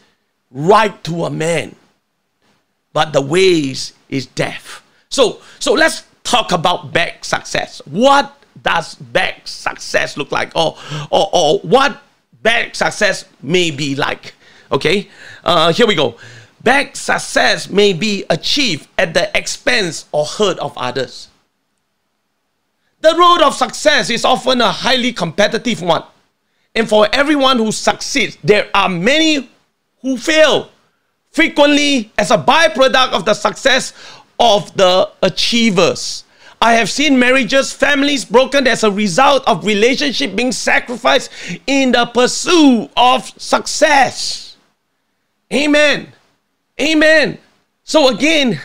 right 0.50 1.04
to 1.04 1.26
a 1.26 1.30
man, 1.30 1.76
but 2.94 3.14
the 3.14 3.22
ways 3.22 3.94
is 4.10 4.26
death. 4.26 4.84
So 5.10 5.42
so 5.60 5.74
let's 5.74 6.04
talk 6.24 6.52
about 6.52 6.92
back 6.94 7.24
success. 7.24 7.82
What 7.86 8.36
does 8.64 8.96
back 8.96 9.48
success 9.48 10.18
look 10.18 10.32
like? 10.32 10.52
Or 10.56 10.78
or, 11.10 11.30
or 11.32 11.60
what 11.60 12.02
back 12.42 12.76
success 12.76 13.26
may 13.42 13.72
be 13.72 13.96
like? 13.96 14.34
Okay, 14.72 15.10
uh, 15.44 15.74
here 15.74 15.86
we 15.86 15.96
go. 15.96 16.16
Back 16.64 16.96
success 16.96 17.70
may 17.70 17.94
be 17.94 18.24
achieved 18.30 18.88
at 18.98 19.14
the 19.14 19.36
expense 19.36 20.06
or 20.12 20.26
hurt 20.26 20.60
of 20.60 20.78
others. 20.78 21.30
The 23.00 23.16
road 23.18 23.42
of 23.42 23.56
success 23.56 24.12
is 24.12 24.24
often 24.24 24.62
a 24.62 24.72
highly 24.72 25.12
competitive 25.12 25.82
one. 25.82 26.04
And 26.76 26.88
for 26.88 27.08
everyone 27.12 27.58
who 27.58 27.72
succeeds, 27.72 28.38
there 28.44 28.70
are 28.76 28.88
many 28.90 29.50
who 30.02 30.18
fail. 30.18 30.70
Frequently, 31.32 32.12
as 32.18 32.30
a 32.30 32.38
byproduct 32.38 33.14
of 33.14 33.26
the 33.26 33.34
success 33.34 33.94
of 34.40 34.76
the 34.78 35.10
achievers. 35.24 36.26
I 36.62 36.74
have 36.74 36.92
seen 36.92 37.18
marriages, 37.18 37.74
families 37.74 38.24
broken 38.24 38.68
as 38.68 38.84
a 38.84 38.92
result 38.92 39.48
of 39.48 39.66
relationship 39.66 40.36
being 40.36 40.52
sacrificed 40.52 41.32
in 41.66 41.94
the 41.94 42.06
pursuit 42.06 42.92
of 42.96 43.28
success. 43.42 44.58
Amen. 45.52 46.14
Amen. 46.82 47.38
So 47.84 48.10
again, 48.10 48.60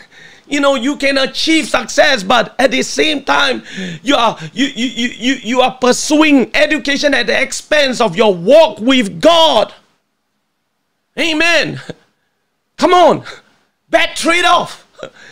you 0.47 0.59
know 0.59 0.75
you 0.75 0.95
can 0.95 1.17
achieve 1.17 1.67
success 1.67 2.23
but 2.23 2.55
at 2.57 2.71
the 2.71 2.81
same 2.81 3.23
time 3.23 3.63
you 4.01 4.15
are 4.15 4.37
you 4.53 4.67
you 4.67 5.09
you 5.09 5.33
you, 5.43 5.61
are 5.61 5.77
pursuing 5.79 6.49
education 6.55 7.13
at 7.13 7.27
the 7.27 7.41
expense 7.41 7.99
of 7.99 8.15
your 8.15 8.33
walk 8.33 8.79
with 8.79 9.21
god. 9.21 9.73
Amen. 11.19 11.81
Come 12.77 12.93
on. 12.93 13.23
Bad 13.89 14.15
trade-off 14.15 14.87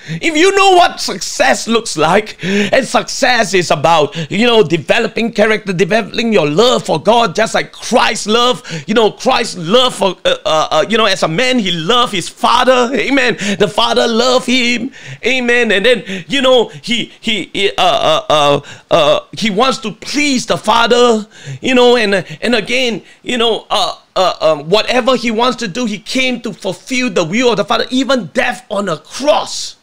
if 0.08 0.36
you 0.36 0.56
know 0.56 0.72
what 0.72 0.99
success 0.99 1.68
looks 1.68 1.97
like, 1.97 2.38
and 2.43 2.86
success 2.86 3.53
is 3.53 3.72
about, 3.72 4.16
you 4.32 4.45
know, 4.45 4.64
developing 4.64 5.32
character, 5.32 5.74
developing 5.74 6.32
your 6.32 6.47
love 6.47 6.86
for 6.86 7.01
God, 7.01 7.36
just 7.36 7.53
like 7.53 7.72
Christ 7.72 8.28
love, 8.28 8.64
you 8.88 8.93
know, 8.93 9.12
Christ 9.12 9.58
love 9.58 9.95
for, 9.95 10.16
uh, 10.26 10.38
uh, 10.45 10.68
uh, 10.72 10.86
you 10.89 10.97
know, 10.97 11.06
as 11.06 11.24
a 11.24 11.28
man, 11.28 11.60
he 11.60 11.72
loved 11.72 12.14
his 12.14 12.30
father, 12.30 12.89
amen. 12.93 13.38
The 13.58 13.68
father 13.68 14.08
loved 14.08 14.47
him, 14.47 14.91
amen. 15.26 15.72
And 15.72 15.86
then, 15.86 16.26
you 16.28 16.41
know, 16.41 16.70
he, 16.70 17.12
he, 17.20 17.72
uh, 17.78 17.82
uh, 17.82 18.26
uh, 18.30 18.62
uh, 18.91 19.20
he 19.32 19.49
wants 19.49 19.80
to 19.80 19.91
please 19.91 20.45
the 20.45 20.58
father, 20.58 21.28
you 21.62 21.76
know, 21.76 21.95
and, 21.95 22.16
and 22.41 22.56
again, 22.56 23.03
you 23.24 23.38
know, 23.38 23.66
uh, 23.70 23.99
uh, 24.16 24.34
um, 24.39 24.70
whatever 24.70 25.16
he 25.16 25.30
wants 25.32 25.58
to 25.58 25.68
do, 25.68 25.86
he 25.86 25.99
came 25.99 26.39
to 26.41 26.53
fulfill 26.53 27.10
the 27.10 27.24
will 27.24 27.51
of 27.51 27.58
the 27.58 27.66
Father, 27.66 27.86
even 27.89 28.28
death 28.28 28.66
on 28.70 28.88
a 28.88 28.97
cross. 28.97 29.76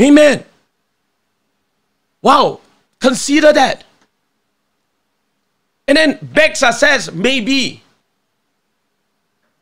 Amen. 0.00 0.44
Wow, 2.20 2.60
consider 3.00 3.52
that. 3.52 3.84
And 5.88 5.96
then 5.96 6.18
Bexa 6.18 6.72
says, 6.72 7.12
maybe 7.12 7.82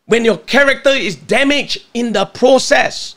when 0.07 0.25
your 0.25 0.39
character 0.39 0.91
is 0.91 1.17
damaged 1.17 1.85
in 1.95 2.13
the 2.13 2.27
process, 2.27 3.17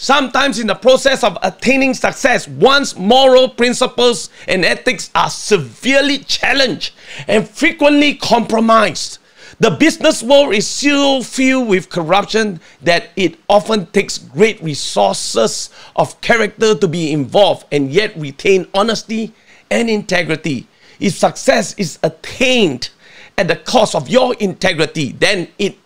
Sometimes, 0.00 0.60
in 0.60 0.68
the 0.68 0.76
process 0.76 1.24
of 1.24 1.36
attaining 1.42 1.92
success, 1.92 2.46
one's 2.46 2.96
moral 2.96 3.48
principles 3.48 4.30
and 4.46 4.64
ethics 4.64 5.10
are 5.12 5.28
severely 5.28 6.18
challenged 6.18 6.92
and 7.26 7.48
frequently 7.48 8.14
compromised. 8.14 9.17
The 9.60 9.70
business 9.70 10.22
world 10.22 10.54
is 10.54 10.68
so 10.68 11.20
filled 11.20 11.68
with 11.68 11.90
corruption 11.90 12.60
that 12.82 13.10
it 13.16 13.36
often 13.48 13.86
takes 13.86 14.16
great 14.16 14.62
resources 14.62 15.70
of 15.96 16.20
character 16.20 16.76
to 16.76 16.86
be 16.86 17.12
involved 17.12 17.66
and 17.72 17.90
yet 17.90 18.16
retain 18.16 18.68
honesty 18.72 19.32
and 19.68 19.90
integrity. 19.90 20.68
If 21.00 21.14
success 21.14 21.74
is 21.76 21.98
attained 22.04 22.90
at 23.36 23.48
the 23.48 23.56
cost 23.56 23.96
of 23.96 24.08
your 24.08 24.34
integrity, 24.34 25.12
then 25.12 25.48
it 25.58 25.76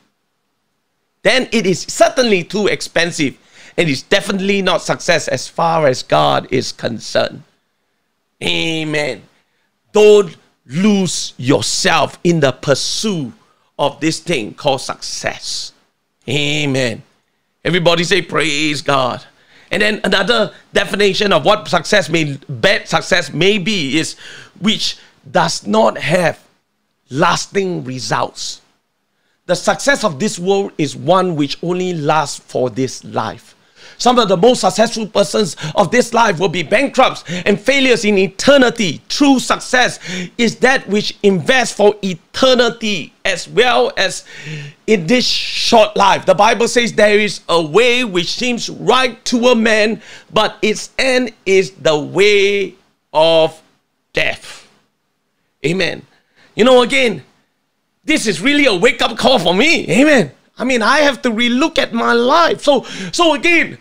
then 1.22 1.48
it 1.52 1.66
is 1.66 1.82
certainly 1.82 2.42
too 2.42 2.66
expensive 2.66 3.38
and 3.78 3.88
it's 3.88 4.02
definitely 4.02 4.60
not 4.60 4.82
success 4.82 5.28
as 5.28 5.48
far 5.48 5.86
as 5.86 6.02
God 6.02 6.46
is 6.50 6.72
concerned. 6.72 7.42
Amen. 8.42 9.22
Don't 9.92 10.36
lose 10.66 11.32
yourself 11.38 12.18
in 12.24 12.40
the 12.40 12.52
pursuit 12.52 13.32
of 13.78 14.00
this 14.00 14.20
thing 14.20 14.54
called 14.54 14.80
success. 14.80 15.72
Amen. 16.28 17.02
Everybody 17.64 18.04
say, 18.04 18.22
Praise 18.22 18.82
God. 18.82 19.24
And 19.70 19.80
then 19.80 20.00
another 20.04 20.52
definition 20.72 21.32
of 21.32 21.44
what 21.44 21.66
success 21.66 22.10
may 22.10 22.38
bad 22.48 22.88
success 22.88 23.32
may 23.32 23.56
be 23.58 23.98
is 23.98 24.16
which 24.60 24.98
does 25.30 25.66
not 25.66 25.96
have 25.96 26.38
lasting 27.10 27.84
results. 27.84 28.60
The 29.46 29.56
success 29.56 30.04
of 30.04 30.20
this 30.20 30.38
world 30.38 30.72
is 30.76 30.94
one 30.94 31.36
which 31.36 31.58
only 31.62 31.94
lasts 31.94 32.38
for 32.38 32.68
this 32.70 33.02
life. 33.02 33.56
Some 34.02 34.18
of 34.18 34.28
the 34.28 34.36
most 34.36 34.62
successful 34.62 35.06
persons 35.06 35.56
of 35.76 35.92
this 35.92 36.12
life 36.12 36.40
will 36.40 36.48
be 36.48 36.64
bankrupts 36.64 37.22
and 37.46 37.58
failures 37.58 38.04
in 38.04 38.18
eternity. 38.18 39.00
True 39.08 39.38
success 39.38 40.00
is 40.36 40.56
that 40.56 40.88
which 40.88 41.16
invests 41.22 41.76
for 41.76 41.94
eternity 42.02 43.12
as 43.24 43.48
well 43.48 43.92
as 43.96 44.24
in 44.88 45.06
this 45.06 45.24
short 45.24 45.96
life. 45.96 46.26
The 46.26 46.34
Bible 46.34 46.66
says 46.66 46.94
there 46.94 47.20
is 47.20 47.42
a 47.48 47.62
way 47.62 48.02
which 48.02 48.32
seems 48.32 48.68
right 48.68 49.24
to 49.26 49.46
a 49.46 49.54
man, 49.54 50.02
but 50.32 50.56
its 50.62 50.90
end 50.98 51.32
is 51.46 51.70
the 51.70 51.96
way 51.96 52.74
of 53.12 53.62
death. 54.12 54.68
Amen. 55.64 56.02
You 56.56 56.64
know, 56.64 56.82
again, 56.82 57.22
this 58.04 58.26
is 58.26 58.40
really 58.40 58.66
a 58.66 58.74
wake 58.74 59.00
up 59.00 59.16
call 59.16 59.38
for 59.38 59.54
me. 59.54 59.88
Amen. 59.88 60.32
I 60.58 60.64
mean, 60.64 60.82
I 60.82 60.98
have 61.02 61.22
to 61.22 61.30
relook 61.30 61.78
at 61.78 61.92
my 61.92 62.14
life. 62.14 62.62
So, 62.62 62.82
so 63.12 63.34
again, 63.34 63.78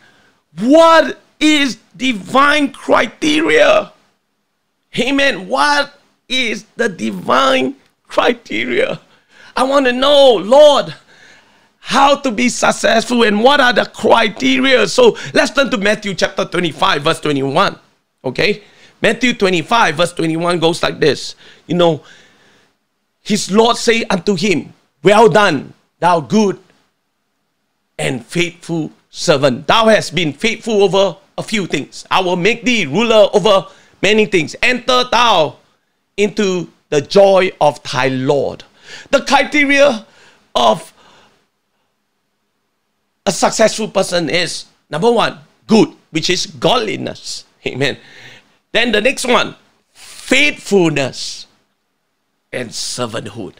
what 0.60 1.20
is 1.39 1.78
divine 1.95 2.72
criteria? 2.72 3.91
Amen. 4.99 5.47
What 5.47 5.99
is 6.28 6.66
the 6.76 6.89
divine 6.89 7.76
criteria? 8.04 8.99
I 9.56 9.64
want 9.64 9.86
to 9.86 9.93
know, 9.93 10.36
Lord, 10.36 10.93
how 11.80 12.16
to 12.16 12.32
be 12.32 12.49
successful 12.49 13.24
and 13.24 13.43
what 13.43 13.60
are 13.60 13.74
the 13.74 13.86
criteria. 13.86 14.88
So 14.88 15.18
let's 15.34 15.52
turn 15.52 15.72
to 15.72 15.78
Matthew 15.78 16.14
chapter 16.14 16.45
25, 16.45 17.02
verse 17.02 17.20
21. 17.20 17.78
Okay? 18.24 18.64
Matthew 19.02 19.34
25, 19.34 19.95
verse 19.95 20.14
21 20.14 20.60
goes 20.60 20.84
like 20.84 20.99
this. 20.99 21.36
You 21.66 21.76
know, 21.76 22.04
his 23.22 23.52
Lord 23.52 23.78
say 23.78 24.04
unto 24.04 24.36
him, 24.36 24.74
Well 25.04 25.28
done, 25.28 25.74
thou 25.99 26.20
good 26.20 26.60
and 27.97 28.26
faithful 28.26 28.91
servant. 29.12 29.68
Thou 29.68 29.86
hast 29.88 30.16
been 30.16 30.34
faithful 30.34 30.82
over 30.82 31.18
a 31.38 31.43
few 31.43 31.68
things. 31.68 32.05
I 32.09 32.22
will 32.22 32.38
make 32.38 32.64
thee 32.64 32.86
ruler 32.86 33.30
over 33.34 33.68
many 34.01 34.26
things. 34.26 34.55
Enter 34.64 35.03
thou 35.12 35.57
into 36.18 36.70
the 36.89 37.01
joy 37.01 37.51
of 37.62 37.82
thy 37.84 38.07
Lord. 38.07 38.64
The 39.12 39.22
criteria 39.22 40.05
of 40.55 40.93
a 43.26 43.32
successful 43.32 43.88
person 43.88 44.30
is 44.30 44.66
number 44.89 45.12
one, 45.12 45.38
good, 45.68 45.89
which 46.09 46.30
is 46.30 46.47
godliness. 46.47 47.45
Amen. 47.66 47.97
Then 48.72 48.91
the 48.91 49.01
next 49.01 49.26
one, 49.26 49.55
faithfulness 49.93 51.45
and 52.51 52.70
servanthood. 52.70 53.55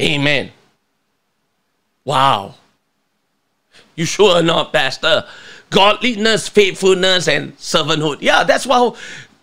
Amen. 0.00 0.50
Wow. 2.04 2.56
You 3.94 4.04
sure 4.04 4.36
are 4.36 4.42
not, 4.42 4.72
Pastor? 4.72 5.24
Godliness, 5.70 6.48
faithfulness, 6.48 7.28
and 7.28 7.56
servanthood. 7.56 8.18
Yeah, 8.20 8.44
that's 8.44 8.64
how 8.64 8.96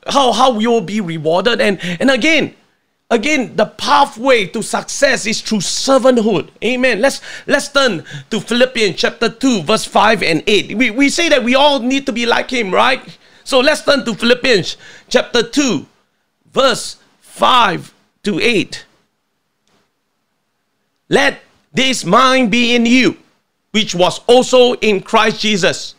how 0.07 0.31
how 0.31 0.59
you'll 0.59 0.81
be 0.81 1.01
rewarded. 1.01 1.61
And 1.61 1.79
and 1.99 2.09
again, 2.09 2.55
again, 3.09 3.55
the 3.55 3.65
pathway 3.65 4.47
to 4.47 4.63
success 4.63 5.25
is 5.25 5.41
through 5.41 5.59
servanthood. 5.59 6.49
Amen. 6.63 7.01
Let's 7.01 7.21
let's 7.45 7.69
turn 7.69 8.03
to 8.29 8.39
Philippians 8.39 8.95
chapter 8.97 9.29
2, 9.29 9.63
verse 9.63 9.85
5 9.85 10.23
and 10.23 10.43
8. 10.47 10.77
We, 10.77 10.91
we 10.91 11.09
say 11.09 11.29
that 11.29 11.43
we 11.43 11.55
all 11.55 11.79
need 11.79 12.05
to 12.07 12.11
be 12.11 12.25
like 12.25 12.49
him, 12.49 12.73
right? 12.73 13.01
So 13.43 13.59
let's 13.59 13.83
turn 13.83 14.05
to 14.05 14.15
Philippians 14.15 14.77
chapter 15.09 15.43
2, 15.43 15.85
verse 16.51 16.97
5 17.19 17.93
to 18.23 18.39
8. 18.39 18.85
Let 21.09 21.41
this 21.73 22.05
mind 22.05 22.51
be 22.51 22.73
in 22.73 22.85
you, 22.85 23.17
which 23.71 23.95
was 23.95 24.19
also 24.27 24.73
in 24.75 25.01
Christ 25.01 25.41
Jesus, 25.41 25.95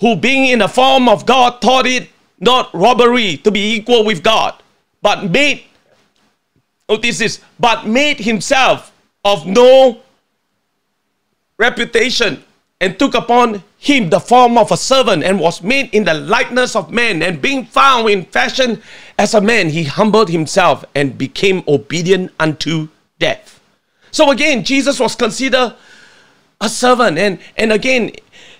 who 0.00 0.16
being 0.16 0.46
in 0.46 0.60
the 0.60 0.68
form 0.68 1.08
of 1.08 1.26
God 1.26 1.60
thought 1.60 1.86
it 1.86 2.08
not 2.40 2.72
robbery 2.72 3.36
to 3.38 3.50
be 3.50 3.74
equal 3.74 4.04
with 4.04 4.22
God, 4.22 4.54
but 5.02 5.30
made, 5.30 5.64
notice 6.88 7.18
this, 7.18 7.40
but 7.58 7.86
made 7.86 8.18
himself 8.18 8.92
of 9.24 9.46
no 9.46 10.00
reputation 11.58 12.42
and 12.80 12.98
took 12.98 13.14
upon 13.14 13.62
him 13.78 14.10
the 14.10 14.20
form 14.20 14.56
of 14.56 14.70
a 14.70 14.76
servant 14.76 15.24
and 15.24 15.38
was 15.40 15.62
made 15.62 15.92
in 15.92 16.04
the 16.04 16.14
likeness 16.14 16.76
of 16.76 16.92
men 16.92 17.22
and 17.22 17.42
being 17.42 17.64
found 17.64 18.08
in 18.08 18.24
fashion 18.24 18.80
as 19.18 19.34
a 19.34 19.40
man 19.40 19.68
he 19.68 19.84
humbled 19.84 20.28
himself 20.28 20.84
and 20.94 21.18
became 21.18 21.62
obedient 21.66 22.32
unto 22.38 22.88
death. 23.18 23.60
So 24.10 24.30
again 24.30 24.64
jesus 24.64 25.00
was 25.00 25.14
considered 25.14 25.74
a 26.60 26.68
servant. 26.68 27.18
And, 27.18 27.38
and 27.56 27.72
again, 27.72 28.12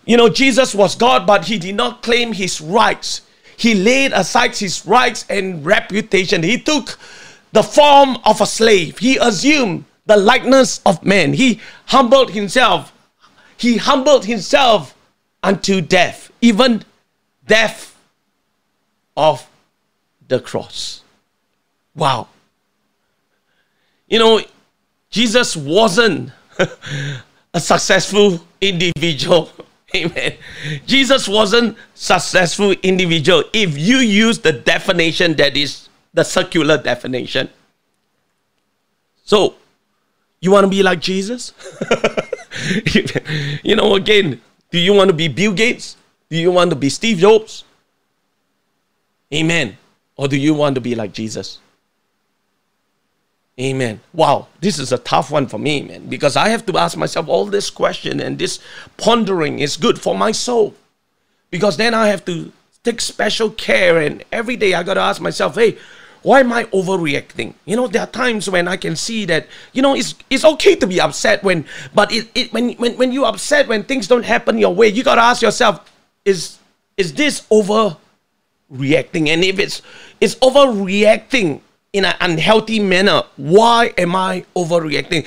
you 0.04 0.16
know, 0.16 0.28
Jesus 0.28 0.74
was 0.74 0.94
God, 0.94 1.26
but 1.26 1.44
he 1.44 1.58
did 1.58 1.74
not 1.74 2.02
claim 2.02 2.32
his 2.32 2.60
rights. 2.60 3.22
He 3.56 3.74
laid 3.74 4.12
aside 4.12 4.56
his 4.56 4.86
rights 4.86 5.24
and 5.28 5.64
reputation. 5.64 6.42
He 6.42 6.58
took 6.58 6.98
the 7.52 7.62
form 7.62 8.16
of 8.24 8.40
a 8.40 8.46
slave. 8.46 8.98
He 8.98 9.16
assumed 9.16 9.84
the 10.06 10.16
likeness 10.16 10.80
of 10.86 11.04
man. 11.04 11.34
He 11.34 11.60
humbled 11.86 12.30
himself. 12.30 12.92
He 13.56 13.76
humbled 13.76 14.24
himself 14.24 14.94
unto 15.42 15.80
death, 15.80 16.30
even 16.40 16.84
death 17.46 17.96
of 19.16 19.46
the 20.28 20.40
cross. 20.40 21.02
Wow. 21.94 22.28
You 24.06 24.18
know, 24.20 24.40
Jesus 25.10 25.56
wasn't 25.56 26.30
a 27.58 27.60
successful 27.60 28.40
individual. 28.60 29.50
Amen. 29.94 30.34
Jesus 30.86 31.26
wasn't 31.26 31.76
successful 31.94 32.70
individual 32.82 33.42
if 33.52 33.76
you 33.76 33.98
use 33.98 34.38
the 34.38 34.52
definition 34.52 35.34
that 35.36 35.56
is 35.56 35.88
the 36.14 36.22
circular 36.22 36.78
definition. 36.78 37.50
So, 39.24 39.56
you 40.40 40.52
want 40.52 40.64
to 40.64 40.70
be 40.70 40.82
like 40.82 41.00
Jesus? 41.00 41.52
you 43.64 43.74
know, 43.74 43.96
again, 43.96 44.40
do 44.70 44.78
you 44.78 44.92
want 44.92 45.08
to 45.08 45.14
be 45.14 45.26
Bill 45.26 45.52
Gates? 45.52 45.96
Do 46.30 46.36
you 46.36 46.52
want 46.52 46.70
to 46.70 46.76
be 46.76 46.90
Steve 46.90 47.18
Jobs? 47.18 47.64
Amen. 49.34 49.76
Or 50.16 50.28
do 50.28 50.36
you 50.36 50.54
want 50.54 50.76
to 50.76 50.80
be 50.80 50.94
like 50.94 51.12
Jesus? 51.12 51.58
Amen. 53.60 54.00
Wow, 54.12 54.46
this 54.60 54.78
is 54.78 54.92
a 54.92 54.98
tough 54.98 55.32
one 55.32 55.48
for 55.48 55.58
me, 55.58 55.82
man, 55.82 56.06
because 56.06 56.36
I 56.36 56.48
have 56.50 56.64
to 56.66 56.78
ask 56.78 56.96
myself 56.96 57.28
all 57.28 57.44
this 57.46 57.70
question 57.70 58.20
and 58.20 58.38
this 58.38 58.60
pondering 58.96 59.58
is 59.58 59.76
good 59.76 60.00
for 60.00 60.16
my 60.16 60.30
soul. 60.30 60.74
Because 61.50 61.76
then 61.76 61.92
I 61.92 62.06
have 62.08 62.24
to 62.26 62.52
take 62.84 63.00
special 63.00 63.50
care 63.50 63.98
and 63.98 64.24
every 64.30 64.54
day 64.56 64.74
I 64.74 64.84
got 64.84 64.94
to 64.94 65.00
ask 65.00 65.20
myself, 65.20 65.56
hey, 65.56 65.76
why 66.22 66.40
am 66.40 66.52
I 66.52 66.64
overreacting? 66.64 67.54
You 67.64 67.76
know, 67.76 67.88
there 67.88 68.02
are 68.02 68.06
times 68.06 68.48
when 68.48 68.68
I 68.68 68.76
can 68.76 68.94
see 68.94 69.24
that, 69.26 69.46
you 69.72 69.82
know, 69.82 69.94
it's 69.94 70.14
it's 70.30 70.44
okay 70.44 70.76
to 70.76 70.86
be 70.86 71.00
upset 71.00 71.42
when 71.42 71.64
but 71.94 72.12
it, 72.12 72.28
it 72.34 72.52
when 72.52 72.72
when 72.74 72.96
when 72.96 73.12
you 73.12 73.24
upset 73.24 73.66
when 73.66 73.82
things 73.84 74.06
don't 74.06 74.24
happen 74.24 74.58
your 74.58 74.74
way, 74.74 74.88
you 74.88 75.02
got 75.02 75.16
to 75.16 75.22
ask 75.22 75.42
yourself, 75.42 75.90
is 76.24 76.58
is 76.96 77.14
this 77.14 77.46
overreacting? 77.50 79.28
And 79.28 79.42
if 79.44 79.58
it's 79.58 79.82
it's 80.20 80.34
overreacting 80.36 81.60
in 81.92 82.04
an 82.04 82.14
unhealthy 82.20 82.80
manner. 82.80 83.22
Why 83.36 83.92
am 83.96 84.14
I 84.14 84.44
overreacting? 84.54 85.26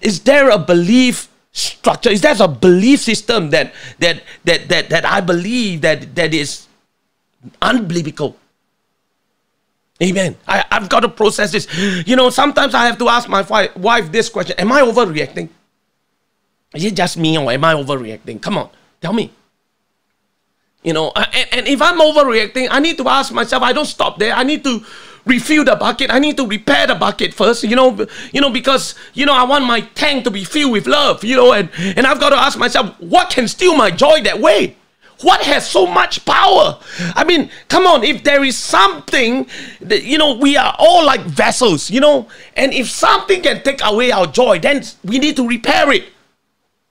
Is 0.00 0.20
there 0.20 0.50
a 0.50 0.58
belief 0.58 1.28
structure? 1.52 2.10
Is 2.10 2.20
there 2.20 2.34
a 2.38 2.48
belief 2.48 3.00
system 3.00 3.50
that 3.50 3.72
that 3.98 4.22
that 4.44 4.68
that, 4.68 4.88
that 4.90 5.04
I 5.04 5.20
believe 5.20 5.80
that 5.82 6.14
that 6.14 6.34
is 6.34 6.66
unbiblical? 7.60 8.36
Amen. 10.02 10.36
I, 10.48 10.64
I've 10.70 10.88
got 10.88 11.00
to 11.00 11.08
process 11.08 11.52
this. 11.52 11.68
You 12.06 12.16
know, 12.16 12.30
sometimes 12.30 12.74
I 12.74 12.86
have 12.86 12.98
to 12.98 13.08
ask 13.08 13.28
my 13.28 13.42
wife 13.76 14.10
this 14.10 14.28
question 14.28 14.58
Am 14.58 14.72
I 14.72 14.82
overreacting? 14.82 15.48
Is 16.74 16.84
it 16.84 16.96
just 16.96 17.16
me 17.16 17.38
or 17.38 17.52
am 17.52 17.64
I 17.64 17.74
overreacting? 17.74 18.40
Come 18.40 18.58
on, 18.58 18.70
tell 19.00 19.12
me. 19.12 19.30
You 20.82 20.92
know, 20.92 21.12
and, 21.14 21.48
and 21.52 21.68
if 21.68 21.80
I'm 21.80 22.00
overreacting, 22.00 22.66
I 22.70 22.80
need 22.80 22.96
to 22.96 23.08
ask 23.08 23.32
myself, 23.32 23.62
I 23.62 23.72
don't 23.72 23.86
stop 23.86 24.18
there. 24.18 24.34
I 24.34 24.42
need 24.42 24.64
to 24.64 24.84
refill 25.24 25.64
the 25.64 25.76
bucket. 25.76 26.10
I 26.10 26.18
need 26.18 26.36
to 26.36 26.46
repair 26.46 26.86
the 26.86 26.94
bucket 26.94 27.34
first, 27.34 27.64
you 27.64 27.76
know, 27.76 28.06
you 28.32 28.40
know, 28.40 28.50
because 28.50 28.94
you 29.14 29.26
know 29.26 29.34
I 29.34 29.44
want 29.44 29.64
my 29.64 29.80
tank 29.80 30.24
to 30.24 30.30
be 30.30 30.44
filled 30.44 30.72
with 30.72 30.86
love, 30.86 31.24
you 31.24 31.36
know, 31.36 31.52
and 31.52 31.70
and 31.78 32.06
I've 32.06 32.20
got 32.20 32.30
to 32.30 32.36
ask 32.36 32.58
myself, 32.58 32.98
what 33.00 33.30
can 33.30 33.48
steal 33.48 33.76
my 33.76 33.90
joy 33.90 34.22
that 34.22 34.40
way? 34.40 34.76
What 35.22 35.42
has 35.42 35.68
so 35.68 35.86
much 35.86 36.24
power? 36.24 36.78
I 37.14 37.24
mean, 37.24 37.50
come 37.68 37.86
on, 37.86 38.02
if 38.02 38.24
there 38.24 38.42
is 38.42 38.58
something 38.58 39.46
that, 39.80 40.02
you 40.02 40.18
know, 40.18 40.36
we 40.36 40.56
are 40.56 40.74
all 40.78 41.04
like 41.06 41.20
vessels, 41.20 41.90
you 41.90 42.00
know, 42.00 42.28
and 42.56 42.72
if 42.72 42.90
something 42.90 43.40
can 43.40 43.62
take 43.62 43.84
away 43.84 44.10
our 44.10 44.26
joy, 44.26 44.58
then 44.58 44.82
we 45.04 45.20
need 45.20 45.36
to 45.36 45.46
repair 45.46 45.92
it. 45.92 46.04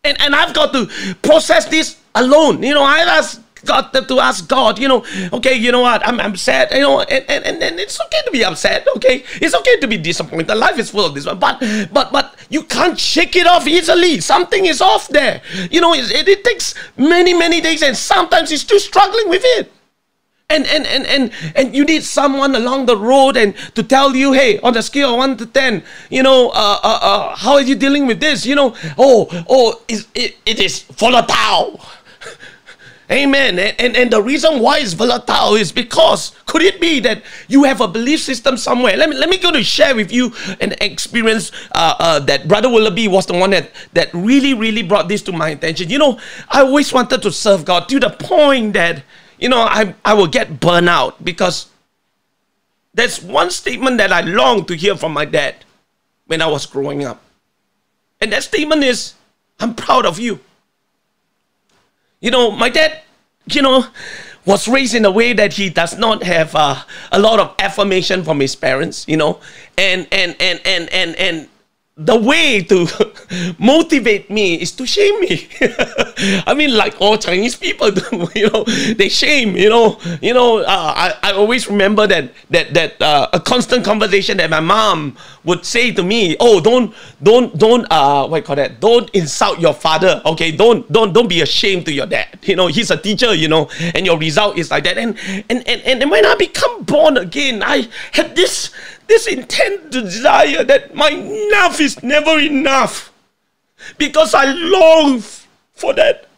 And, 0.06 0.20
and 0.22 0.34
I've 0.34 0.54
got 0.54 0.72
to 0.72 0.88
process 1.22 1.66
this 1.68 2.00
alone. 2.16 2.64
You 2.64 2.74
know, 2.74 2.84
I 2.84 3.00
ask 3.00 3.42
got 3.66 3.94
them 3.94 4.06
to 4.06 4.20
ask 4.20 4.48
God, 4.48 4.80
you 4.80 4.88
know, 4.88 5.06
okay, 5.34 5.56
you 5.56 5.72
know 5.72 5.82
what, 5.82 6.06
I'm, 6.08 6.20
I'm 6.20 6.36
sad, 6.36 6.72
you 6.72 6.82
know, 6.82 7.02
and, 7.02 7.30
and, 7.30 7.62
and 7.62 7.80
it's 7.80 8.00
okay 8.00 8.22
to 8.26 8.32
be 8.32 8.44
upset, 8.44 8.88
okay? 8.98 9.24
It's 9.36 9.56
okay 9.56 9.80
to 9.80 9.88
be 9.88 9.98
disappointed. 9.98 10.54
Life 10.56 10.80
is 10.80 10.90
full 10.90 11.06
of 11.06 11.14
this, 11.14 11.26
but 11.26 11.60
but 11.92 12.12
but 12.12 12.36
you 12.50 12.64
can't 12.64 13.00
shake 13.00 13.36
it 13.36 13.48
off 13.48 13.68
easily. 13.68 14.20
Something 14.20 14.66
is 14.66 14.82
off 14.82 15.08
there. 15.08 15.42
You 15.70 15.82
know, 15.82 15.94
it, 15.94 16.28
it 16.28 16.44
takes 16.44 16.76
many, 16.98 17.34
many 17.34 17.62
days, 17.62 17.82
and 17.82 17.96
sometimes 17.96 18.52
you're 18.52 18.58
still 18.58 18.80
struggling 18.80 19.30
with 19.30 19.44
it 19.58 19.72
and 20.52 20.68
and 20.68 20.86
and 20.86 21.06
and 21.08 21.32
and 21.56 21.76
you 21.76 21.86
need 21.86 22.04
someone 22.04 22.56
along 22.56 22.86
the 22.86 22.98
road 22.98 23.38
and 23.38 23.56
to 23.76 23.82
tell 23.82 24.16
you 24.16 24.34
hey 24.34 24.60
on 24.60 24.74
the 24.74 24.82
scale 24.82 25.14
of 25.14 25.18
1 25.18 25.38
to 25.38 25.46
10 25.46 25.84
you 26.10 26.22
know 26.22 26.50
uh, 26.50 26.80
uh, 26.84 27.00
uh, 27.02 27.36
how 27.36 27.54
are 27.54 27.62
you 27.62 27.76
dealing 27.76 28.06
with 28.06 28.20
this 28.20 28.46
you 28.46 28.56
know 28.56 28.76
oh 28.98 29.28
oh 29.50 29.82
is 29.88 30.08
it, 30.14 30.36
it 30.46 30.60
is 30.60 30.84
volatile 31.00 31.80
Amen. 33.12 33.60
And, 33.60 33.76
and, 33.78 33.98
and 33.98 34.12
the 34.12 34.22
reason 34.22 34.60
why 34.60 34.80
it's 34.80 34.94
volatile 34.94 35.56
is 35.56 35.72
because 35.72 36.34
could 36.46 36.62
it 36.62 36.80
be 36.80 37.02
that 37.02 37.24
you 37.50 37.66
have 37.66 37.82
a 37.82 37.88
belief 37.88 38.22
system 38.22 38.56
somewhere? 38.56 38.96
Let 38.96 39.10
me 39.10 39.18
let 39.18 39.30
me 39.30 39.38
go 39.38 39.52
to 39.52 39.62
share 39.64 39.94
with 39.94 40.14
you 40.14 40.32
an 40.62 40.76
experience 40.80 41.52
uh, 41.76 41.96
uh, 42.00 42.20
that 42.20 42.48
Brother 42.48 42.70
Willoughby 42.70 43.10
was 43.10 43.26
the 43.26 43.34
one 43.34 43.50
that, 43.50 43.72
that 43.94 44.14
really, 44.14 44.54
really 44.54 44.82
brought 44.82 45.10
this 45.10 45.22
to 45.24 45.34
my 45.34 45.50
attention. 45.50 45.90
You 45.90 45.98
know, 46.00 46.20
I 46.48 46.62
always 46.62 46.94
wanted 46.94 47.22
to 47.24 47.32
serve 47.32 47.66
God 47.66 47.90
to 47.90 48.00
the 48.00 48.12
point 48.12 48.74
that 48.74 49.04
you 49.42 49.50
know, 49.50 49.60
I, 49.60 49.96
I 50.06 50.14
will 50.14 50.28
get 50.28 50.60
burnt 50.60 50.88
out 50.88 51.26
because 51.26 51.68
there's 52.94 53.22
one 53.22 53.50
statement 53.50 53.98
that 53.98 54.12
I 54.14 54.22
long 54.22 54.66
to 54.66 54.76
hear 54.76 54.96
from 54.96 55.14
my 55.14 55.26
dad 55.26 55.56
when 56.28 56.42
I 56.42 56.48
was 56.48 56.66
growing 56.68 57.04
up. 57.04 57.22
And 58.22 58.32
that 58.32 58.44
statement 58.44 58.84
is, 58.84 59.16
I'm 59.60 59.74
proud 59.74 60.06
of 60.06 60.20
you. 60.20 60.40
You 62.22 62.30
know, 62.30 62.52
my 62.52 62.70
dad, 62.70 63.02
you 63.52 63.64
know, 63.64 63.86
was 64.46 64.68
raised 64.68 64.94
in 64.94 65.06
a 65.06 65.12
way 65.12 65.34
that 65.34 65.54
he 65.54 65.70
does 65.70 65.98
not 65.98 66.24
have 66.24 66.56
uh, 66.56 66.82
a 67.12 67.20
lot 67.20 67.40
of 67.40 67.56
affirmation 67.60 68.24
from 68.24 68.40
his 68.40 68.56
parents, 68.56 69.06
you 69.08 69.18
know, 69.18 69.40
and 69.78 70.08
and 70.12 70.36
and 70.40 70.62
and 70.64 70.90
and 70.94 71.16
and 71.16 71.50
the 72.06 72.18
way 72.18 72.64
to 72.64 72.88
motivate 73.60 74.30
me 74.30 74.56
is 74.56 74.72
to 74.74 74.86
shame 74.86 75.20
me. 75.22 75.48
I 76.48 76.54
mean, 76.56 76.76
like 76.76 77.00
all 77.00 77.18
Chinese 77.18 77.56
people 77.56 77.92
do, 77.92 78.28
you 78.36 78.50
know, 78.50 78.64
they 78.94 79.10
shame, 79.10 79.56
you 79.56 79.70
know, 79.70 80.00
you 80.22 80.34
know. 80.34 80.60
Uh, 80.60 80.94
I, 80.96 81.14
I 81.24 81.32
always 81.34 81.68
remember 81.68 82.08
that 82.08 82.32
that 82.50 82.74
that 82.74 83.02
uh, 83.02 83.30
a 83.34 83.40
constant 83.40 83.86
conversation 83.86 84.38
that 84.38 84.50
my 84.50 84.60
mom 84.60 85.18
would 85.44 85.66
say 85.66 85.92
to 85.92 86.04
me, 86.04 86.36
"Oh, 86.40 86.60
don't 86.60 86.94
don't 87.22 87.58
don't 87.58 87.86
uh 87.92 88.28
what 88.28 88.46
call 88.46 88.56
that? 88.56 88.80
Don't 88.80 89.10
insult 89.12 89.60
your 89.60 89.74
father, 89.74 90.22
okay? 90.26 90.52
Don't 90.52 90.90
don't 90.92 91.14
don't 91.14 91.28
be 91.28 91.42
ashamed 91.42 91.86
to 91.86 91.94
your 91.94 92.08
dad. 92.08 92.40
You 92.44 92.56
know, 92.56 92.68
he's 92.68 92.90
a 92.92 92.98
teacher, 92.98 93.34
you 93.34 93.48
know, 93.48 93.70
and 93.94 94.06
your 94.06 94.18
result 94.18 94.58
is 94.58 94.72
like 94.72 94.84
that. 94.86 94.98
And 94.98 95.18
and 95.50 95.68
and 95.68 95.82
and 95.86 96.12
when 96.12 96.26
I 96.26 96.36
become 96.36 96.84
born 96.84 97.18
again, 97.18 97.62
I 97.64 97.88
had 98.12 98.36
this 98.36 98.72
this 99.12 99.28
intense 99.28 99.92
desire 99.92 100.64
that 100.64 100.96
my 100.96 101.10
enough 101.10 101.82
is 101.82 102.02
never 102.02 102.40
enough 102.40 103.12
because 103.98 104.34
I 104.34 104.46
long 104.54 105.20
for 105.74 105.94
that 105.96 106.30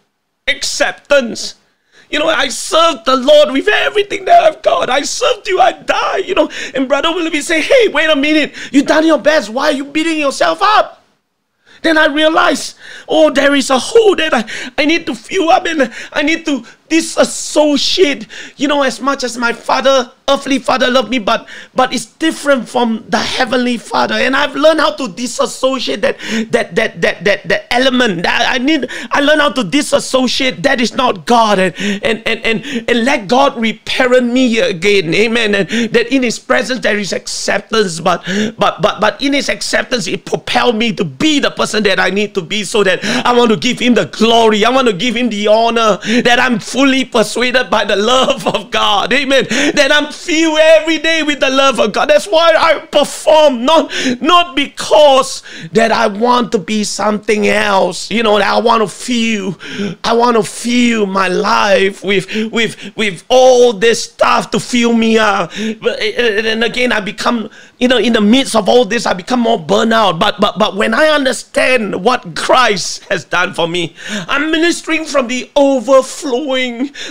acceptance. 0.47 1.53
You 2.09 2.17
know, 2.17 2.29
I 2.29 2.47
served 2.47 3.05
the 3.05 3.15
Lord 3.15 3.51
with 3.51 3.67
everything 3.67 4.25
that 4.25 4.43
I've 4.43 4.63
got. 4.63 4.89
I 4.89 5.03
served 5.03 5.47
you, 5.47 5.59
I 5.59 5.73
die, 5.73 6.17
you 6.17 6.33
know. 6.33 6.49
And 6.73 6.87
Brother 6.87 7.13
Willoughby 7.13 7.41
say, 7.41 7.61
hey, 7.61 7.89
wait 7.89 8.09
a 8.09 8.15
minute. 8.15 8.55
You've 8.71 8.87
done 8.87 9.05
your 9.05 9.19
best. 9.19 9.51
Why 9.51 9.65
are 9.65 9.73
you 9.73 9.85
beating 9.85 10.17
yourself 10.17 10.59
up? 10.61 11.03
Then 11.83 11.97
I 11.99 12.07
realized, 12.07 12.77
oh, 13.07 13.29
there 13.29 13.53
is 13.53 13.69
a 13.69 13.77
hole 13.77 14.15
that 14.15 14.33
I, 14.33 14.49
I 14.81 14.85
need 14.85 15.05
to 15.05 15.13
fill 15.13 15.49
up 15.49 15.65
and 15.67 15.93
I 16.11 16.23
need 16.23 16.43
to 16.45 16.65
disassociate. 16.89 18.27
You 18.57 18.67
know, 18.67 18.83
as 18.83 18.99
much 19.01 19.23
as 19.23 19.37
my 19.37 19.53
father 19.53 20.11
earthly 20.29 20.59
father 20.59 20.89
loved 20.89 21.09
me, 21.09 21.19
but 21.19 21.47
but 21.75 21.93
it's 21.93 22.05
different 22.05 22.67
from 22.67 23.03
the 23.09 23.17
heavenly 23.19 23.77
father. 23.77 24.15
And 24.15 24.35
I've 24.35 24.55
learned 24.55 24.79
how 24.79 24.95
to 24.95 25.07
disassociate 25.07 26.01
that 26.01 26.17
that 26.51 26.75
that 26.75 27.01
that 27.01 27.23
that, 27.23 27.47
that 27.47 27.73
element. 27.73 28.23
That 28.23 28.45
I 28.47 28.57
need 28.57 28.89
I 29.11 29.19
learned 29.19 29.41
how 29.41 29.51
to 29.51 29.63
disassociate 29.63 30.63
that 30.63 30.79
is 30.79 30.93
not 30.95 31.25
God 31.25 31.59
and 31.59 31.73
and 32.03 32.23
and 32.25 32.39
and, 32.45 32.89
and 32.89 33.05
let 33.05 33.27
God 33.27 33.59
reparent 33.59 34.31
me 34.31 34.59
again. 34.59 35.13
Amen. 35.13 35.55
And 35.55 35.69
that 35.93 36.07
in 36.13 36.23
his 36.23 36.39
presence 36.39 36.79
there 36.79 36.97
is 36.97 37.13
acceptance, 37.13 37.99
but 37.99 38.23
but 38.57 38.81
but 38.81 39.01
but 39.01 39.21
in 39.21 39.33
his 39.33 39.49
acceptance 39.49 40.07
it 40.07 40.25
propelled 40.25 40.75
me 40.75 40.93
to 40.93 41.03
be 41.03 41.39
the 41.39 41.51
person 41.51 41.83
that 41.83 41.99
I 41.99 42.09
need 42.09 42.33
to 42.35 42.41
be 42.41 42.63
so 42.63 42.83
that 42.83 43.03
I 43.25 43.33
want 43.33 43.51
to 43.51 43.57
give 43.57 43.79
him 43.79 43.93
the 43.93 44.05
glory. 44.05 44.63
I 44.65 44.69
want 44.69 44.87
to 44.87 44.93
give 44.93 45.15
him 45.15 45.29
the 45.29 45.47
honor 45.47 45.97
that 46.23 46.39
I'm 46.39 46.59
fully 46.73 47.05
persuaded 47.05 47.69
by 47.69 47.85
the 47.85 47.95
love 47.95 48.47
of 48.47 48.71
God. 48.71 49.13
Amen. 49.13 49.45
That 49.77 49.91
I'm 49.93 50.11
feel 50.11 50.57
every 50.57 50.97
day 50.97 51.21
with 51.21 51.39
the 51.39 51.51
love 51.51 51.79
of 51.79 51.93
God. 51.93 52.09
That's 52.09 52.25
why 52.25 52.53
I 52.57 52.79
perform, 52.87 53.63
not 53.63 53.93
not 54.19 54.55
because 54.55 55.43
that 55.71 55.91
I 55.91 56.07
want 56.07 56.51
to 56.53 56.57
be 56.57 56.83
something 56.83 57.47
else. 57.47 58.09
You 58.09 58.23
know, 58.23 58.37
I 58.37 58.59
want 58.59 58.81
to 58.81 58.87
feel, 58.87 59.59
I 60.03 60.13
want 60.13 60.35
to 60.37 60.43
feel 60.43 61.05
my 61.05 61.27
life 61.27 62.03
with 62.03 62.25
with 62.51 62.75
with 62.95 63.23
all 63.29 63.73
this 63.73 64.03
stuff 64.03 64.49
to 64.51 64.59
fill 64.59 64.93
me 64.93 65.19
up. 65.19 65.55
And 65.55 65.85
eh, 65.85 66.41
eh, 66.41 66.65
again, 66.65 66.91
I 66.91 67.01
become, 67.01 67.51
you 67.77 67.87
know, 67.87 67.97
in 67.97 68.13
the 68.13 68.21
midst 68.21 68.55
of 68.55 68.67
all 68.67 68.85
this, 68.85 69.05
I 69.05 69.13
become 69.13 69.41
more 69.41 69.59
burnout. 69.59 70.17
But 70.19 70.41
but 70.41 70.57
but 70.57 70.75
when 70.75 70.95
I 70.95 71.07
understand 71.09 72.03
what 72.03 72.35
Christ 72.35 73.03
has 73.11 73.25
done 73.25 73.53
for 73.53 73.67
me, 73.67 73.95
I'm 74.27 74.49
ministering 74.49 75.05
from 75.05 75.27
the 75.27 75.51
overflowing 75.55 76.62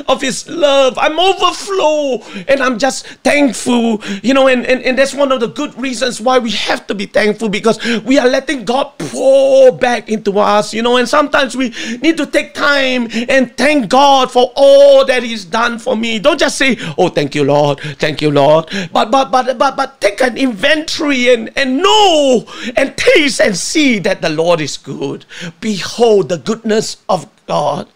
of 0.07 0.20
His 0.20 0.48
love. 0.48 0.96
I'm 0.98 1.18
overflow, 1.18 2.22
and 2.46 2.62
I'm 2.62 2.78
just 2.78 2.92
just 2.92 3.07
thankful, 3.24 4.03
you 4.22 4.34
know, 4.34 4.48
and, 4.48 4.66
and, 4.66 4.82
and 4.82 4.98
that's 4.98 5.14
one 5.14 5.32
of 5.32 5.40
the 5.40 5.48
good 5.48 5.76
reasons 5.80 6.20
why 6.20 6.38
we 6.38 6.50
have 6.50 6.86
to 6.86 6.94
be 6.94 7.07
thankful 7.07 7.48
because 7.48 7.82
we 8.03 8.18
are 8.18 8.28
letting 8.28 8.64
God 8.64 8.92
pour 8.98 9.72
back 9.72 10.09
into 10.09 10.38
us, 10.38 10.74
you 10.74 10.82
know, 10.82 10.96
and 10.96 11.09
sometimes 11.09 11.57
we 11.57 11.70
need 12.03 12.16
to 12.18 12.26
take 12.26 12.55
time 12.55 13.09
and 13.28 13.57
thank 13.57 13.88
God 13.88 14.30
for 14.30 14.53
all 14.55 15.05
that 15.07 15.22
He's 15.22 15.44
done 15.44 15.78
for 15.78 15.96
me. 15.96 16.18
Don't 16.18 16.38
just 16.38 16.59
say, 16.59 16.76
Oh, 16.98 17.09
thank 17.09 17.34
you, 17.34 17.44
Lord, 17.44 17.80
thank 17.98 18.20
you, 18.20 18.30
Lord. 18.30 18.68
But 18.92 19.11
but 19.11 19.30
but 19.30 19.59
but 19.59 19.76
but 19.76 20.00
take 20.00 20.20
an 20.20 20.36
inventory 20.36 21.32
and, 21.32 21.50
and 21.57 21.78
know 21.78 22.44
and 22.76 22.96
taste 22.96 23.40
and 23.40 23.57
see 23.57 23.98
that 24.00 24.20
the 24.20 24.30
Lord 24.30 24.61
is 24.61 24.76
good. 24.76 25.24
Behold 25.61 26.28
the 26.28 26.38
goodness 26.38 26.98
of 27.09 27.28
God 27.46 27.88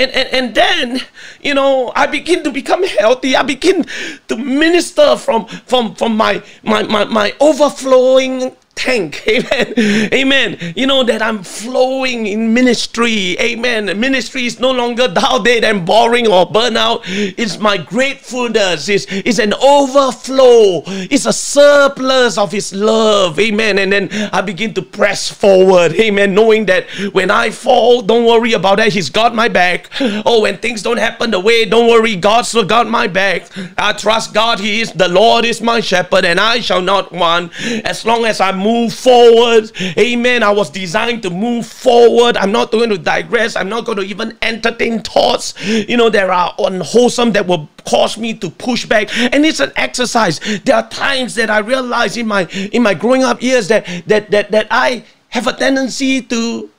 and, 0.00 0.10
and, 0.12 0.28
and 0.32 0.54
then 0.54 1.00
you 1.42 1.54
know 1.54 1.92
i 1.94 2.06
begin 2.06 2.42
to 2.44 2.50
become 2.50 2.82
healthy. 2.84 3.36
I 3.36 3.42
begin 3.42 3.84
to 4.28 4.36
minister 4.36 5.16
from 5.16 5.46
from 5.46 5.94
from 5.94 6.16
my 6.16 6.42
my 6.62 6.82
my, 6.82 7.04
my 7.04 7.34
overflowing 7.40 8.56
tank. 8.80 9.22
Amen. 9.28 9.74
Amen. 10.12 10.72
You 10.74 10.86
know 10.86 11.04
that 11.04 11.20
I'm 11.20 11.42
flowing 11.42 12.26
in 12.26 12.54
ministry. 12.54 13.38
Amen. 13.38 13.86
Ministry 14.00 14.46
is 14.46 14.58
no 14.58 14.70
longer 14.72 15.06
dead, 15.08 15.64
and 15.64 15.84
boring 15.84 16.26
or 16.26 16.46
burnout. 16.46 17.02
It's 17.06 17.58
my 17.58 17.76
gratefulness. 17.76 18.88
It's, 18.88 19.06
it's 19.10 19.38
an 19.38 19.52
overflow. 19.54 20.82
It's 20.86 21.26
a 21.26 21.32
surplus 21.32 22.38
of 22.38 22.52
His 22.52 22.72
love. 22.72 23.38
Amen. 23.38 23.78
And 23.78 23.92
then 23.92 24.30
I 24.32 24.40
begin 24.40 24.72
to 24.74 24.82
press 24.82 25.30
forward. 25.30 25.92
Amen. 25.92 26.34
Knowing 26.34 26.66
that 26.66 26.88
when 27.12 27.30
I 27.30 27.50
fall, 27.50 28.00
don't 28.00 28.24
worry 28.24 28.54
about 28.54 28.78
that. 28.78 28.92
He's 28.92 29.10
got 29.10 29.34
my 29.34 29.48
back. 29.48 29.90
Oh, 30.00 30.40
when 30.42 30.56
things 30.58 30.82
don't 30.82 30.98
happen 30.98 31.30
the 31.30 31.40
way, 31.40 31.66
don't 31.66 31.88
worry. 31.88 32.16
God's 32.16 32.48
still 32.48 32.64
got 32.64 32.88
my 32.88 33.06
back. 33.06 33.46
I 33.76 33.92
trust 33.92 34.32
God. 34.32 34.58
He 34.58 34.80
is 34.80 34.92
the 34.92 35.08
Lord 35.08 35.44
is 35.44 35.60
my 35.60 35.80
shepherd, 35.80 36.24
and 36.24 36.40
I 36.40 36.60
shall 36.60 36.82
not 36.82 37.12
want. 37.12 37.52
As 37.84 38.04
long 38.06 38.24
as 38.24 38.40
I 38.40 38.52
move 38.52 38.69
move 38.70 38.92
forward. 38.94 39.72
Amen. 39.98 40.42
I 40.42 40.50
was 40.50 40.70
designed 40.70 41.22
to 41.22 41.30
move 41.30 41.66
forward. 41.66 42.36
I'm 42.36 42.52
not 42.52 42.70
going 42.70 42.90
to 42.90 42.98
digress. 42.98 43.56
I'm 43.56 43.68
not 43.68 43.84
going 43.84 43.98
to 43.98 44.04
even 44.04 44.36
entertain 44.42 45.00
thoughts, 45.00 45.54
you 45.64 45.96
know, 45.96 46.10
there 46.10 46.30
are 46.32 46.54
unwholesome 46.58 47.32
that 47.32 47.46
will 47.46 47.68
cause 47.84 48.16
me 48.16 48.34
to 48.34 48.50
push 48.50 48.86
back. 48.86 49.08
And 49.16 49.44
it's 49.44 49.60
an 49.60 49.72
exercise. 49.76 50.40
There 50.64 50.76
are 50.76 50.88
times 50.88 51.34
that 51.34 51.50
I 51.50 51.58
realize 51.58 52.16
in 52.16 52.26
my 52.26 52.46
in 52.72 52.82
my 52.82 52.94
growing 52.94 53.24
up 53.24 53.42
years 53.42 53.68
that 53.68 53.86
that 54.06 54.30
that 54.30 54.50
that 54.50 54.66
I 54.70 55.04
have 55.28 55.46
a 55.46 55.52
tendency 55.52 56.22
to 56.22 56.70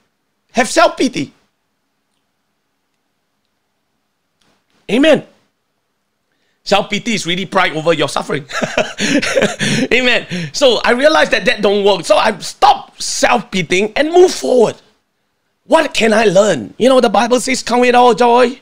have 0.51 0.67
self-pity. 0.67 1.33
Amen. 4.91 5.25
Self 6.63 6.89
pity 6.89 7.15
is 7.15 7.25
really 7.25 7.45
pride 7.45 7.73
over 7.73 7.91
your 7.91 8.07
suffering. 8.07 8.45
Amen. 9.91 10.27
So 10.53 10.79
I 10.83 10.91
realized 10.91 11.31
that 11.31 11.45
that 11.45 11.61
don't 11.61 11.83
work. 11.83 12.05
So 12.05 12.15
I 12.17 12.37
stopped 12.37 13.01
self 13.01 13.49
pitying 13.49 13.93
and 13.95 14.11
move 14.11 14.31
forward. 14.31 14.75
What 15.65 15.93
can 15.93 16.13
I 16.13 16.25
learn? 16.25 16.73
You 16.77 16.89
know, 16.89 17.01
the 17.01 17.09
Bible 17.09 17.39
says, 17.39 17.63
"Count 17.63 17.85
it 17.85 17.95
all 17.95 18.13
joy." 18.13 18.61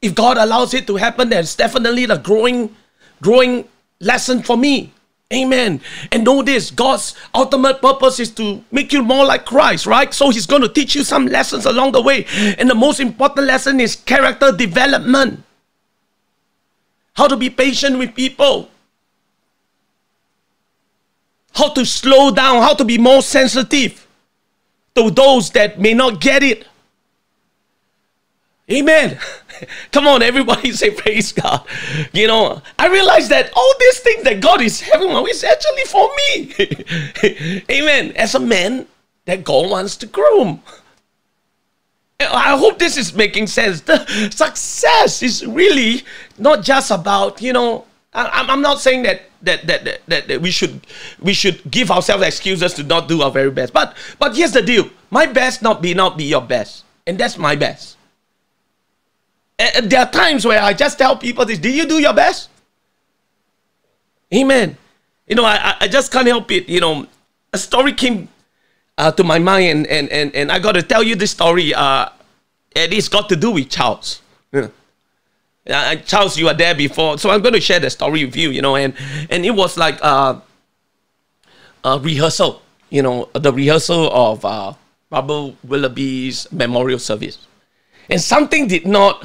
If 0.00 0.14
God 0.14 0.38
allows 0.38 0.72
it 0.74 0.86
to 0.86 0.96
happen, 0.96 1.28
that's 1.28 1.54
definitely 1.54 2.06
the 2.06 2.16
growing, 2.16 2.74
growing 3.20 3.68
lesson 4.00 4.42
for 4.42 4.56
me. 4.56 4.92
Amen. 5.32 5.80
And 6.10 6.24
know 6.24 6.42
this 6.42 6.70
God's 6.70 7.14
ultimate 7.34 7.80
purpose 7.80 8.18
is 8.18 8.30
to 8.32 8.64
make 8.72 8.92
you 8.92 9.02
more 9.02 9.24
like 9.24 9.44
Christ, 9.44 9.86
right? 9.86 10.12
So 10.12 10.30
He's 10.30 10.46
going 10.46 10.62
to 10.62 10.68
teach 10.68 10.94
you 10.94 11.04
some 11.04 11.26
lessons 11.26 11.66
along 11.66 11.92
the 11.92 12.02
way. 12.02 12.26
And 12.58 12.68
the 12.68 12.74
most 12.74 12.98
important 12.98 13.46
lesson 13.46 13.78
is 13.78 13.94
character 13.94 14.50
development. 14.50 15.44
How 17.14 17.26
to 17.26 17.36
be 17.36 17.50
patient 17.50 17.98
with 17.98 18.14
people, 18.14 18.70
how 21.54 21.68
to 21.70 21.84
slow 21.84 22.30
down, 22.30 22.62
how 22.62 22.74
to 22.74 22.84
be 22.84 22.98
more 22.98 23.22
sensitive 23.22 24.06
to 24.94 25.10
those 25.10 25.50
that 25.50 25.78
may 25.80 25.94
not 25.94 26.20
get 26.20 26.42
it. 26.42 26.66
Amen. 28.70 29.18
Come 29.92 30.06
on, 30.06 30.22
everybody 30.22 30.72
say 30.80 30.90
praise 30.90 31.32
God. 31.32 31.66
You 32.12 32.26
know, 32.26 32.62
I 32.78 32.88
realize 32.88 33.28
that 33.28 33.52
all 33.54 33.74
these 33.78 33.98
things 34.00 34.24
that 34.24 34.40
God 34.40 34.60
is 34.60 34.80
having 34.80 35.10
is 35.28 35.44
actually 35.44 35.84
for 35.84 36.08
me. 36.16 37.64
Amen. 37.70 38.12
As 38.16 38.34
a 38.34 38.40
man 38.40 38.86
that 39.24 39.44
God 39.44 39.70
wants 39.70 39.96
to 39.98 40.06
groom. 40.06 40.62
I 42.20 42.56
hope 42.56 42.78
this 42.78 42.96
is 42.96 43.14
making 43.14 43.46
sense. 43.46 43.80
The 43.80 44.04
success 44.30 45.22
is 45.22 45.46
really 45.46 46.02
not 46.38 46.62
just 46.62 46.90
about, 46.90 47.40
you 47.40 47.52
know, 47.52 47.86
I, 48.12 48.44
am 48.48 48.60
not 48.60 48.80
saying 48.80 49.04
that 49.04 49.22
that, 49.42 49.66
that 49.66 50.00
that, 50.06 50.28
that 50.28 50.40
we 50.40 50.50
should 50.50 50.86
we 51.20 51.32
should 51.32 51.62
give 51.70 51.90
ourselves 51.90 52.24
excuses 52.24 52.74
to 52.74 52.82
not 52.82 53.08
do 53.08 53.22
our 53.22 53.30
very 53.30 53.50
best. 53.50 53.72
But 53.72 53.96
but 54.18 54.36
here's 54.36 54.52
the 54.52 54.62
deal. 54.62 54.90
My 55.10 55.26
best 55.26 55.62
not 55.62 55.80
be 55.80 55.94
not 55.94 56.18
be 56.18 56.24
your 56.24 56.42
best. 56.42 56.84
And 57.06 57.18
that's 57.18 57.38
my 57.38 57.56
best. 57.56 57.96
And 59.58 59.90
there 59.90 60.00
are 60.00 60.10
times 60.10 60.46
where 60.46 60.62
I 60.62 60.72
just 60.72 60.98
tell 60.98 61.16
people 61.16 61.44
this, 61.44 61.58
did 61.58 61.74
you 61.74 61.86
do 61.86 61.98
your 61.98 62.14
best? 62.14 62.48
Amen. 64.34 64.76
You 65.26 65.36
know, 65.36 65.44
I, 65.44 65.76
I 65.80 65.88
just 65.88 66.10
can't 66.12 66.26
help 66.26 66.50
it. 66.50 66.68
You 66.68 66.80
know, 66.80 67.06
a 67.52 67.58
story 67.58 67.92
came 67.92 68.28
uh, 68.98 69.12
to 69.12 69.24
my 69.24 69.38
mind, 69.38 69.68
and, 69.68 69.86
and, 69.86 70.08
and, 70.10 70.34
and 70.34 70.52
I 70.52 70.58
got 70.58 70.72
to 70.72 70.82
tell 70.82 71.02
you 71.02 71.14
this 71.14 71.30
story. 71.30 71.74
Uh, 71.74 72.08
and 72.76 72.92
it's 72.92 73.08
got 73.08 73.28
to 73.28 73.36
do 73.36 73.50
with 73.50 73.68
Charles. 73.68 74.22
Yeah. 74.52 74.68
Uh, 75.68 75.96
Charles, 75.96 76.38
you 76.38 76.46
were 76.46 76.54
there 76.54 76.74
before, 76.74 77.18
so 77.18 77.30
I'm 77.30 77.42
going 77.42 77.54
to 77.54 77.60
share 77.60 77.80
the 77.80 77.90
story 77.90 78.24
with 78.24 78.36
you. 78.36 78.50
You 78.50 78.62
know, 78.62 78.76
and 78.76 78.94
and 79.28 79.44
it 79.44 79.50
was 79.50 79.76
like 79.76 79.98
uh, 80.02 80.40
a 81.84 81.98
rehearsal. 81.98 82.62
You 82.88 83.02
know, 83.02 83.28
the 83.34 83.52
rehearsal 83.52 84.10
of 84.10 84.44
uh, 84.44 84.72
Robert 85.10 85.54
Willoughby's 85.64 86.50
memorial 86.50 86.98
service, 86.98 87.46
and 88.08 88.20
something 88.20 88.66
did 88.66 88.86
not 88.86 89.24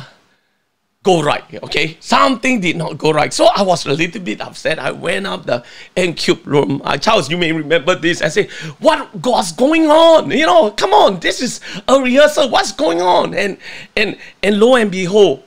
go 1.06 1.22
right. 1.22 1.44
Okay, 1.64 1.98
something 2.00 2.60
did 2.60 2.76
not 2.76 2.98
go 2.98 3.14
right. 3.14 3.32
So 3.32 3.46
I 3.46 3.62
was 3.62 3.86
a 3.86 3.94
little 3.94 4.20
bit 4.22 4.42
upset. 4.42 4.80
I 4.80 4.92
went 4.92 5.28
up 5.28 5.46
the 5.46 5.64
N 5.96 6.16
cube 6.16 6.42
room. 6.46 6.82
Uh, 6.84 6.98
Charles, 6.98 7.30
you 7.30 7.38
may 7.38 7.52
remember 7.52 7.94
this. 7.94 8.24
I 8.24 8.30
said, 8.30 8.50
"What 8.80 9.14
was 9.16 9.52
going 9.52 9.86
on? 9.86 10.32
You 10.32 10.48
know, 10.48 10.72
come 10.72 10.94
on, 10.94 11.20
this 11.20 11.42
is 11.42 11.62
a 11.88 12.02
rehearsal. 12.02 12.50
What's 12.50 12.72
going 12.72 13.02
on?" 13.02 13.36
And 13.36 13.58
and 13.96 14.18
and 14.42 14.60
lo 14.60 14.76
and 14.76 14.90
behold, 14.90 15.44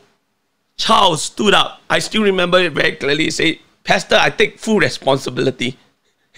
Charles 0.76 1.22
stood 1.22 1.54
up. 1.54 1.82
I 1.90 1.98
still 1.98 2.22
remember 2.22 2.58
it 2.60 2.72
very 2.72 2.92
clearly. 2.92 3.24
He 3.24 3.30
said, 3.32 3.58
"Pastor, 3.82 4.16
I 4.16 4.30
take 4.30 4.60
full 4.60 4.78
responsibility." 4.78 5.76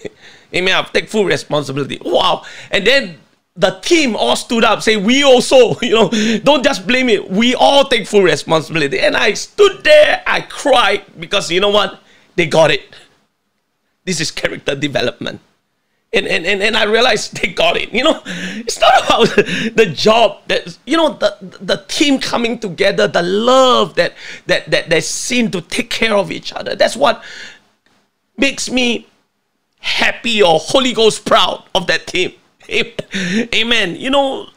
Amen. 0.53 0.73
I 0.73 0.81
take 0.89 1.07
full 1.07 1.25
responsibility. 1.25 2.01
Wow. 2.03 2.43
And 2.71 2.85
then 2.87 3.19
the 3.55 3.79
team 3.81 4.15
all 4.15 4.35
stood 4.35 4.63
up, 4.63 4.81
say, 4.81 4.97
we 4.97 5.23
also, 5.23 5.79
you 5.81 5.91
know, 5.91 6.09
don't 6.39 6.63
just 6.63 6.87
blame 6.87 7.09
it. 7.09 7.29
We 7.29 7.55
all 7.55 7.85
take 7.85 8.07
full 8.07 8.23
responsibility. 8.23 8.99
And 8.99 9.15
I 9.15 9.33
stood 9.33 9.83
there, 9.83 10.23
I 10.25 10.41
cried 10.41 11.03
because 11.19 11.51
you 11.51 11.59
know 11.59 11.69
what? 11.69 11.99
They 12.35 12.47
got 12.47 12.71
it. 12.71 12.81
This 14.05 14.19
is 14.19 14.31
character 14.31 14.75
development. 14.75 15.41
And, 16.13 16.27
and, 16.27 16.45
and, 16.45 16.61
and 16.61 16.75
I 16.75 16.83
realized 16.83 17.35
they 17.41 17.49
got 17.49 17.77
it. 17.77 17.93
You 17.93 18.03
know, 18.03 18.21
it's 18.25 18.79
not 18.79 19.05
about 19.05 19.35
the 19.75 19.91
job 19.93 20.39
that 20.47 20.77
you 20.85 20.97
know 20.97 21.13
the 21.13 21.37
the 21.61 21.85
team 21.87 22.19
coming 22.19 22.59
together, 22.59 23.07
the 23.07 23.21
love 23.21 23.95
that 23.95 24.13
that 24.47 24.69
that 24.71 24.89
they 24.89 24.99
seem 24.99 25.51
to 25.51 25.61
take 25.61 25.89
care 25.89 26.13
of 26.15 26.31
each 26.31 26.51
other. 26.51 26.75
That's 26.75 26.97
what 26.97 27.23
makes 28.37 28.69
me 28.69 29.07
happy 29.79 30.43
or 30.43 30.59
Holy 30.59 30.93
Ghost 30.93 31.25
proud 31.25 31.63
of 31.73 31.87
that 31.87 32.07
team. 32.07 32.33
Amen. 33.55 33.95
You 33.95 34.09
know, 34.09 34.47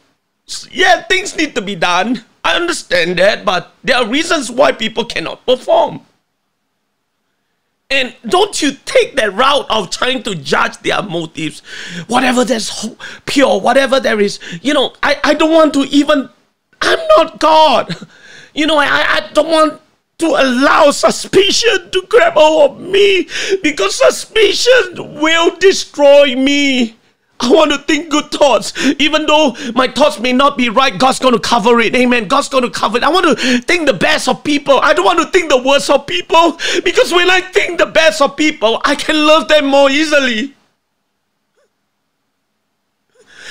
yeah, 0.71 1.03
things 1.03 1.35
need 1.35 1.55
to 1.55 1.61
be 1.61 1.75
done. 1.75 2.23
I 2.43 2.55
understand 2.55 3.17
that, 3.19 3.43
but 3.43 3.73
there 3.83 3.97
are 3.97 4.07
reasons 4.07 4.51
why 4.51 4.71
people 4.71 5.05
cannot 5.05 5.45
perform. 5.45 6.01
And 7.89 8.15
don't 8.27 8.61
you 8.61 8.73
take 8.85 9.15
that 9.15 9.33
route 9.33 9.69
of 9.69 9.89
trying 9.89 10.23
to 10.23 10.35
judge 10.35 10.77
their 10.79 11.01
motives, 11.03 11.61
whatever 12.07 12.43
that's 12.43 12.87
pure, 13.25 13.59
whatever 13.59 13.99
there 13.99 14.19
is. 14.19 14.39
You 14.61 14.73
know, 14.73 14.93
I, 15.03 15.19
I 15.23 15.33
don't 15.33 15.51
want 15.51 15.73
to 15.75 15.81
even, 15.81 16.29
I'm 16.81 16.99
not 17.17 17.39
God. 17.39 17.95
You 18.57 18.65
know, 18.67 18.77
I, 18.77 18.87
I 18.87 19.29
don't 19.33 19.49
want 19.49 19.81
to 20.19 20.27
allow 20.27 20.89
suspicion 20.91 21.91
to 21.91 22.05
grab 22.07 22.35
hold 22.35 22.71
of 22.71 22.79
me 22.79 23.27
because 23.61 23.95
suspicion 23.95 25.19
will 25.19 25.57
destroy 25.57 26.37
me. 26.37 26.95
I 27.39 27.51
want 27.51 27.71
to 27.71 27.77
think 27.79 28.09
good 28.09 28.31
thoughts. 28.31 28.73
Even 28.99 29.25
though 29.25 29.55
my 29.73 29.87
thoughts 29.87 30.19
may 30.19 30.31
not 30.31 30.57
be 30.57 30.69
right, 30.69 30.97
God's 30.97 31.19
going 31.19 31.33
to 31.33 31.39
cover 31.39 31.79
it. 31.79 31.95
Amen. 31.95 32.27
God's 32.27 32.49
going 32.49 32.63
to 32.63 32.69
cover 32.69 32.97
it. 32.97 33.03
I 33.03 33.09
want 33.09 33.37
to 33.37 33.59
think 33.61 33.87
the 33.87 33.93
best 33.93 34.27
of 34.27 34.43
people. 34.43 34.79
I 34.79 34.93
don't 34.93 35.05
want 35.05 35.19
to 35.19 35.25
think 35.27 35.49
the 35.49 35.61
worst 35.61 35.89
of 35.89 36.07
people 36.07 36.57
because 36.83 37.11
when 37.11 37.29
I 37.29 37.41
think 37.41 37.79
the 37.79 37.87
best 37.87 38.21
of 38.21 38.37
people, 38.37 38.81
I 38.85 38.95
can 38.95 39.27
love 39.27 39.47
them 39.47 39.65
more 39.65 39.89
easily. 39.89 40.53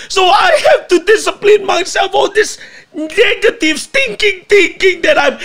So 0.08 0.24
I 0.24 0.60
have 0.70 0.88
to 0.88 1.04
discipline 1.04 1.64
myself. 1.66 2.14
All 2.14 2.30
this 2.30 2.58
negative 2.94 3.78
thinking, 3.78 4.42
thinking 4.48 5.02
that 5.02 5.18
I'm 5.18 5.38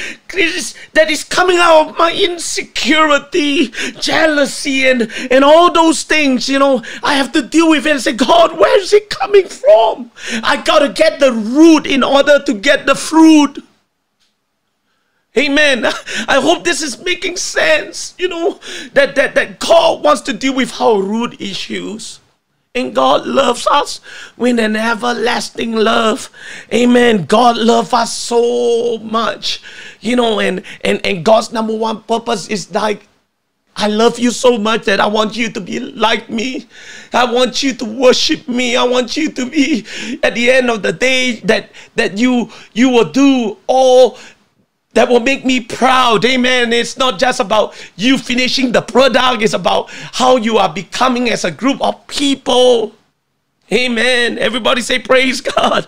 that 0.93 1.10
is 1.10 1.24
coming 1.24 1.58
out 1.58 1.89
of 1.89 1.97
my 1.97 2.12
insecurity, 2.12 3.68
jealousy, 4.00 4.88
and 4.88 5.12
and 5.32 5.43
all 5.43 5.72
those 5.72 6.04
things. 6.04 6.47
You 6.47 6.60
know, 6.60 6.84
I 7.04 7.16
have 7.16 7.32
to 7.34 7.41
deal 7.41 7.70
with 7.70 7.86
it 7.86 7.91
and 7.91 8.02
say, 8.02 8.14
God, 8.14 8.58
where 8.58 8.80
is 8.80 8.93
it 8.93 9.10
coming 9.10 9.47
from? 9.47 10.12
I 10.43 10.62
gotta 10.62 10.89
get 10.89 11.20
the 11.20 11.32
root 11.32 11.86
in 11.86 12.04
order 12.04 12.39
to 12.45 12.54
get 12.54 12.86
the 12.86 12.95
fruit. 12.95 13.64
Amen. 15.38 15.86
I 16.28 16.39
hope 16.41 16.64
this 16.64 16.82
is 16.82 17.00
making 17.04 17.38
sense. 17.38 18.14
You 18.18 18.30
know, 18.30 18.60
that, 18.93 19.16
that, 19.16 19.36
that 19.36 19.60
God 19.60 20.04
wants 20.04 20.22
to 20.22 20.34
deal 20.34 20.56
with 20.56 20.80
our 20.80 21.02
root 21.02 21.39
issues. 21.39 22.19
And 22.76 22.94
God 22.94 23.26
loves 23.26 23.66
us 23.68 24.00
with 24.38 24.60
an 24.60 24.76
everlasting 24.76 25.74
love. 25.74 26.30
Amen. 26.72 27.26
God 27.26 27.58
loves 27.58 27.94
us 27.94 28.16
so 28.16 29.00
much. 29.00 29.62
You 30.02 30.16
know, 30.16 30.40
and, 30.40 30.64
and, 30.82 31.04
and 31.04 31.26
God's 31.26 31.52
number 31.52 31.76
one 31.76 32.04
purpose 32.04 32.48
is 32.48 32.72
like, 32.72 33.08
I 33.76 33.88
love 33.88 34.20
you 34.20 34.32
so 34.32 34.58
much 34.58 34.86
that 34.86 35.00
I 35.00 35.08
want 35.08 35.38
you 35.38 35.50
to 35.52 35.62
be 35.62 35.80
like 35.80 36.30
me. 36.30 36.68
I 37.14 37.32
want 37.32 37.64
you 37.64 37.74
to 37.76 37.86
worship 37.86 38.48
me. 38.48 38.76
I 38.76 38.84
want 38.84 39.16
you 39.16 39.32
to 39.32 39.50
be 39.50 39.86
at 40.22 40.36
the 40.36 40.52
end 40.52 40.70
of 40.70 40.84
the 40.84 40.92
day 40.92 41.40
that 41.46 41.70
that 41.96 42.18
you 42.18 42.52
you 42.74 42.90
will 42.90 43.10
do 43.10 43.58
all 43.68 44.18
that 44.94 45.08
will 45.08 45.20
make 45.20 45.46
me 45.46 45.60
proud. 45.60 46.26
Amen. 46.26 46.74
It's 46.74 46.98
not 46.98 47.20
just 47.20 47.40
about 47.40 47.76
you 47.96 48.18
finishing 48.18 48.72
the 48.72 48.82
product, 48.82 49.44
it's 49.44 49.54
about 49.54 49.90
how 49.92 50.38
you 50.38 50.58
are 50.58 50.72
becoming 50.74 51.30
as 51.30 51.46
a 51.46 51.52
group 51.52 51.82
of 51.82 52.06
people. 52.08 52.94
Amen. 53.72 54.40
Everybody 54.40 54.82
say 54.82 55.00
praise 55.00 55.42
God. 55.42 55.88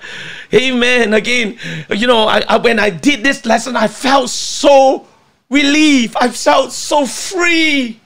Amen. 0.53 1.13
Again, 1.13 1.57
you 1.89 2.05
know, 2.05 2.27
I, 2.27 2.43
I, 2.47 2.57
when 2.57 2.79
I 2.79 2.89
did 2.91 3.23
this 3.23 3.45
lesson, 3.45 3.75
I 3.75 3.87
felt 3.87 4.29
so 4.29 5.07
relieved. 5.49 6.15
I 6.19 6.29
felt 6.29 6.71
so 6.71 7.05
free 7.05 7.99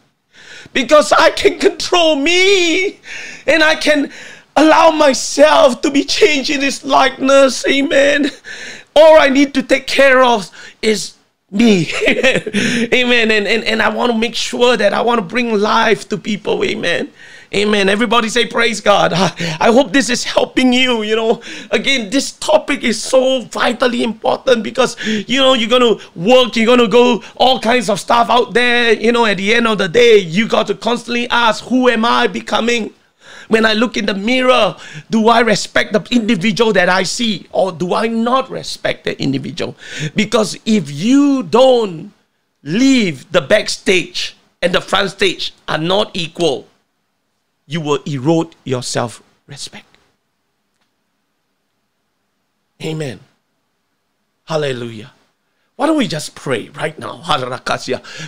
because 0.74 1.12
I 1.12 1.30
can 1.32 1.60
control 1.60 2.16
me 2.16 3.00
and 3.48 3.64
I 3.64 3.76
can 3.76 4.12
allow 4.56 4.92
myself 4.92 5.82
to 5.82 5.92
be 5.92 6.06
changed 6.06 6.50
in 6.50 6.62
His 6.62 6.86
likeness. 6.86 7.68
Amen. 7.68 8.32
All 8.96 9.20
I 9.20 9.30
need 9.30 9.54
to 9.56 9.64
take 9.64 9.88
care 9.88 10.24
of 10.24 10.50
is 10.82 11.16
me. 11.52 11.90
Amen. 12.08 13.32
And, 13.32 13.48
and, 13.48 13.64
and 13.64 13.82
I 13.82 13.90
want 13.90 14.12
to 14.12 14.18
make 14.18 14.36
sure 14.36 14.78
that 14.78 14.94
I 14.94 15.02
want 15.02 15.20
to 15.20 15.26
bring 15.26 15.54
life 15.54 16.08
to 16.10 16.18
people. 16.18 16.64
Amen. 16.64 17.12
Amen. 17.54 17.90
Everybody 17.90 18.30
say 18.30 18.48
praise 18.48 18.82
God. 18.82 19.14
I 19.14 19.72
hope 19.72 19.94
this 19.94 20.10
is 20.10 20.24
helping 20.24 20.74
you. 20.74 21.04
You 21.04 21.16
know, 21.16 21.42
again, 21.72 22.10
this 22.10 22.32
topic 22.32 22.84
is 22.84 23.02
so 23.02 23.42
vitally 23.42 24.04
important 24.04 24.64
because, 24.64 24.98
you 25.06 25.40
know, 25.40 25.54
you're 25.54 25.80
to 25.80 26.02
work, 26.16 26.56
you're 26.56 26.78
to 26.78 26.88
go 26.88 27.24
all 27.36 27.60
kinds 27.60 27.90
of 27.90 28.00
stuff 28.00 28.30
out 28.30 28.54
there. 28.54 28.94
You 28.94 29.12
know, 29.12 29.26
at 29.26 29.38
the 29.38 29.54
end 29.54 29.68
of 29.68 29.78
the 29.78 29.88
day, 29.88 30.18
you 30.18 30.48
got 30.48 30.68
to 30.68 30.76
constantly 30.76 31.30
ask, 31.30 31.64
who 31.66 31.90
am 31.90 32.04
I 32.06 32.28
becoming? 32.28 32.94
When 33.48 33.66
I 33.66 33.74
look 33.74 33.98
in 33.98 34.06
the 34.06 34.14
mirror, 34.14 34.76
do 35.10 35.28
I 35.28 35.42
respect 35.42 35.94
the 35.94 36.06
individual 36.12 36.74
that 36.74 36.90
I 36.90 37.04
see 37.04 37.48
or 37.52 37.72
do 37.72 37.94
I 37.94 38.08
not 38.08 38.50
respect 38.50 39.04
the 39.06 39.20
individual? 39.22 39.76
Because 40.16 40.58
if 40.66 40.90
you 40.92 41.44
don't 41.44 42.12
leave 42.64 43.32
the 43.32 43.42
backstage 43.42 44.36
and 44.62 44.74
the 44.74 44.82
front 44.82 45.12
stage 45.12 45.54
are 45.68 45.78
not 45.78 46.12
equal, 46.14 46.68
you 47.68 47.82
will 47.82 48.02
erode 48.06 48.56
your 48.64 48.84
self 48.84 49.22
respect. 49.48 49.86
Amen. 52.84 53.20
Hallelujah. 54.46 55.15
Why 55.78 55.88
don't 55.88 55.98
we 55.98 56.08
just 56.08 56.36
pray 56.36 56.70
right 56.70 56.98
now? 56.98 57.22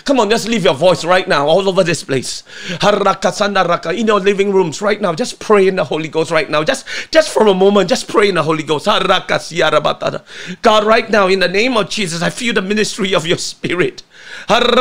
Come 0.03 0.19
on, 0.19 0.29
just 0.29 0.49
leave 0.49 0.65
your 0.65 0.73
voice 0.73 1.05
right 1.05 1.25
now 1.29 1.47
all 1.47 1.69
over 1.69 1.81
this 1.81 2.03
place. 2.03 2.43
In 2.81 4.05
your 4.05 4.19
living 4.19 4.51
rooms 4.51 4.81
right 4.81 4.99
now, 4.99 5.15
just 5.15 5.39
pray 5.39 5.69
in 5.69 5.77
the 5.77 5.85
Holy 5.85 6.09
Ghost 6.09 6.29
right 6.29 6.49
now. 6.49 6.65
Just, 6.65 6.85
just 7.09 7.29
for 7.29 7.47
a 7.47 7.53
moment, 7.53 7.87
just 7.87 8.09
pray 8.09 8.27
in 8.27 8.35
the 8.35 8.43
Holy 8.43 8.63
Ghost. 8.63 8.85
God, 8.85 9.07
right 10.83 11.09
now, 11.09 11.27
in 11.27 11.39
the 11.39 11.47
name 11.47 11.77
of 11.77 11.89
Jesus, 11.89 12.21
I 12.21 12.31
feel 12.31 12.53
the 12.53 12.61
ministry 12.61 13.15
of 13.15 13.25
your 13.25 13.37
spirit. 13.37 14.03
Come 14.49 14.77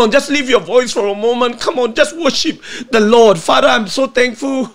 on, 0.00 0.10
just 0.10 0.28
leave 0.28 0.50
your 0.50 0.60
voice 0.60 0.92
for 0.92 1.06
a 1.06 1.14
moment. 1.14 1.60
Come 1.60 1.78
on, 1.78 1.94
just 1.94 2.18
worship 2.18 2.60
the 2.90 2.98
Lord. 2.98 3.38
Father, 3.38 3.68
I'm 3.68 3.86
so 3.86 4.08
thankful, 4.08 4.74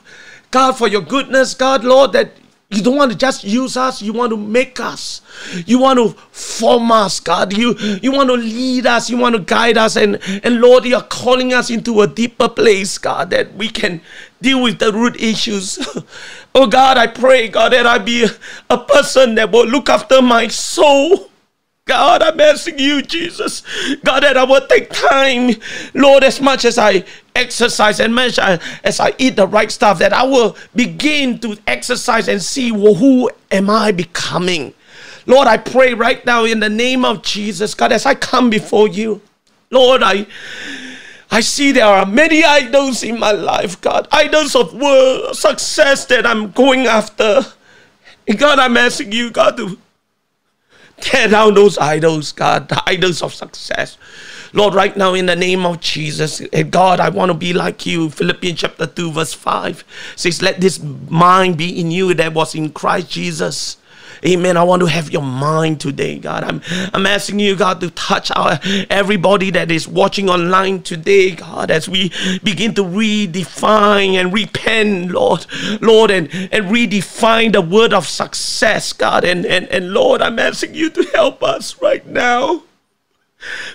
God, 0.50 0.78
for 0.78 0.88
your 0.88 1.02
goodness, 1.02 1.54
God, 1.54 1.84
Lord, 1.84 2.14
that 2.14 2.32
you 2.72 2.84
don't 2.84 2.98
want 2.98 3.12
to 3.12 3.18
just 3.18 3.44
use 3.44 3.76
us, 3.76 4.00
you 4.00 4.14
want 4.14 4.30
to 4.30 4.38
make 4.38 4.80
us. 4.80 5.22
You 5.66 5.80
want 5.80 5.98
to 5.98 6.10
form 6.32 6.92
us, 6.92 7.20
God. 7.20 7.52
You 7.58 7.76
you 8.02 8.12
want 8.12 8.30
to 8.30 8.36
lead 8.36 8.86
us, 8.86 9.10
you 9.10 9.18
want 9.18 9.36
to 9.36 9.42
guide 9.42 9.76
us, 9.76 9.96
and, 9.96 10.20
and 10.44 10.62
Lord, 10.62 10.86
you 10.86 10.96
are 10.96 11.04
calling 11.04 11.52
us 11.52 11.72
into 11.72 12.02
a 12.02 12.08
deeper 12.08 12.48
place, 12.48 13.00
God, 13.00 13.32
that 13.32 13.56
we 13.56 13.70
can 13.70 14.02
deal 14.40 14.62
with 14.62 14.78
the 14.78 14.94
root 14.94 15.20
issues. 15.20 15.80
oh 16.56 16.68
God, 16.68 16.98
I 16.98 17.08
pray, 17.08 17.48
God, 17.48 17.74
that 17.74 17.88
I 17.88 17.98
be 17.98 18.28
a 18.70 18.78
person 18.78 19.34
that 19.36 19.52
will 19.52 19.66
look 19.66 19.90
after 19.90 20.22
my 20.22 20.48
soul. 20.48 21.32
God, 21.90 22.22
I'm 22.22 22.40
asking 22.40 22.78
you, 22.78 23.02
Jesus, 23.02 23.64
God, 24.04 24.22
that 24.22 24.38
I 24.38 24.44
will 24.44 24.66
take 24.68 24.92
time, 24.92 25.56
Lord, 25.96 26.24
as 26.24 26.40
much 26.40 26.64
as 26.64 26.78
I 26.78 27.04
exercise 27.36 28.00
and 28.00 28.14
much 28.14 28.38
as 28.38 29.00
I 29.00 29.16
eat 29.18 29.36
the 29.36 29.48
right 29.48 29.72
stuff, 29.72 29.98
that 29.98 30.14
I 30.14 30.22
will 30.22 30.56
begin 30.76 31.40
to 31.40 31.58
exercise 31.66 32.28
and 32.28 32.40
see 32.40 32.72
well, 32.72 32.94
who 32.94 33.32
am 33.50 33.72
I 33.72 33.92
becoming. 33.92 34.76
Lord, 35.26 35.48
I 35.48 35.58
pray 35.58 35.96
right 35.96 36.24
now 36.28 36.46
in 36.46 36.60
the 36.60 36.70
name 36.70 37.04
of 37.04 37.24
Jesus, 37.24 37.74
God, 37.74 37.92
as 37.92 38.06
I 38.06 38.14
come 38.14 38.52
before 38.52 38.88
you, 38.88 39.20
Lord, 39.72 40.04
I 40.04 40.28
I 41.32 41.42
see 41.42 41.72
there 41.72 41.86
are 41.86 42.06
many 42.06 42.44
idols 42.44 43.02
in 43.02 43.20
my 43.20 43.32
life, 43.32 43.82
God, 43.82 44.08
idols 44.12 44.56
of 44.56 44.76
world, 44.76 45.36
success 45.36 46.06
that 46.06 46.28
I'm 46.28 46.52
going 46.52 46.86
after. 46.86 47.42
And 48.28 48.38
God, 48.38 48.60
I'm 48.60 48.78
asking 48.78 49.12
you, 49.12 49.32
God, 49.32 49.58
to 49.58 49.80
Tear 51.02 51.30
down 51.30 51.54
those 51.54 51.78
idols, 51.78 52.32
God, 52.32 52.70
the 52.70 52.82
idols 52.88 53.22
of 53.22 53.34
success. 53.34 53.98
Lord, 54.52 54.74
right 54.74 54.96
now 54.98 55.14
in 55.14 55.28
the 55.28 55.36
name 55.36 55.66
of 55.66 55.80
Jesus, 55.80 56.42
eh, 56.52 56.64
God, 56.64 57.00
I 57.00 57.10
want 57.10 57.30
to 57.30 57.38
be 57.38 57.54
like 57.54 57.86
you. 57.86 58.10
Philippians 58.10 58.60
chapter 58.60 58.88
2, 58.88 59.12
verse 59.12 59.34
5 59.34 59.84
says, 60.16 60.42
Let 60.42 60.60
this 60.60 60.80
mind 60.80 61.58
be 61.58 61.80
in 61.80 61.92
you 61.92 62.14
that 62.16 62.34
was 62.34 62.56
in 62.56 62.72
Christ 62.72 63.12
Jesus. 63.12 63.78
Amen. 64.26 64.58
I 64.58 64.64
want 64.64 64.82
to 64.82 64.88
have 64.88 65.12
your 65.12 65.22
mind 65.22 65.80
today, 65.80 66.20
God. 66.20 66.44
I'm 66.44 66.62
I'm 66.94 67.06
asking 67.06 67.40
you, 67.40 67.56
God, 67.56 67.80
to 67.82 67.90
touch 67.92 68.32
our 68.36 68.60
everybody 68.90 69.50
that 69.52 69.72
is 69.72 69.88
watching 69.88 70.30
online 70.30 70.84
today, 70.84 71.32
God, 71.32 71.72
as 71.72 71.88
we 71.88 72.12
begin 72.44 72.74
to 72.76 72.84
redefine 72.84 74.14
and 74.14 74.34
repent, 74.34 75.12
Lord, 75.12 75.46
Lord, 75.82 76.12
and, 76.12 76.28
and 76.52 76.66
redefine 76.66 77.54
the 77.54 77.62
word 77.62 77.94
of 77.94 78.08
success, 78.08 78.92
God. 78.94 79.24
And, 79.24 79.46
and, 79.46 79.68
and 79.70 79.94
Lord, 79.94 80.22
I'm 80.22 80.40
asking 80.40 80.76
you 80.76 80.90
to 80.90 81.04
help 81.14 81.42
us 81.42 81.82
right 81.82 82.06
now. 82.06 82.64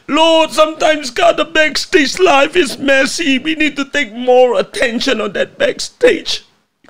Lord, 0.07 0.51
sometimes, 0.51 1.11
God, 1.11 1.39
the 1.39 1.45
backstage 1.47 2.19
life 2.19 2.55
is 2.55 2.77
messy. 2.79 3.39
We 3.39 3.55
need 3.55 3.77
to 3.77 3.87
take 3.87 4.13
more 4.13 4.59
attention 4.61 5.23
on 5.23 5.33
that 5.33 5.57
backstage. 5.57 6.45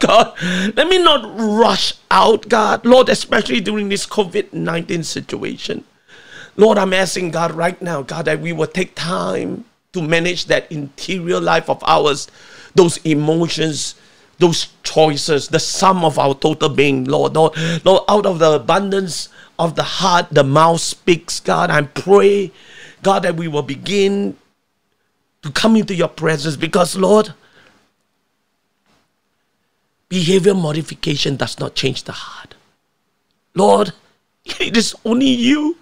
God, 0.07 0.35
let 0.77 0.89
me 0.89 1.03
not 1.03 1.25
rush 1.39 1.95
out, 2.11 2.49
God. 2.49 2.85
Lord, 2.85 3.09
especially 3.09 3.61
during 3.61 3.89
this 3.89 4.07
COVID 4.07 4.53
19 4.53 5.03
situation. 5.03 5.85
Lord, 6.57 6.79
I'm 6.79 6.93
asking 6.93 7.31
God 7.31 7.53
right 7.53 7.81
now, 7.83 8.03
God, 8.03 8.27
that 8.27 8.41
we 8.41 8.53
will 8.53 8.67
take 8.67 8.95
time 8.95 9.65
to 9.93 10.03
manage 10.03 10.47
that 10.47 10.71
interior 10.71 11.41
life 11.41 11.69
of 11.69 11.83
ours, 11.87 12.29
those 12.75 12.99
emotions, 12.99 13.95
those 14.39 14.69
choices, 14.83 15.49
the 15.49 15.59
sum 15.59 16.05
of 16.05 16.19
our 16.19 16.35
total 16.35 16.69
being, 16.69 17.05
Lord. 17.05 17.35
Lord, 17.35 17.57
Lord 17.85 18.03
out 18.09 18.27
of 18.27 18.39
the 18.39 18.53
abundance 18.53 19.29
of 19.59 19.75
the 19.75 19.83
heart, 19.83 20.27
the 20.31 20.45
mouth 20.45 20.81
speaks, 20.81 21.41
God. 21.41 21.71
I 21.71 21.83
pray, 21.83 22.53
God, 23.03 23.23
that 23.23 23.37
we 23.37 23.49
will 23.49 23.63
begin 23.63 24.37
to 25.43 25.51
come 25.51 25.77
into 25.77 25.95
your 25.95 26.09
presence 26.09 26.57
because, 26.57 26.97
Lord, 26.97 27.35
behavior 30.15 30.55
modification 30.55 31.35
does 31.35 31.59
not 31.59 31.75
change 31.75 32.05
the 32.05 32.13
heart. 32.13 32.55
Lord, 33.53 33.93
it 34.61 34.77
is 34.77 34.95
only 35.05 35.27
you. 35.27 35.77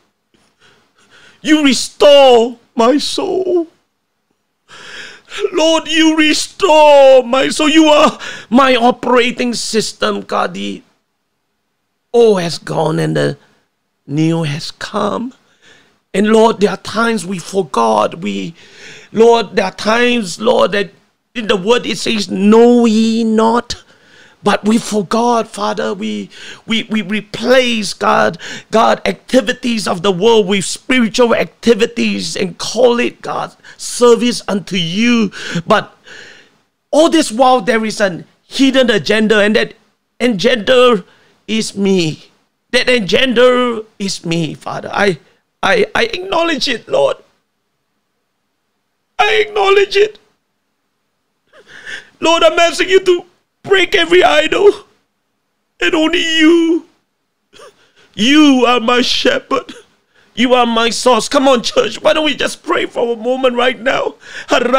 You 1.43 1.63
restore 1.65 2.57
my 2.75 2.97
soul. 2.97 3.67
Lord, 5.53 5.87
you 5.87 6.17
restore 6.17 7.23
my 7.25 7.51
soul. 7.51 7.69
You 7.69 7.85
are 7.87 8.19
my 8.49 8.75
operating 8.75 9.53
system, 9.53 10.23
God. 10.23 10.55
The 10.55 10.83
old 12.13 12.41
has 12.41 12.57
gone 12.57 12.99
and 12.99 13.15
the 13.15 13.37
new 14.07 14.45
has 14.45 14.71
come. 14.71 15.35
And 16.15 16.29
Lord, 16.29 16.61
there 16.61 16.71
are 16.71 16.79
times 16.79 17.27
we 17.27 17.39
forgot. 17.39 18.19
We, 18.21 18.55
Lord, 19.13 19.57
there 19.57 19.67
are 19.67 19.75
times, 19.75 20.41
Lord, 20.41 20.73
that 20.73 20.91
in 21.35 21.49
the 21.49 21.57
word 21.57 21.85
it 21.85 21.99
says, 21.99 22.31
Know 22.31 22.87
ye 22.87 23.25
not 23.25 23.83
but 24.43 24.65
we 24.65 24.79
forgot, 24.79 25.49
Father. 25.49 25.95
We 25.95 26.31
we 26.67 26.85
we 26.85 27.03
replace 27.03 27.95
God, 27.95 28.39
God 28.71 29.01
activities 29.07 29.87
of 29.87 30.03
the 30.03 30.11
world 30.11 30.49
with 30.49 30.65
spiritual 30.65 31.35
activities 31.35 32.37
and 32.37 32.59
call 32.59 32.99
it 32.99 33.23
God 33.23 33.55
service 33.77 34.43
unto 34.49 34.77
you. 34.77 35.31
But 35.67 35.97
all 36.91 37.09
this 37.09 37.31
while 37.31 37.61
there 37.61 37.85
is 37.85 38.01
an 38.01 38.27
hidden 38.47 38.91
agenda, 38.91 39.41
and 39.41 39.57
that 39.57 39.75
agenda 40.21 41.05
is 41.47 41.77
me. 41.77 42.31
That 42.73 42.89
agenda 42.89 43.85
is 43.99 44.25
me, 44.25 44.55
Father. 44.55 44.91
I 44.93 45.19
I 45.63 45.87
I 45.95 46.05
acknowledge 46.05 46.69
it, 46.69 46.89
Lord. 46.89 47.17
I 49.19 49.47
acknowledge 49.47 49.97
it. 49.97 50.19
Lord, 52.19 52.43
I'm 52.43 52.59
asking 52.59 52.89
you 52.89 53.01
to 53.05 53.25
break 53.63 53.95
every 53.95 54.23
idol. 54.23 54.71
And 55.81 55.95
only 55.95 56.23
you, 56.39 56.87
you 58.15 58.65
are 58.67 58.81
my 58.81 59.03
shepherd. 59.03 59.73
You 60.35 60.55
are 60.55 60.65
my 60.65 60.89
source. 60.89 61.29
Come 61.29 61.47
on, 61.47 61.63
church. 61.63 62.01
Why 62.01 62.15
don't 62.15 62.25
we 62.25 62.35
just 62.35 62.63
pray 62.63 62.87
for 62.87 63.13
a 63.13 63.17
moment 63.17 63.55
right 63.55 63.79
now? 63.79 64.15
Father, 64.49 64.71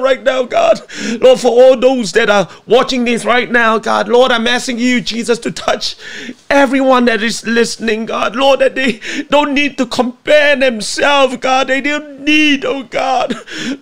right 0.00 0.22
now, 0.22 0.42
God. 0.44 0.80
Lord, 1.20 1.38
for 1.38 1.48
all 1.48 1.76
those 1.76 2.12
that 2.12 2.30
are 2.30 2.48
watching 2.66 3.04
this 3.04 3.26
right 3.26 3.50
now, 3.50 3.78
God. 3.78 4.08
Lord, 4.08 4.32
I'm 4.32 4.46
asking 4.46 4.78
you, 4.78 5.02
Jesus, 5.02 5.38
to 5.40 5.50
touch 5.50 5.96
everyone 6.48 7.04
that 7.04 7.22
is 7.22 7.46
listening, 7.46 8.06
God. 8.06 8.34
Lord, 8.36 8.60
that 8.60 8.74
they 8.74 9.00
don't 9.28 9.52
need 9.52 9.76
to 9.76 9.84
compare 9.86 10.56
themselves, 10.56 11.36
God. 11.36 11.66
They 11.68 11.82
don't 11.82 12.20
need, 12.20 12.64
oh 12.64 12.84
God. 12.84 13.34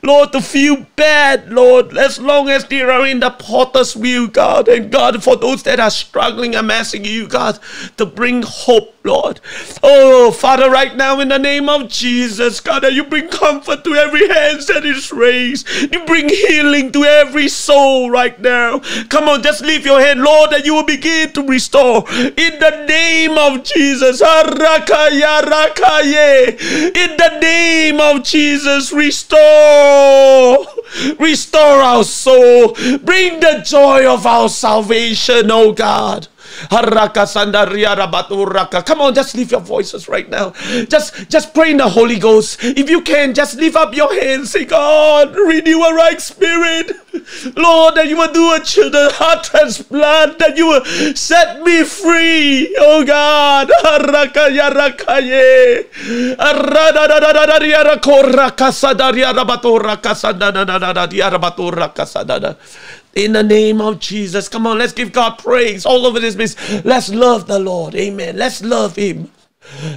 Lord, 0.03 0.33
to 0.33 0.41
feel 0.41 0.85
bad, 0.97 1.53
Lord, 1.53 1.97
as 1.97 2.19
long 2.19 2.49
as 2.49 2.65
they 2.65 2.83
are 2.83 3.07
in 3.07 3.21
the 3.21 3.31
potter's 3.31 3.95
wheel, 3.95 4.27
God. 4.27 4.67
And 4.67 4.91
God, 4.91 5.23
for 5.23 5.37
those 5.37 5.63
that 5.63 5.79
are 5.79 5.91
struggling, 5.91 6.57
I'm 6.57 6.73
asking 6.73 7.05
you, 7.05 7.29
God, 7.29 7.61
to 7.99 8.07
bring 8.07 8.43
hope, 8.43 8.97
Lord. 9.05 9.41
Oh, 9.83 10.31
Father, 10.31 10.71
right 10.71 10.95
now 10.95 11.21
in 11.21 11.29
the 11.29 11.39
name 11.39 11.69
of 11.69 11.89
Jesus, 11.89 12.61
God, 12.61 12.83
that 12.83 12.93
you 12.93 13.05
bring 13.05 13.29
comfort 13.29 13.83
to 13.85 13.95
every 13.95 14.29
hand 14.29 14.61
that 14.69 14.85
is 14.85 15.13
raised. 15.13 15.69
You 15.93 16.05
bring 16.05 16.29
healing 16.29 16.93
to 16.93 17.05
every 17.05 17.49
soul 17.49 18.11
right 18.11 18.39
now. 18.41 18.81
Come 19.09 19.29
on, 19.29 19.43
just 19.43 19.63
leave 19.63 19.87
your 19.87 20.01
hand, 20.01 20.23
Lord, 20.23 20.51
that 20.51 20.67
you 20.67 20.75
will 20.75 20.85
begin 20.85 21.33
to 21.33 21.47
restore 21.47 22.05
in 22.11 22.59
the 22.59 22.85
name 22.87 23.39
of 23.39 23.65
Jesus. 23.65 24.21
In 24.21 24.27
the 27.17 27.39
name 27.41 28.01
of 28.01 28.25
Jesus, 28.25 28.93
restore. 28.93 30.67
Restore 31.19 31.83
our 31.83 32.05
soul. 32.05 32.75
Bring 33.03 33.41
the 33.41 33.63
joy 33.65 34.13
of 34.13 34.27
our 34.27 34.49
salvation, 34.49 35.51
oh 35.51 35.73
God. 35.73 36.29
Come 36.71 37.01
on, 39.01 39.15
just 39.15 39.35
lift 39.35 39.51
your 39.51 39.61
voices 39.61 40.09
right 40.09 40.29
now. 40.29 40.53
Just 40.89 41.31
just 41.31 41.55
pray 41.55 41.71
in 41.71 41.79
the 41.79 41.89
Holy 41.89 42.19
Ghost. 42.19 42.59
If 42.63 42.91
you 42.91 43.03
can, 43.03 43.35
just 43.35 43.57
lift 43.57 43.77
up 43.77 43.95
your 43.95 44.13
hands. 44.15 44.51
Say, 44.51 44.65
God, 44.65 45.35
renew 45.35 45.83
a 45.83 45.95
right 45.95 46.21
spirit. 46.21 46.93
Lord, 47.57 47.95
that 47.95 48.09
you 48.09 48.17
will 48.17 48.33
do 48.33 48.55
a 48.55 48.61
children 48.61 49.09
heart 49.13 49.45
transplant, 49.45 50.39
that 50.39 50.57
you 50.57 50.67
will 50.67 50.85
set 51.15 51.63
me 51.63 51.85
free. 51.85 52.75
Oh 52.79 53.05
God. 53.05 53.71
In 63.15 63.33
the 63.33 63.43
name 63.43 63.81
of 63.81 63.99
Jesus. 63.99 64.49
Come 64.49 64.67
on, 64.67 64.79
let's 64.79 64.93
give 64.93 65.13
God 65.13 65.39
praise 65.39 65.85
all 65.85 66.07
over 66.07 66.21
this 66.21 66.37
place. 66.37 66.85
Let's 66.85 67.09
love 67.09 67.47
the 67.47 67.59
Lord. 67.59 67.95
Amen. 67.95 68.37
Let's 68.37 68.63
love 68.63 68.97
Him. 68.97 69.31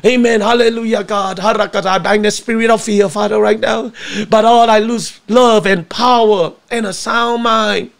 Amen. 0.05 0.41
Hallelujah, 0.41 1.03
God. 1.03 1.39
I 1.39 1.99
bind 1.99 2.25
the 2.25 2.31
spirit 2.31 2.69
of 2.69 2.81
fear, 2.83 3.09
Father, 3.09 3.39
right 3.39 3.59
now. 3.59 3.91
But 4.29 4.45
all 4.45 4.69
I 4.69 4.79
lose 4.79 5.19
love 5.27 5.65
and 5.65 5.87
power 5.87 6.53
and 6.69 6.85
a 6.85 6.93
sound 6.93 7.43
mind. 7.43 7.91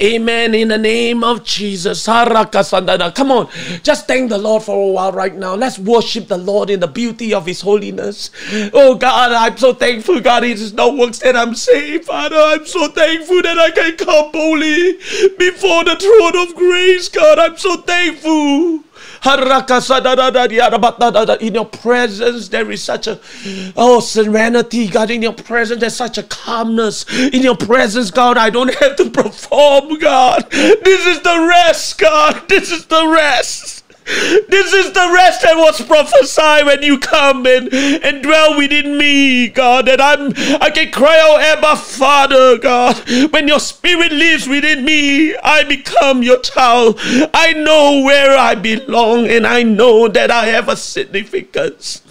Amen. 0.00 0.54
In 0.54 0.68
the 0.68 0.78
name 0.78 1.24
of 1.24 1.44
Jesus. 1.44 2.06
Come 2.06 3.30
on. 3.30 3.48
Just 3.82 4.06
thank 4.06 4.28
the 4.30 4.38
Lord 4.38 4.62
for 4.62 4.88
a 4.88 4.92
while 4.92 5.12
right 5.12 5.34
now. 5.34 5.54
Let's 5.54 5.78
worship 5.78 6.28
the 6.28 6.38
Lord 6.38 6.70
in 6.70 6.80
the 6.80 6.86
beauty 6.86 7.32
of 7.34 7.46
His 7.46 7.60
holiness. 7.60 8.30
Oh 8.72 8.94
God, 8.94 9.32
I'm 9.32 9.56
so 9.56 9.74
thankful, 9.74 10.20
God. 10.20 10.44
It 10.44 10.60
is 10.60 10.72
no 10.72 10.94
works 10.94 11.18
that 11.20 11.36
I'm 11.36 11.54
saved, 11.54 12.04
Father. 12.06 12.36
I'm 12.36 12.66
so 12.66 12.88
thankful 12.88 13.42
that 13.42 13.58
I 13.58 13.70
can 13.70 13.96
come 13.96 14.32
boldly 14.32 14.94
before 15.38 15.84
the 15.84 15.96
throne 15.96 16.36
of 16.48 16.54
grace, 16.54 17.08
God. 17.08 17.38
I'm 17.38 17.56
so 17.56 17.76
thankful. 17.76 18.80
In 19.26 19.38
your 21.54 21.64
presence, 21.64 22.48
there 22.48 22.70
is 22.70 22.82
such 22.82 23.06
a 23.06 23.18
oh 23.74 24.00
serenity, 24.00 24.88
God. 24.88 25.10
In 25.10 25.22
your 25.22 25.32
presence, 25.32 25.80
there's 25.80 25.96
such 25.96 26.18
a 26.18 26.24
calmness. 26.24 27.06
In 27.10 27.42
your 27.42 27.56
presence, 27.56 28.10
God, 28.10 28.36
I 28.36 28.50
don't 28.50 28.74
have 28.74 28.96
to 28.96 29.08
perform, 29.08 29.98
God. 29.98 30.50
This 30.50 31.06
is 31.06 31.22
the 31.22 31.46
rest, 31.48 31.98
God. 31.98 32.48
This 32.48 32.70
is 32.70 32.84
the 32.86 33.08
rest. 33.08 33.83
This 34.04 34.72
is 34.72 34.92
the 34.92 35.10
rest 35.14 35.42
that 35.42 35.56
was 35.56 35.80
prophesied 35.80 36.66
when 36.66 36.82
you 36.82 36.98
come 36.98 37.46
and, 37.46 37.72
and 37.72 38.22
dwell 38.22 38.56
within 38.56 38.98
me, 38.98 39.48
God. 39.48 39.86
That 39.86 40.00
I'm 40.00 40.32
I 40.60 40.70
can 40.70 40.90
cry 40.90 41.18
out, 41.20 41.40
Abba, 41.40 41.76
Father, 41.76 42.58
God. 42.58 42.96
When 43.32 43.48
your 43.48 43.60
spirit 43.60 44.12
lives 44.12 44.46
within 44.46 44.84
me, 44.84 45.34
I 45.36 45.64
become 45.64 46.22
your 46.22 46.40
child. 46.40 46.98
I 47.32 47.54
know 47.54 48.02
where 48.04 48.36
I 48.36 48.54
belong 48.54 49.28
and 49.28 49.46
I 49.46 49.62
know 49.62 50.08
that 50.08 50.30
I 50.30 50.46
have 50.46 50.68
a 50.68 50.76
significance. 50.76 52.02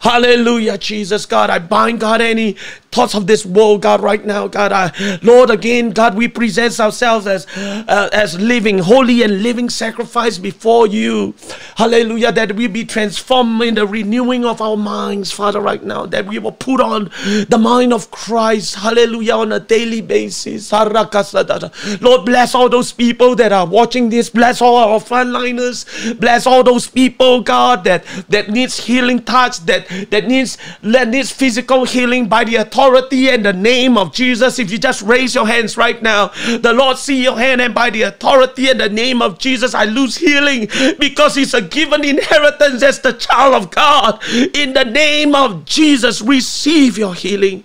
Hallelujah, 0.00 0.78
Jesus, 0.78 1.26
God. 1.26 1.50
I 1.50 1.58
bind, 1.58 2.00
God, 2.00 2.20
any 2.20 2.56
thoughts 2.96 3.14
of 3.14 3.26
this 3.26 3.44
world, 3.44 3.82
God, 3.82 4.00
right 4.00 4.24
now, 4.24 4.48
God. 4.48 4.72
I, 4.72 4.90
Lord, 5.22 5.50
again, 5.50 5.90
God, 5.90 6.16
we 6.16 6.28
present 6.28 6.80
ourselves 6.80 7.26
as 7.26 7.46
uh, 7.56 8.08
as 8.10 8.40
living, 8.40 8.78
holy 8.78 9.22
and 9.22 9.42
living 9.42 9.68
sacrifice 9.68 10.38
before 10.38 10.86
you. 10.86 11.34
Hallelujah, 11.76 12.32
that 12.32 12.56
we 12.56 12.66
be 12.68 12.86
transformed 12.86 13.60
in 13.62 13.74
the 13.74 13.86
renewing 13.86 14.46
of 14.46 14.62
our 14.62 14.78
minds, 14.78 15.30
Father, 15.30 15.60
right 15.60 15.84
now, 15.84 16.06
that 16.06 16.24
we 16.26 16.38
will 16.38 16.52
put 16.52 16.80
on 16.80 17.10
the 17.50 17.58
mind 17.60 17.92
of 17.92 18.10
Christ, 18.10 18.76
hallelujah, 18.76 19.34
on 19.34 19.52
a 19.52 19.60
daily 19.60 20.00
basis. 20.00 20.72
Lord, 20.72 22.24
bless 22.24 22.54
all 22.54 22.70
those 22.70 22.92
people 22.92 23.34
that 23.36 23.52
are 23.52 23.66
watching 23.66 24.08
this, 24.08 24.30
bless 24.30 24.62
all 24.62 24.76
our 24.76 25.00
frontliners, 25.00 25.84
bless 26.18 26.46
all 26.46 26.62
those 26.62 26.86
people, 26.88 27.42
God, 27.42 27.84
that, 27.84 28.04
that 28.30 28.48
needs 28.48 28.78
healing 28.80 29.22
touch, 29.22 29.58
that, 29.66 29.86
that 30.10 30.26
needs 30.26 30.56
that 30.82 31.08
needs 31.08 31.30
physical 31.30 31.84
healing 31.84 32.26
by 32.26 32.44
the 32.44 32.56
authority 32.56 32.85
authority 32.86 33.28
and 33.30 33.44
the 33.44 33.52
name 33.52 33.98
of 33.98 34.12
Jesus. 34.12 34.58
If 34.58 34.70
you 34.70 34.78
just 34.78 35.02
raise 35.02 35.34
your 35.34 35.46
hands 35.46 35.76
right 35.76 36.00
now, 36.00 36.28
the 36.58 36.72
Lord 36.72 36.98
see 36.98 37.22
your 37.22 37.36
hand, 37.36 37.60
and 37.60 37.74
by 37.74 37.90
the 37.90 38.02
authority 38.02 38.70
and 38.70 38.78
the 38.78 38.88
name 38.88 39.20
of 39.20 39.38
Jesus, 39.38 39.74
I 39.74 39.84
lose 39.84 40.16
healing 40.16 40.68
because 40.98 41.36
it's 41.36 41.54
a 41.54 41.62
given 41.62 42.04
inheritance 42.04 42.82
as 42.82 43.00
the 43.00 43.12
child 43.12 43.54
of 43.54 43.70
God. 43.72 44.22
In 44.54 44.72
the 44.72 44.84
name 44.84 45.34
of 45.34 45.64
Jesus, 45.64 46.22
receive 46.22 46.96
your 46.96 47.14
healing. 47.14 47.64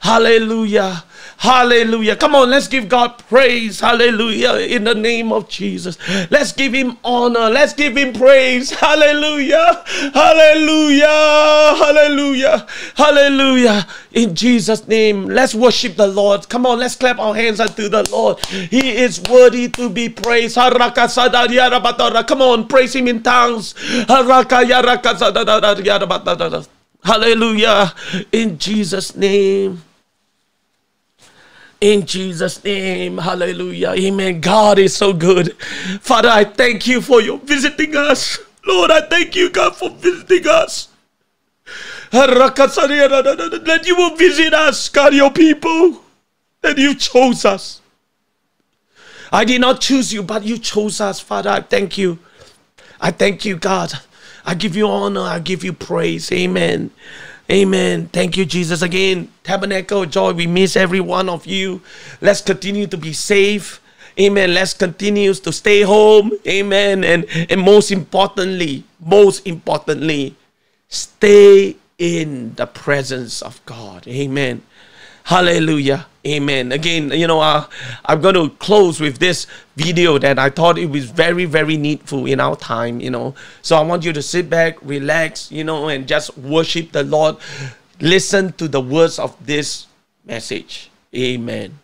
Hallelujah. 0.00 1.04
Hallelujah. 1.40 2.16
Come 2.16 2.34
on, 2.34 2.50
let's 2.50 2.68
give 2.68 2.86
God 2.86 3.16
praise. 3.30 3.80
Hallelujah. 3.80 4.56
In 4.56 4.84
the 4.84 4.94
name 4.94 5.32
of 5.32 5.48
Jesus. 5.48 5.96
Let's 6.30 6.52
give 6.52 6.74
him 6.74 6.98
honor. 7.02 7.48
Let's 7.48 7.72
give 7.72 7.96
him 7.96 8.12
praise. 8.12 8.70
Hallelujah. 8.70 9.82
Hallelujah. 10.12 11.06
Hallelujah. 11.06 12.66
Hallelujah. 12.94 13.86
In 14.12 14.34
Jesus' 14.34 14.86
name, 14.86 15.28
let's 15.28 15.54
worship 15.54 15.96
the 15.96 16.08
Lord. 16.08 16.46
Come 16.50 16.66
on, 16.66 16.78
let's 16.78 16.94
clap 16.94 17.18
our 17.18 17.34
hands 17.34 17.58
unto 17.58 17.88
the 17.88 18.06
Lord. 18.10 18.44
He 18.44 18.98
is 18.98 19.18
worthy 19.22 19.70
to 19.70 19.88
be 19.88 20.10
praised. 20.10 20.56
Come 20.56 22.42
on, 22.42 22.68
praise 22.68 22.94
him 22.94 23.08
in 23.08 23.22
tongues. 23.22 23.74
Hallelujah. 27.02 27.94
In 28.30 28.58
Jesus' 28.58 29.16
name. 29.16 29.84
In 31.80 32.04
Jesus' 32.04 32.62
name, 32.62 33.16
hallelujah. 33.18 33.92
Amen. 33.92 34.40
God 34.40 34.78
is 34.78 34.94
so 34.94 35.14
good. 35.14 35.56
Father, 36.02 36.28
I 36.28 36.44
thank 36.44 36.86
you 36.86 37.00
for 37.00 37.22
your 37.22 37.38
visiting 37.38 37.96
us. 37.96 38.38
Lord, 38.66 38.90
I 38.90 39.00
thank 39.08 39.34
you, 39.34 39.48
God, 39.48 39.74
for 39.74 39.88
visiting 39.88 40.46
us. 40.46 40.88
That 42.12 43.82
you 43.86 43.96
will 43.96 44.14
visit 44.16 44.52
us, 44.52 44.88
God, 44.90 45.14
your 45.14 45.30
people. 45.30 46.02
That 46.60 46.76
you 46.76 46.94
chose 46.94 47.46
us. 47.46 47.80
I 49.32 49.44
did 49.46 49.60
not 49.62 49.80
choose 49.80 50.12
you, 50.12 50.22
but 50.22 50.44
you 50.44 50.58
chose 50.58 51.00
us, 51.00 51.20
Father. 51.20 51.48
I 51.50 51.60
thank 51.60 51.96
you. 51.96 52.18
I 53.00 53.10
thank 53.10 53.46
you, 53.46 53.56
God. 53.56 53.92
I 54.44 54.54
give 54.54 54.76
you 54.76 54.86
honor. 54.88 55.22
I 55.22 55.38
give 55.38 55.64
you 55.64 55.72
praise. 55.72 56.30
Amen. 56.32 56.90
Amen. 57.50 58.08
Thank 58.12 58.36
you, 58.36 58.44
Jesus. 58.44 58.80
Again, 58.80 59.28
Tabernacle 59.42 60.06
Joy, 60.06 60.32
we 60.32 60.46
miss 60.46 60.76
every 60.76 61.00
one 61.00 61.28
of 61.28 61.46
you. 61.46 61.82
Let's 62.20 62.40
continue 62.40 62.86
to 62.86 62.96
be 62.96 63.12
safe. 63.12 63.80
Amen. 64.18 64.54
Let's 64.54 64.74
continue 64.74 65.34
to 65.34 65.52
stay 65.52 65.82
home. 65.82 66.30
Amen. 66.46 67.02
And, 67.02 67.26
and 67.50 67.60
most 67.60 67.90
importantly, 67.90 68.84
most 69.00 69.46
importantly, 69.46 70.36
stay 70.88 71.76
in 71.98 72.54
the 72.54 72.66
presence 72.66 73.42
of 73.42 73.64
God. 73.66 74.06
Amen. 74.06 74.62
Hallelujah. 75.30 76.08
Amen. 76.26 76.72
Again, 76.72 77.12
you 77.12 77.28
know, 77.28 77.40
uh, 77.40 77.64
I'm 78.04 78.20
going 78.20 78.34
to 78.34 78.50
close 78.56 78.98
with 78.98 79.18
this 79.18 79.46
video 79.76 80.18
that 80.18 80.40
I 80.40 80.50
thought 80.50 80.76
it 80.76 80.90
was 80.90 81.04
very, 81.04 81.44
very 81.44 81.76
needful 81.76 82.26
in 82.26 82.40
our 82.40 82.56
time, 82.56 82.98
you 82.98 83.10
know. 83.10 83.36
So 83.62 83.76
I 83.76 83.82
want 83.82 84.04
you 84.04 84.12
to 84.12 84.22
sit 84.22 84.50
back, 84.50 84.78
relax, 84.82 85.52
you 85.52 85.62
know, 85.62 85.88
and 85.88 86.08
just 86.08 86.36
worship 86.36 86.90
the 86.90 87.04
Lord. 87.04 87.36
Listen 88.00 88.52
to 88.54 88.66
the 88.66 88.80
words 88.80 89.20
of 89.20 89.36
this 89.46 89.86
message. 90.26 90.90
Amen. 91.14 91.78